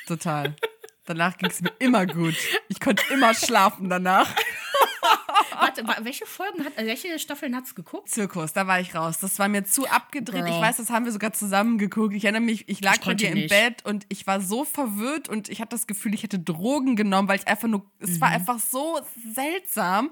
Total. 0.07 0.57
Danach 1.05 1.37
ging 1.39 1.51
es 1.51 1.61
mir 1.61 1.73
immer 1.79 2.07
gut. 2.07 2.37
Ich 2.69 2.81
konnte 2.81 3.03
immer 3.13 3.35
schlafen 3.35 3.89
danach. 3.89 4.35
Warte, 5.61 5.87
wa- 5.87 5.97
welche 6.03 6.27
Folgen 6.27 6.65
hat, 6.65 6.73
welche 6.77 7.19
Staffeln 7.19 7.55
hat's 7.55 7.75
geguckt? 7.75 8.09
Zirkus, 8.09 8.53
da 8.53 8.67
war 8.67 8.81
ich 8.81 8.95
raus. 8.95 9.19
Das 9.21 9.39
war 9.39 9.49
mir 9.49 9.65
zu 9.65 9.87
abgedreht. 9.89 10.45
Girl. 10.45 10.55
Ich 10.55 10.61
weiß, 10.61 10.79
das 10.79 10.91
haben 10.91 11.05
wir 11.05 11.13
sogar 11.13 11.33
zusammen 11.33 11.79
geguckt. 11.79 12.15
Ich 12.15 12.25
erinnere 12.25 12.43
mich, 12.43 12.69
ich 12.69 12.81
lag 12.81 12.95
Ich 12.95 13.01
bei 13.01 13.15
dir 13.15 13.31
im. 13.31 13.49
Bett 13.49 13.85
und 13.85 14.07
ich 14.09 14.27
war 14.27 14.41
so 14.41 14.65
verwirrt 14.65 15.29
und 15.29 15.49
ich 15.49 15.61
hatte 15.61 15.71
das 15.71 15.87
Gefühl, 15.87 16.15
ich 16.15 16.23
hätte 16.23 16.39
Drogen 16.39 16.97
genommen, 16.97 17.29
weil 17.29 17.39
ich 17.39 17.49
einfach 17.49 17.69
nur, 17.69 17.85
es 17.99 18.11
Mhm. 18.17 18.21
war 18.23 18.29
einfach 18.29 18.59
so 18.59 18.99
seltsam. 19.35 20.11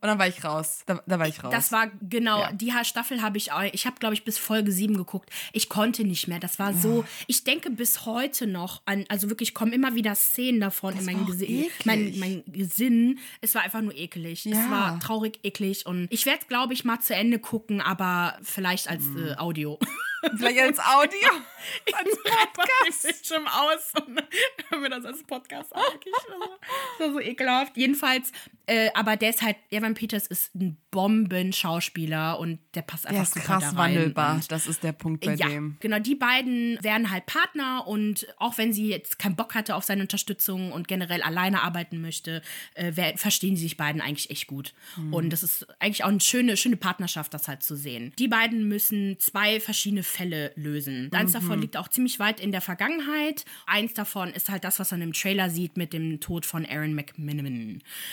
Und 0.00 0.06
dann 0.06 0.18
war 0.18 0.28
ich 0.28 0.44
raus. 0.44 0.82
Da, 0.86 1.02
da 1.06 1.18
war 1.18 1.26
ich 1.26 1.42
raus. 1.42 1.50
Das 1.52 1.72
war 1.72 1.88
genau, 2.08 2.40
Ja. 2.42 2.52
die 2.52 2.72
Staffel 2.84 3.20
habe 3.22 3.36
ich 3.38 3.50
auch, 3.52 3.62
ich 3.62 3.86
habe 3.86 3.96
glaube 3.98 4.14
ich 4.14 4.24
bis 4.24 4.38
Folge 4.38 4.70
7 4.70 4.96
geguckt. 4.96 5.30
Ich 5.52 5.68
konnte 5.68 6.04
nicht 6.04 6.28
mehr. 6.28 6.38
Das 6.38 6.58
war 6.58 6.72
so, 6.74 7.04
ich 7.26 7.42
denke 7.44 7.70
bis 7.70 8.04
heute 8.06 8.46
noch 8.46 8.82
an, 8.84 9.04
also 9.08 9.28
wirklich 9.28 9.54
kommen 9.54 9.72
immer 9.72 9.94
wieder 9.94 10.14
Szenen 10.14 10.60
davon 10.60 10.92
in 10.96 10.98
war 11.06 11.12
mein, 11.14 11.22
auch 11.22 11.26
Gesi 11.26 11.44
eklig. 11.44 11.72
mein, 11.86 12.18
mein 12.18 12.42
Gesinn. 12.46 13.18
Es 13.40 13.54
war 13.54 13.62
einfach 13.62 13.80
nur 13.80 13.94
eklig. 13.96 14.46
Es 14.46 14.52
Ja. 14.52 14.70
war 14.70 15.00
traurig, 15.00 15.40
eklig 15.42 15.86
und 15.86 16.06
ich 16.10 16.26
werde 16.26 16.46
glaube 16.46 16.74
ich 16.74 16.84
mal 16.84 17.00
zu 17.00 17.14
Ende 17.14 17.38
gucken, 17.38 17.80
aber 17.80 18.38
vielleicht 18.42 18.88
als 18.88 19.02
Mhm. 19.02 19.26
äh, 19.28 19.34
Audio. 19.36 19.78
Vielleicht 20.36 20.60
als 20.60 20.78
Audio. 20.80 21.28
als 21.92 22.18
Podcast. 22.52 23.02
Bildschirm 23.02 23.46
aus 23.46 23.92
und 24.06 24.22
hören 24.68 24.82
wir 24.82 24.90
das 24.90 25.04
als 25.04 25.22
Podcast 25.24 25.72
Das 25.72 25.82
war 26.98 27.12
so 27.12 27.20
ekelhaft. 27.20 27.76
Jedenfalls 27.76 28.32
Äh, 28.68 28.90
aber 28.92 29.16
der 29.16 29.30
ist 29.30 29.40
halt, 29.40 29.56
Evan 29.70 29.94
Peters 29.94 30.26
ist 30.26 30.54
ein 30.54 30.76
Bomben-Schauspieler 30.98 32.38
und 32.38 32.58
der 32.74 32.82
passt 32.82 33.06
einfach 33.06 33.14
Der 33.16 33.22
ist 33.22 33.34
super 33.34 33.46
krass 33.46 33.62
da 33.74 33.80
rein. 33.80 33.94
wandelbar. 33.94 34.34
Und 34.34 34.50
Das 34.50 34.66
ist 34.66 34.82
der 34.82 34.92
Punkt 34.92 35.24
bei 35.24 35.34
ja, 35.34 35.48
dem. 35.48 35.76
genau. 35.80 35.98
Die 35.98 36.14
beiden 36.14 36.78
werden 36.82 37.10
halt 37.10 37.26
Partner 37.26 37.86
und 37.86 38.26
auch 38.38 38.58
wenn 38.58 38.72
sie 38.72 38.88
jetzt 38.88 39.18
keinen 39.18 39.36
Bock 39.36 39.54
hatte 39.54 39.74
auf 39.76 39.84
seine 39.84 40.02
Unterstützung 40.02 40.72
und 40.72 40.88
generell 40.88 41.22
alleine 41.22 41.62
arbeiten 41.62 42.00
möchte, 42.00 42.42
äh, 42.74 42.92
verstehen 43.16 43.56
sie 43.56 43.62
sich 43.62 43.76
beiden 43.76 44.00
eigentlich 44.00 44.30
echt 44.30 44.46
gut. 44.46 44.74
Mhm. 44.96 45.14
Und 45.14 45.30
das 45.32 45.42
ist 45.42 45.66
eigentlich 45.80 46.04
auch 46.04 46.08
eine 46.08 46.20
schöne, 46.20 46.56
schöne 46.56 46.76
Partnerschaft, 46.76 47.32
das 47.34 47.48
halt 47.48 47.62
zu 47.62 47.76
sehen. 47.76 48.12
Die 48.18 48.28
beiden 48.28 48.66
müssen 48.68 49.18
zwei 49.18 49.60
verschiedene 49.60 50.02
Fälle 50.02 50.52
lösen. 50.56 51.10
Eins 51.12 51.30
Mhm. 51.30 51.34
davon 51.34 51.60
liegt 51.60 51.76
auch 51.76 51.88
ziemlich 51.88 52.18
weit 52.18 52.40
in 52.40 52.52
der 52.52 52.60
Vergangenheit. 52.60 53.44
Eins 53.66 53.94
davon 53.94 54.30
ist 54.32 54.48
halt 54.50 54.64
das, 54.64 54.78
was 54.78 54.90
man 54.90 55.02
im 55.02 55.12
Trailer 55.12 55.50
sieht 55.50 55.76
mit 55.76 55.92
dem 55.92 56.20
Tod 56.20 56.46
von 56.46 56.66
Aaron 56.66 56.94
McMiniman. 56.94 57.82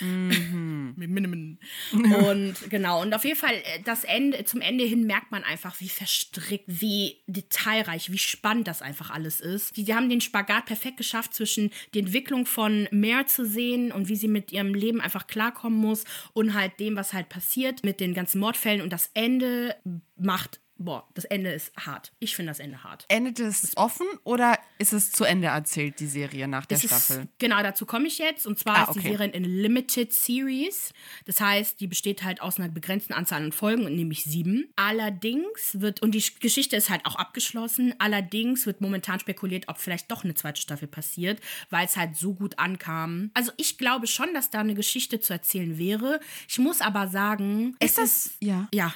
McMiniman. 0.96 1.58
Und 1.92 2.70
genau, 2.76 3.00
und 3.00 3.14
auf 3.14 3.24
jeden 3.24 3.38
Fall 3.38 3.54
äh, 3.54 3.80
das 3.84 4.04
Ende, 4.04 4.44
zum 4.44 4.60
Ende 4.60 4.84
hin 4.84 5.06
merkt 5.06 5.30
man 5.32 5.44
einfach, 5.44 5.80
wie 5.80 5.88
verstrickt, 5.88 6.64
wie 6.66 7.22
detailreich, 7.26 8.12
wie 8.12 8.18
spannend 8.18 8.68
das 8.68 8.82
einfach 8.82 9.10
alles 9.10 9.40
ist. 9.40 9.76
Die, 9.76 9.84
die 9.84 9.94
haben 9.94 10.10
den 10.10 10.20
Spagat 10.20 10.66
perfekt 10.66 10.98
geschafft 10.98 11.32
zwischen 11.32 11.70
die 11.94 12.00
Entwicklung 12.00 12.44
von 12.44 12.86
Mare 12.90 13.24
zu 13.24 13.46
sehen 13.46 13.92
und 13.92 14.08
wie 14.08 14.16
sie 14.16 14.28
mit 14.28 14.52
ihrem 14.52 14.74
Leben 14.74 15.00
einfach 15.00 15.26
klarkommen 15.26 15.78
muss 15.78 16.04
und 16.34 16.52
halt 16.52 16.78
dem, 16.78 16.96
was 16.96 17.14
halt 17.14 17.30
passiert 17.30 17.82
mit 17.82 17.98
den 17.98 18.12
ganzen 18.12 18.40
Mordfällen 18.40 18.82
und 18.82 18.92
das 18.92 19.10
Ende 19.14 19.74
macht, 20.16 20.60
boah, 20.78 21.08
das 21.14 21.24
Ende 21.24 21.50
ist 21.52 21.72
hart. 21.76 22.12
Ich 22.18 22.36
finde 22.36 22.50
das 22.50 22.58
Ende 22.60 22.84
hart. 22.84 23.04
Endet 23.08 23.40
es 23.40 23.76
offen 23.76 24.06
oder 24.24 24.58
ist 24.78 24.92
es 24.92 25.10
zu 25.10 25.24
Ende 25.24 25.48
erzählt, 25.48 26.00
die 26.00 26.06
Serie 26.06 26.46
nach 26.48 26.66
der 26.66 26.76
Es 26.78 26.84
Staffel? 26.84 27.20
Ist, 27.22 27.28
genau, 27.38 27.62
dazu 27.62 27.86
komme 27.86 28.06
ich 28.06 28.18
jetzt. 28.18 28.46
Und 28.46 28.58
zwar 28.58 28.76
Ah, 28.76 28.82
ist 28.84 28.94
die 28.94 28.98
okay. 29.00 29.08
Serie 29.12 29.30
in 29.30 29.44
Limited 29.44 30.12
Series. 30.12 30.92
Das 31.24 31.40
heißt, 31.40 31.80
die 31.80 31.86
besteht 31.86 32.22
halt 32.24 32.40
aus 32.42 32.58
einer 32.58 32.68
begrenzten 32.68 33.12
Anzahl 33.14 33.42
an 33.42 33.52
Folgen, 33.52 33.84
nämlich 33.84 34.24
sieben. 34.24 34.68
Allerdings 34.76 35.80
wird, 35.80 36.02
und 36.02 36.12
die 36.14 36.24
Geschichte 36.40 36.76
ist 36.76 36.90
halt 36.90 37.06
auch 37.06 37.16
abgeschlossen, 37.16 37.94
allerdings 37.98 38.66
wird 38.66 38.80
momentan 38.80 39.20
spekuliert, 39.20 39.68
ob 39.68 39.78
vielleicht 39.78 40.10
doch 40.10 40.24
eine 40.24 40.34
zweite 40.34 40.60
Staffel 40.60 40.88
passiert, 40.88 41.40
weil 41.70 41.86
es 41.86 41.96
halt 41.96 42.16
so 42.16 42.34
gut 42.34 42.58
ankam. 42.58 43.30
Also 43.34 43.52
ich 43.56 43.78
glaube 43.78 44.06
schon, 44.06 44.32
dass 44.34 44.50
da 44.50 44.60
eine 44.60 44.74
Geschichte 44.74 45.20
zu 45.20 45.32
erzählen 45.32 45.78
wäre. 45.78 46.20
Ich 46.48 46.58
muss 46.58 46.80
aber 46.80 47.08
sagen, 47.08 47.76
es 47.78 47.90
Ist 47.90 47.98
das- 47.98 48.26
ist. 48.26 48.36
ja. 48.42 48.68
Ja. 48.74 48.94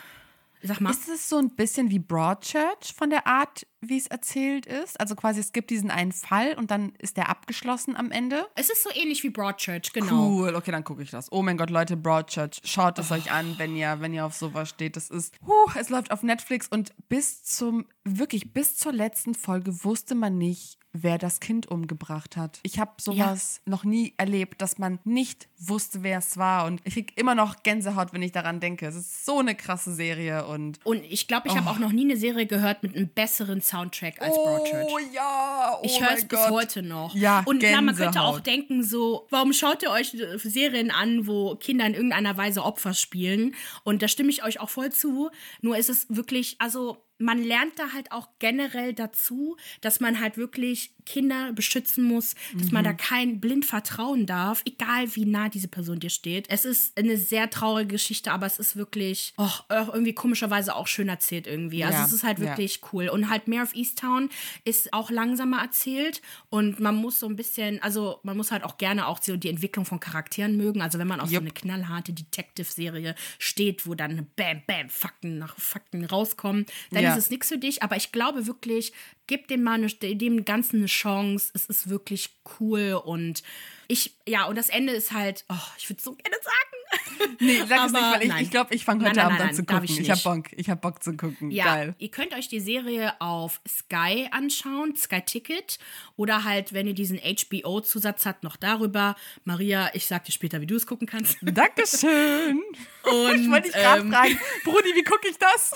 Sag 0.62 0.80
mal. 0.80 0.90
Ist 0.90 1.08
es 1.08 1.28
so 1.28 1.38
ein 1.38 1.54
bisschen 1.54 1.90
wie 1.90 1.98
Broadchurch 1.98 2.94
von 2.94 3.10
der 3.10 3.26
Art, 3.26 3.66
wie 3.80 3.96
es 3.98 4.06
erzählt 4.06 4.66
ist? 4.66 4.98
Also 5.00 5.14
quasi, 5.14 5.40
es 5.40 5.52
gibt 5.52 5.70
diesen 5.70 5.90
einen 5.90 6.12
Fall 6.12 6.54
und 6.58 6.70
dann 6.70 6.92
ist 6.98 7.16
der 7.16 7.28
abgeschlossen 7.28 7.96
am 7.96 8.10
Ende? 8.10 8.46
es 8.56 8.68
ist 8.70 8.82
so 8.82 8.90
ähnlich 8.94 9.22
wie 9.22 9.30
Broadchurch, 9.30 9.92
genau. 9.92 10.28
Cool, 10.28 10.54
okay, 10.54 10.70
dann 10.70 10.84
gucke 10.84 11.02
ich 11.02 11.10
das. 11.10 11.30
Oh 11.32 11.42
mein 11.42 11.56
Gott, 11.56 11.70
Leute, 11.70 11.96
Broadchurch, 11.96 12.60
schaut 12.64 12.98
es 12.98 13.10
euch 13.10 13.32
an, 13.32 13.54
wenn 13.58 13.74
ihr, 13.76 14.00
wenn 14.00 14.12
ihr 14.14 14.26
auf 14.26 14.34
sowas 14.34 14.68
steht. 14.68 14.96
Das 14.96 15.10
ist, 15.10 15.34
huh, 15.46 15.70
es 15.78 15.88
läuft 15.88 16.10
auf 16.12 16.22
Netflix 16.22 16.68
und 16.68 16.92
bis 17.08 17.42
zum, 17.44 17.86
wirklich 18.04 18.52
bis 18.52 18.76
zur 18.76 18.92
letzten 18.92 19.34
Folge 19.34 19.84
wusste 19.84 20.14
man 20.14 20.36
nicht, 20.38 20.78
wer 20.92 21.18
das 21.18 21.38
Kind 21.38 21.68
umgebracht 21.68 22.36
hat. 22.36 22.58
Ich 22.64 22.80
habe 22.80 22.92
sowas 23.00 23.60
noch 23.64 23.84
nie 23.84 24.12
erlebt, 24.16 24.60
dass 24.60 24.76
man 24.78 24.98
nicht 25.04 25.48
wusste, 25.56 26.02
wer 26.02 26.18
es 26.18 26.36
war. 26.36 26.66
Und 26.66 26.80
ich 26.84 26.94
krieg 26.94 27.12
immer 27.16 27.36
noch 27.36 27.62
Gänsehaut, 27.62 28.12
wenn 28.12 28.22
ich 28.22 28.32
daran 28.32 28.58
denke. 28.58 28.86
Es 28.88 28.96
ist 28.96 29.24
so 29.24 29.38
eine 29.38 29.54
krasse 29.54 29.94
Serie 29.94 30.46
und 30.46 30.84
Und 30.84 31.04
ich 31.04 31.28
glaube, 31.28 31.46
ich 31.46 31.56
habe 31.56 31.66
Oh. 31.68 31.70
auch 31.74 31.78
noch 31.78 31.92
nie 31.92 32.02
eine 32.04 32.16
Serie 32.16 32.46
gehört 32.46 32.82
mit 32.82 32.96
einem 32.96 33.06
besseren 33.08 33.60
Soundtrack 33.70 34.20
als 34.20 34.34
Broadchurch. 34.34 34.86
Oh 34.92 34.98
ja, 35.12 35.78
oh 35.78 35.84
Ich 35.84 36.00
höre 36.00 36.12
es 36.12 36.24
bis 36.24 36.48
heute 36.48 36.82
noch. 36.82 37.14
Ja, 37.14 37.42
und 37.46 37.60
klar, 37.60 37.82
man 37.82 37.94
könnte 37.94 38.22
auch 38.22 38.40
denken, 38.40 38.82
so, 38.82 39.26
warum 39.30 39.52
schaut 39.52 39.82
ihr 39.82 39.90
euch 39.90 40.14
äh, 40.14 40.38
Serien 40.38 40.90
an, 40.90 41.26
wo 41.26 41.54
Kinder 41.56 41.86
in 41.86 41.94
irgendeiner 41.94 42.36
Weise 42.36 42.64
Opfer 42.64 42.94
spielen? 42.94 43.54
Und 43.84 44.02
da 44.02 44.08
stimme 44.08 44.30
ich 44.30 44.44
euch 44.44 44.60
auch 44.60 44.70
voll 44.70 44.90
zu. 44.90 45.30
Nur 45.60 45.76
ist 45.76 45.88
es 45.88 46.06
wirklich, 46.08 46.56
also 46.58 46.98
man 47.20 47.42
lernt 47.42 47.78
da 47.78 47.92
halt 47.92 48.12
auch 48.12 48.28
generell 48.38 48.94
dazu, 48.94 49.56
dass 49.82 50.00
man 50.00 50.20
halt 50.20 50.36
wirklich 50.38 50.94
Kinder 51.10 51.52
beschützen 51.52 52.04
muss, 52.04 52.34
dass 52.56 52.70
man 52.70 52.82
Mhm. 52.82 52.86
da 52.88 52.92
kein 52.92 53.40
blind 53.40 53.64
vertrauen 53.66 54.26
darf, 54.26 54.62
egal 54.64 55.14
wie 55.16 55.24
nah 55.24 55.48
diese 55.48 55.66
Person 55.66 55.98
dir 55.98 56.08
steht. 56.10 56.46
Es 56.48 56.64
ist 56.64 56.96
eine 56.96 57.16
sehr 57.16 57.50
traurige 57.50 57.88
Geschichte, 57.88 58.30
aber 58.30 58.46
es 58.46 58.58
ist 58.60 58.76
wirklich 58.76 59.32
oh, 59.36 59.50
irgendwie 59.68 60.12
komischerweise 60.14 60.76
auch 60.76 60.86
schön 60.86 61.08
erzählt 61.08 61.46
irgendwie. 61.48 61.82
Also 61.84 61.98
Ja, 61.98 62.04
es 62.06 62.12
ist 62.12 62.22
halt 62.22 62.38
ja. 62.38 62.44
wirklich 62.46 62.80
cool. 62.92 63.08
Und 63.08 63.28
halt 63.28 63.48
Mayor 63.48 63.64
of 63.64 63.74
Easttown 63.74 64.28
ist 64.64 64.92
auch 64.92 65.10
langsamer 65.10 65.60
erzählt 65.62 66.22
und 66.48 66.78
man 66.78 66.94
muss 66.94 67.18
so 67.18 67.26
ein 67.26 67.34
bisschen, 67.34 67.82
also 67.82 68.20
man 68.22 68.36
muss 68.36 68.52
halt 68.52 68.62
auch 68.62 68.78
gerne 68.78 69.06
auch 69.08 69.20
so 69.20 69.36
die 69.36 69.48
Entwicklung 69.48 69.84
von 69.84 69.98
Charakteren 69.98 70.56
mögen. 70.56 70.80
Also 70.80 70.98
wenn 71.00 71.08
man 71.08 71.20
auf 71.20 71.28
so 71.28 71.34
Jupp. 71.34 71.42
eine 71.42 71.50
knallharte 71.52 72.12
Detective-Serie 72.12 73.14
steht, 73.38 73.86
wo 73.86 73.94
dann 73.94 74.26
Bam, 74.36 74.62
Bam, 74.66 74.88
Fakten 74.88 75.38
nach 75.38 75.58
Fakten 75.58 76.04
rauskommen, 76.04 76.66
dann 76.92 77.02
Ja. 77.02 77.12
ist 77.12 77.18
es 77.24 77.30
nichts 77.30 77.48
für 77.48 77.58
dich. 77.58 77.82
Aber 77.82 77.96
ich 77.96 78.12
glaube 78.12 78.46
wirklich, 78.46 78.92
gib 79.30 79.46
dem 79.46 79.62
mal 79.62 79.74
eine, 79.74 79.86
dem 79.88 80.44
Ganzen 80.44 80.78
eine 80.78 80.86
Chance. 80.86 81.52
Es 81.54 81.66
ist 81.66 81.88
wirklich 81.88 82.30
cool 82.58 83.00
und 83.04 83.44
ich, 83.86 84.16
ja, 84.26 84.46
und 84.46 84.58
das 84.58 84.68
Ende 84.68 84.92
ist 84.92 85.12
halt, 85.12 85.44
oh, 85.48 85.54
ich 85.78 85.88
würde 85.88 86.02
so 86.02 86.14
gerne 86.14 86.36
sagen. 86.42 86.56
Nee, 87.38 87.58
sag 87.58 87.86
es 87.86 87.94
Aber 87.94 88.00
nicht, 88.00 88.14
weil 88.14 88.22
ich, 88.22 88.28
nein. 88.28 88.42
ich 88.42 88.50
glaube, 88.50 88.74
ich 88.74 88.84
fange 88.84 89.02
Nein, 89.02 89.10
heute 89.10 89.18
nein, 89.18 89.26
Abend 89.26 89.38
nein, 89.38 89.48
an 89.50 89.54
zu 89.54 89.62
nein, 89.62 89.80
gucken. 89.80 89.94
ich 89.94 90.00
Ich, 90.00 90.10
hab 90.10 90.16
nicht. 90.16 90.24
Bock, 90.24 90.58
ich 90.58 90.70
hab 90.70 90.80
Bock 90.80 91.02
zu 91.02 91.16
gucken. 91.16 91.50
Ja, 91.50 91.64
Geil. 91.64 91.94
ihr 91.98 92.10
könnt 92.10 92.34
euch 92.34 92.48
die 92.48 92.60
Serie 92.60 93.20
auf 93.20 93.60
Sky 93.68 94.28
anschauen, 94.32 94.96
Sky 94.96 95.20
Ticket. 95.20 95.78
Oder 96.16 96.44
halt, 96.44 96.72
wenn 96.72 96.86
ihr 96.86 96.94
diesen 96.94 97.18
HBO-Zusatz 97.18 98.26
habt, 98.26 98.42
noch 98.42 98.56
darüber. 98.56 99.14
Maria, 99.44 99.90
ich 99.94 100.06
sag 100.06 100.24
dir 100.24 100.32
später, 100.32 100.60
wie 100.60 100.66
du 100.66 100.74
es 100.74 100.86
gucken 100.86 101.06
kannst. 101.06 101.38
Dankeschön. 101.42 102.60
Und, 103.04 103.40
ich 103.40 103.50
wollte 103.50 103.68
dich 103.68 103.76
gerade 103.76 104.00
ähm, 104.00 104.10
fragen, 104.10 104.38
Brudi, 104.64 104.94
wie 104.94 105.04
gucke 105.04 105.28
ich 105.28 105.38
das? 105.38 105.72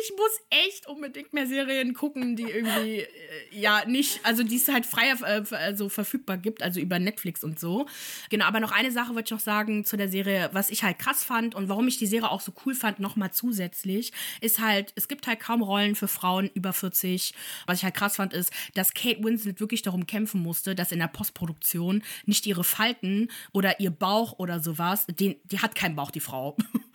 Ich 0.00 0.12
muss 0.16 0.30
echt 0.50 0.86
unbedingt 0.86 1.32
mehr 1.32 1.46
Serien 1.46 1.94
gucken, 1.94 2.36
die 2.36 2.44
irgendwie, 2.44 3.00
äh, 3.00 3.08
ja, 3.52 3.84
nicht, 3.86 4.20
also 4.22 4.42
die 4.42 4.56
es 4.56 4.68
halt 4.68 4.84
freier 4.84 5.16
äh, 5.22 5.54
also 5.54 5.88
verfügbar 5.88 6.36
gibt, 6.36 6.62
also 6.62 6.80
über 6.80 6.98
Netflix 6.98 7.42
und 7.42 7.58
so. 7.58 7.86
Genau, 8.28 8.44
aber 8.44 8.60
noch 8.60 8.72
eine 8.72 8.90
Sache 8.90 9.14
wollte 9.14 9.28
ich 9.28 9.30
noch 9.30 9.40
sagen 9.40 9.84
zu 9.84 9.96
der 9.96 10.08
Serie, 10.08 10.50
was 10.52 10.70
ich 10.70 10.82
halt 10.82 10.98
krass 10.98 11.24
fand 11.24 11.54
und 11.54 11.68
warum 11.68 11.88
ich 11.88 11.96
die 11.98 12.06
Serie 12.06 12.30
auch 12.30 12.40
so 12.40 12.52
cool 12.64 12.74
fand, 12.74 13.00
nochmal 13.00 13.32
zusätzlich, 13.32 14.12
ist 14.40 14.60
halt, 14.60 14.92
es 14.96 15.08
gibt 15.08 15.26
halt 15.26 15.40
kaum 15.40 15.62
Rollen 15.62 15.94
für 15.94 16.08
Frauen 16.08 16.50
über 16.54 16.72
40. 16.72 17.34
Was 17.66 17.78
ich 17.78 17.84
halt 17.84 17.94
krass 17.94 18.16
fand, 18.16 18.34
ist, 18.34 18.52
dass 18.74 18.94
Kate 18.94 19.22
Winslet 19.24 19.60
wirklich 19.60 19.82
darum 19.82 20.06
kämpfen 20.06 20.42
musste, 20.42 20.74
dass 20.74 20.92
in 20.92 20.98
der 20.98 21.08
Postproduktion 21.08 22.02
nicht 22.26 22.46
ihre 22.46 22.64
Falten 22.64 23.28
oder 23.52 23.80
ihr 23.80 23.90
Bauch 23.90 24.38
oder 24.38 24.60
sowas, 24.60 25.06
den, 25.06 25.36
die 25.44 25.60
hat 25.60 25.74
keinen 25.74 25.96
Bauch, 25.96 26.10
die 26.10 26.20
Frau. 26.20 26.56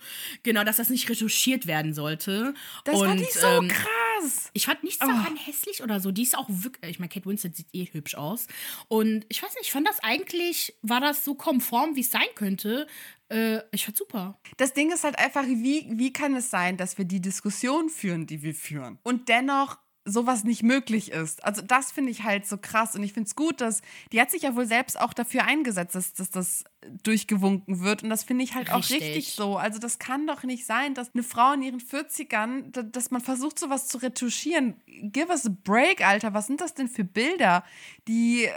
genau, 0.42 0.64
dass 0.64 0.76
das 0.76 0.88
nicht 0.88 1.08
retuschiert 1.08 1.66
werden 1.66 1.94
sollte. 1.94 2.54
Das 2.84 3.00
und, 3.00 3.08
fand 3.08 3.20
ich 3.20 3.32
so 3.32 3.46
ähm, 3.46 3.68
krass. 3.68 4.50
ich 4.52 4.66
fand 4.66 4.82
nichts 4.82 4.98
daran 4.98 5.36
hässlich 5.36 5.82
oder 5.82 6.00
so. 6.00 6.10
Die 6.10 6.22
ist 6.22 6.36
auch 6.36 6.46
wirklich, 6.48 6.90
ich 6.92 6.98
meine, 6.98 7.08
Kate 7.08 7.26
Winslet 7.26 7.56
sieht 7.56 7.68
eh 7.72 7.86
hübsch 7.92 8.14
aus. 8.14 8.46
Und 8.88 9.24
ich 9.28 9.42
weiß 9.42 9.54
nicht, 9.54 9.66
ich 9.66 9.72
fand 9.72 9.88
das 9.88 10.00
eigentlich, 10.00 10.74
war 10.82 11.00
das 11.00 11.24
so 11.24 11.34
konform, 11.34 11.96
wie 11.96 12.00
es 12.00 12.10
sein 12.10 12.28
könnte. 12.34 12.86
Äh, 13.28 13.60
ich 13.72 13.84
fand 13.84 13.96
super. 13.96 14.38
Das 14.56 14.74
Ding 14.74 14.92
ist 14.92 15.04
halt 15.04 15.18
einfach, 15.18 15.46
wie, 15.46 15.86
wie 15.90 16.12
kann 16.12 16.36
es 16.36 16.50
sein, 16.50 16.76
dass 16.76 16.98
wir 16.98 17.04
die 17.04 17.20
Diskussion 17.20 17.88
führen, 17.88 18.26
die 18.26 18.42
wir 18.42 18.54
führen 18.54 18.98
und 19.02 19.28
dennoch 19.28 19.78
sowas 20.04 20.42
nicht 20.44 20.62
möglich 20.62 21.12
ist. 21.12 21.44
Also 21.44 21.62
das 21.62 21.92
finde 21.92 22.10
ich 22.10 22.24
halt 22.24 22.46
so 22.46 22.56
krass 22.58 22.94
und 22.96 23.02
ich 23.04 23.12
finde 23.12 23.28
es 23.28 23.36
gut, 23.36 23.60
dass 23.60 23.82
die 24.12 24.20
hat 24.20 24.30
sich 24.30 24.42
ja 24.42 24.56
wohl 24.56 24.66
selbst 24.66 25.00
auch 25.00 25.12
dafür 25.12 25.44
eingesetzt, 25.44 25.94
dass, 25.94 26.12
dass 26.12 26.30
das 26.30 26.64
durchgewunken 27.04 27.80
wird 27.82 28.02
und 28.02 28.10
das 28.10 28.24
finde 28.24 28.42
ich 28.42 28.54
halt 28.54 28.70
auch 28.70 28.78
Richtig. 28.78 29.00
richtig 29.02 29.32
so. 29.34 29.56
Also 29.56 29.78
das 29.78 29.98
kann 30.00 30.26
doch 30.26 30.42
nicht 30.42 30.66
sein, 30.66 30.94
dass 30.94 31.14
eine 31.14 31.22
Frau 31.22 31.52
in 31.52 31.62
ihren 31.62 31.80
40ern, 31.80 32.70
da- 32.72 32.82
dass 32.82 33.10
man 33.12 33.20
versucht 33.20 33.58
sowas 33.58 33.86
zu 33.86 33.98
retuschieren. 33.98 34.74
Give 34.86 35.28
us 35.28 35.46
a 35.46 35.50
break, 35.62 36.04
Alter. 36.04 36.34
Was 36.34 36.48
sind 36.48 36.60
das 36.60 36.74
denn 36.74 36.88
für 36.88 37.04
Bilder, 37.04 37.62
die... 38.08 38.44
äh, 38.46 38.50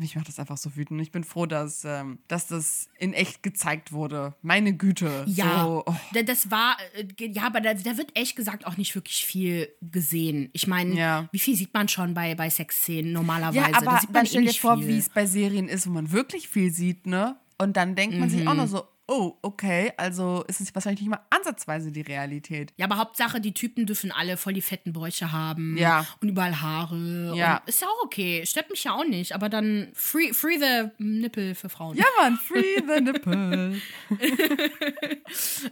mich 0.00 0.16
macht 0.16 0.28
das 0.28 0.38
einfach 0.38 0.56
so 0.56 0.76
wütend. 0.76 1.00
Ich 1.00 1.10
bin 1.12 1.24
froh, 1.24 1.46
dass, 1.46 1.84
ähm, 1.84 2.18
dass 2.28 2.46
das 2.48 2.88
in 2.98 3.12
echt 3.12 3.42
gezeigt 3.42 3.92
wurde. 3.92 4.34
Meine 4.42 4.72
Güte. 4.76 5.24
Ja, 5.26 5.62
So, 5.64 5.84
oh. 5.86 5.94
da- 6.12 6.22
das 6.22 6.50
war, 6.50 6.76
äh, 6.94 7.26
ja, 7.26 7.42
aber 7.44 7.60
da, 7.60 7.74
da 7.74 7.96
wird 7.96 8.16
echt 8.16 8.36
gesagt 8.36 8.66
auch 8.66 8.76
nicht 8.76 8.94
wirklich 8.94 9.24
viel 9.24 9.68
gesehen. 9.80 10.50
Ich 10.52 10.66
meine, 10.66 10.94
Ja. 10.94 11.28
wie 11.32 11.38
viel 11.38 11.56
sieht 11.56 11.72
man 11.74 11.88
schon 11.88 12.14
bei, 12.14 12.34
bei 12.34 12.50
Sexszenen 12.50 13.12
normalerweise? 13.12 13.58
Ja, 13.58 13.68
da 13.70 13.78
aber 13.86 14.00
sieht 14.00 14.10
man 14.10 14.14
dann 14.14 14.24
eh 14.24 14.28
stell 14.28 14.44
dir 14.44 14.54
vor, 14.54 14.86
wie 14.86 14.98
es 14.98 15.08
bei 15.08 15.26
Serien 15.26 15.68
ist, 15.68 15.86
wo 15.86 15.90
man 15.90 16.10
wirklich 16.12 16.48
viel 16.48 16.72
sieht, 16.72 17.06
ne? 17.06 17.36
Und 17.60 17.76
dann 17.76 17.94
denkt 17.96 18.16
man 18.18 18.30
sich 18.30 18.46
auch 18.46 18.52
Mhm. 18.52 18.58
noch 18.58 18.66
so, 18.68 18.84
oh, 19.08 19.36
okay, 19.42 19.92
also 19.96 20.44
ist 20.48 20.60
es 20.60 20.74
wahrscheinlich 20.74 21.00
nicht 21.00 21.10
mal 21.10 21.20
ansatzweise 21.30 21.90
die 21.90 22.02
Realität. 22.02 22.72
Ja, 22.76 22.84
aber 22.84 22.98
Hauptsache, 22.98 23.40
die 23.40 23.54
Typen 23.54 23.86
dürfen 23.86 24.12
alle 24.12 24.36
voll 24.36 24.52
die 24.52 24.62
fetten 24.62 24.92
Bäuche 24.92 25.32
haben. 25.32 25.76
Ja. 25.78 26.06
Und 26.20 26.28
überall 26.28 26.60
Haare. 26.60 27.32
Ja. 27.34 27.62
Ist 27.66 27.80
ja 27.80 27.88
auch 27.88 28.04
okay. 28.04 28.44
Stört 28.44 28.70
mich 28.70 28.84
ja 28.84 28.92
auch 28.92 29.04
nicht. 29.04 29.32
Aber 29.32 29.48
dann 29.48 29.88
free, 29.94 30.32
free 30.32 30.58
the 30.58 30.90
Nippel 31.02 31.54
für 31.54 31.68
Frauen. 31.68 31.96
Ja, 31.96 32.04
Mann, 32.20 32.36
free 32.36 32.76
the 32.86 33.00
nipple. 33.00 33.80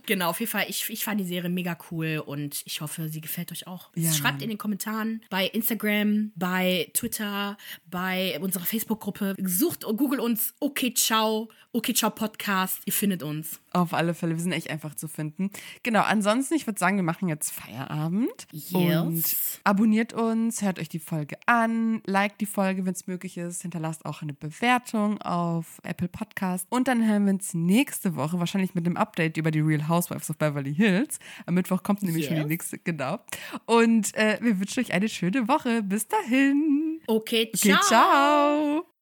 Genau, 0.07 0.31
auf 0.31 0.40
jeden 0.40 0.53
Fall. 0.53 0.66
Ich, 0.68 0.88
ich 0.90 1.05
fand 1.05 1.20
die 1.20 1.25
Serie 1.25 1.51
mega 1.51 1.77
cool 1.90 2.22
und 2.25 2.62
ich 2.66 2.81
hoffe, 2.81 3.09
sie 3.09 3.20
gefällt 3.20 3.53
euch 3.53 3.66
auch. 3.66 3.90
Ja, 3.94 4.12
Schreibt 4.12 4.35
Mann. 4.35 4.42
in 4.42 4.49
den 4.51 4.59
Kommentaren 4.59 5.22
bei 5.31 5.46
Instagram, 5.46 6.33
bei 6.37 6.90
Twitter, 6.92 7.57
bei 7.90 8.38
unserer 8.40 8.64
Facebook-Gruppe. 8.64 9.35
Sucht 9.42 9.85
und 9.85 9.96
googelt 9.96 10.20
uns 10.20 10.55
Okay 10.61 10.92
Ciao, 10.94 11.49
Okay 11.72 11.94
Ciao 11.94 12.11
Podcast. 12.11 12.81
Ihr 12.85 12.92
findet 12.92 13.22
uns. 13.22 13.26
Auf 13.73 13.93
alle 13.93 14.15
Fälle, 14.15 14.35
wir 14.35 14.43
sind 14.43 14.53
echt 14.53 14.71
einfach 14.71 14.95
zu 14.95 15.09
finden. 15.09 15.51
Genau, 15.83 16.03
ansonsten, 16.03 16.55
ich 16.55 16.67
würde 16.67 16.79
sagen, 16.79 16.97
wir 16.97 17.03
machen 17.03 17.29
jetzt 17.29 17.51
Feierabend. 17.51 18.47
Yes. 18.53 18.73
Und 18.73 19.25
abonniert 19.65 20.12
uns, 20.12 20.62
hört 20.62 20.79
euch 20.79 20.89
die 20.89 20.99
Folge 20.99 21.37
an, 21.47 22.01
liked 22.07 22.41
die 22.41 22.47
Folge, 22.47 22.87
wenn 22.87 22.93
es 22.95 23.07
möglich 23.07 23.37
ist, 23.37 23.62
hinterlasst 23.62 24.05
auch 24.07 24.23
eine 24.23 24.33
Bewertung 24.33 25.21
auf 25.23 25.81
Apple 25.83 26.09
Podcast. 26.09 26.66
Und 26.70 26.89
dann 26.89 27.07
hören 27.07 27.27
wir 27.27 27.33
uns 27.35 27.55
nächste 27.55 28.16
Woche, 28.16 28.39
wahrscheinlich 28.39 28.74
mit 28.74 28.87
einem 28.87 28.97
Update 28.97 29.37
über 29.37 29.51
die 29.51 29.61
Real 29.61 29.89
Housewives 29.89 30.31
of 30.31 30.39
Beverly 30.39 30.74
Hills. 30.74 31.18
Am 31.47 31.55
Mittwoch 31.55 31.83
kommt 31.83 32.03
nämlich 32.03 32.27
schon 32.27 32.35
die 32.37 32.41
Yes. 32.43 32.49
nächste, 32.49 32.79
genau. 32.79 33.18
Und 33.66 34.14
äh, 34.14 34.39
wir 34.41 34.59
wünschen 34.59 34.81
euch 34.81 34.93
eine 34.93 35.09
schöne 35.09 35.49
Woche. 35.49 35.83
Bis 35.83 36.07
dahin. 36.09 37.01
Okay, 37.07 37.51
Okay, 37.55 37.77
ciao. 37.83 38.95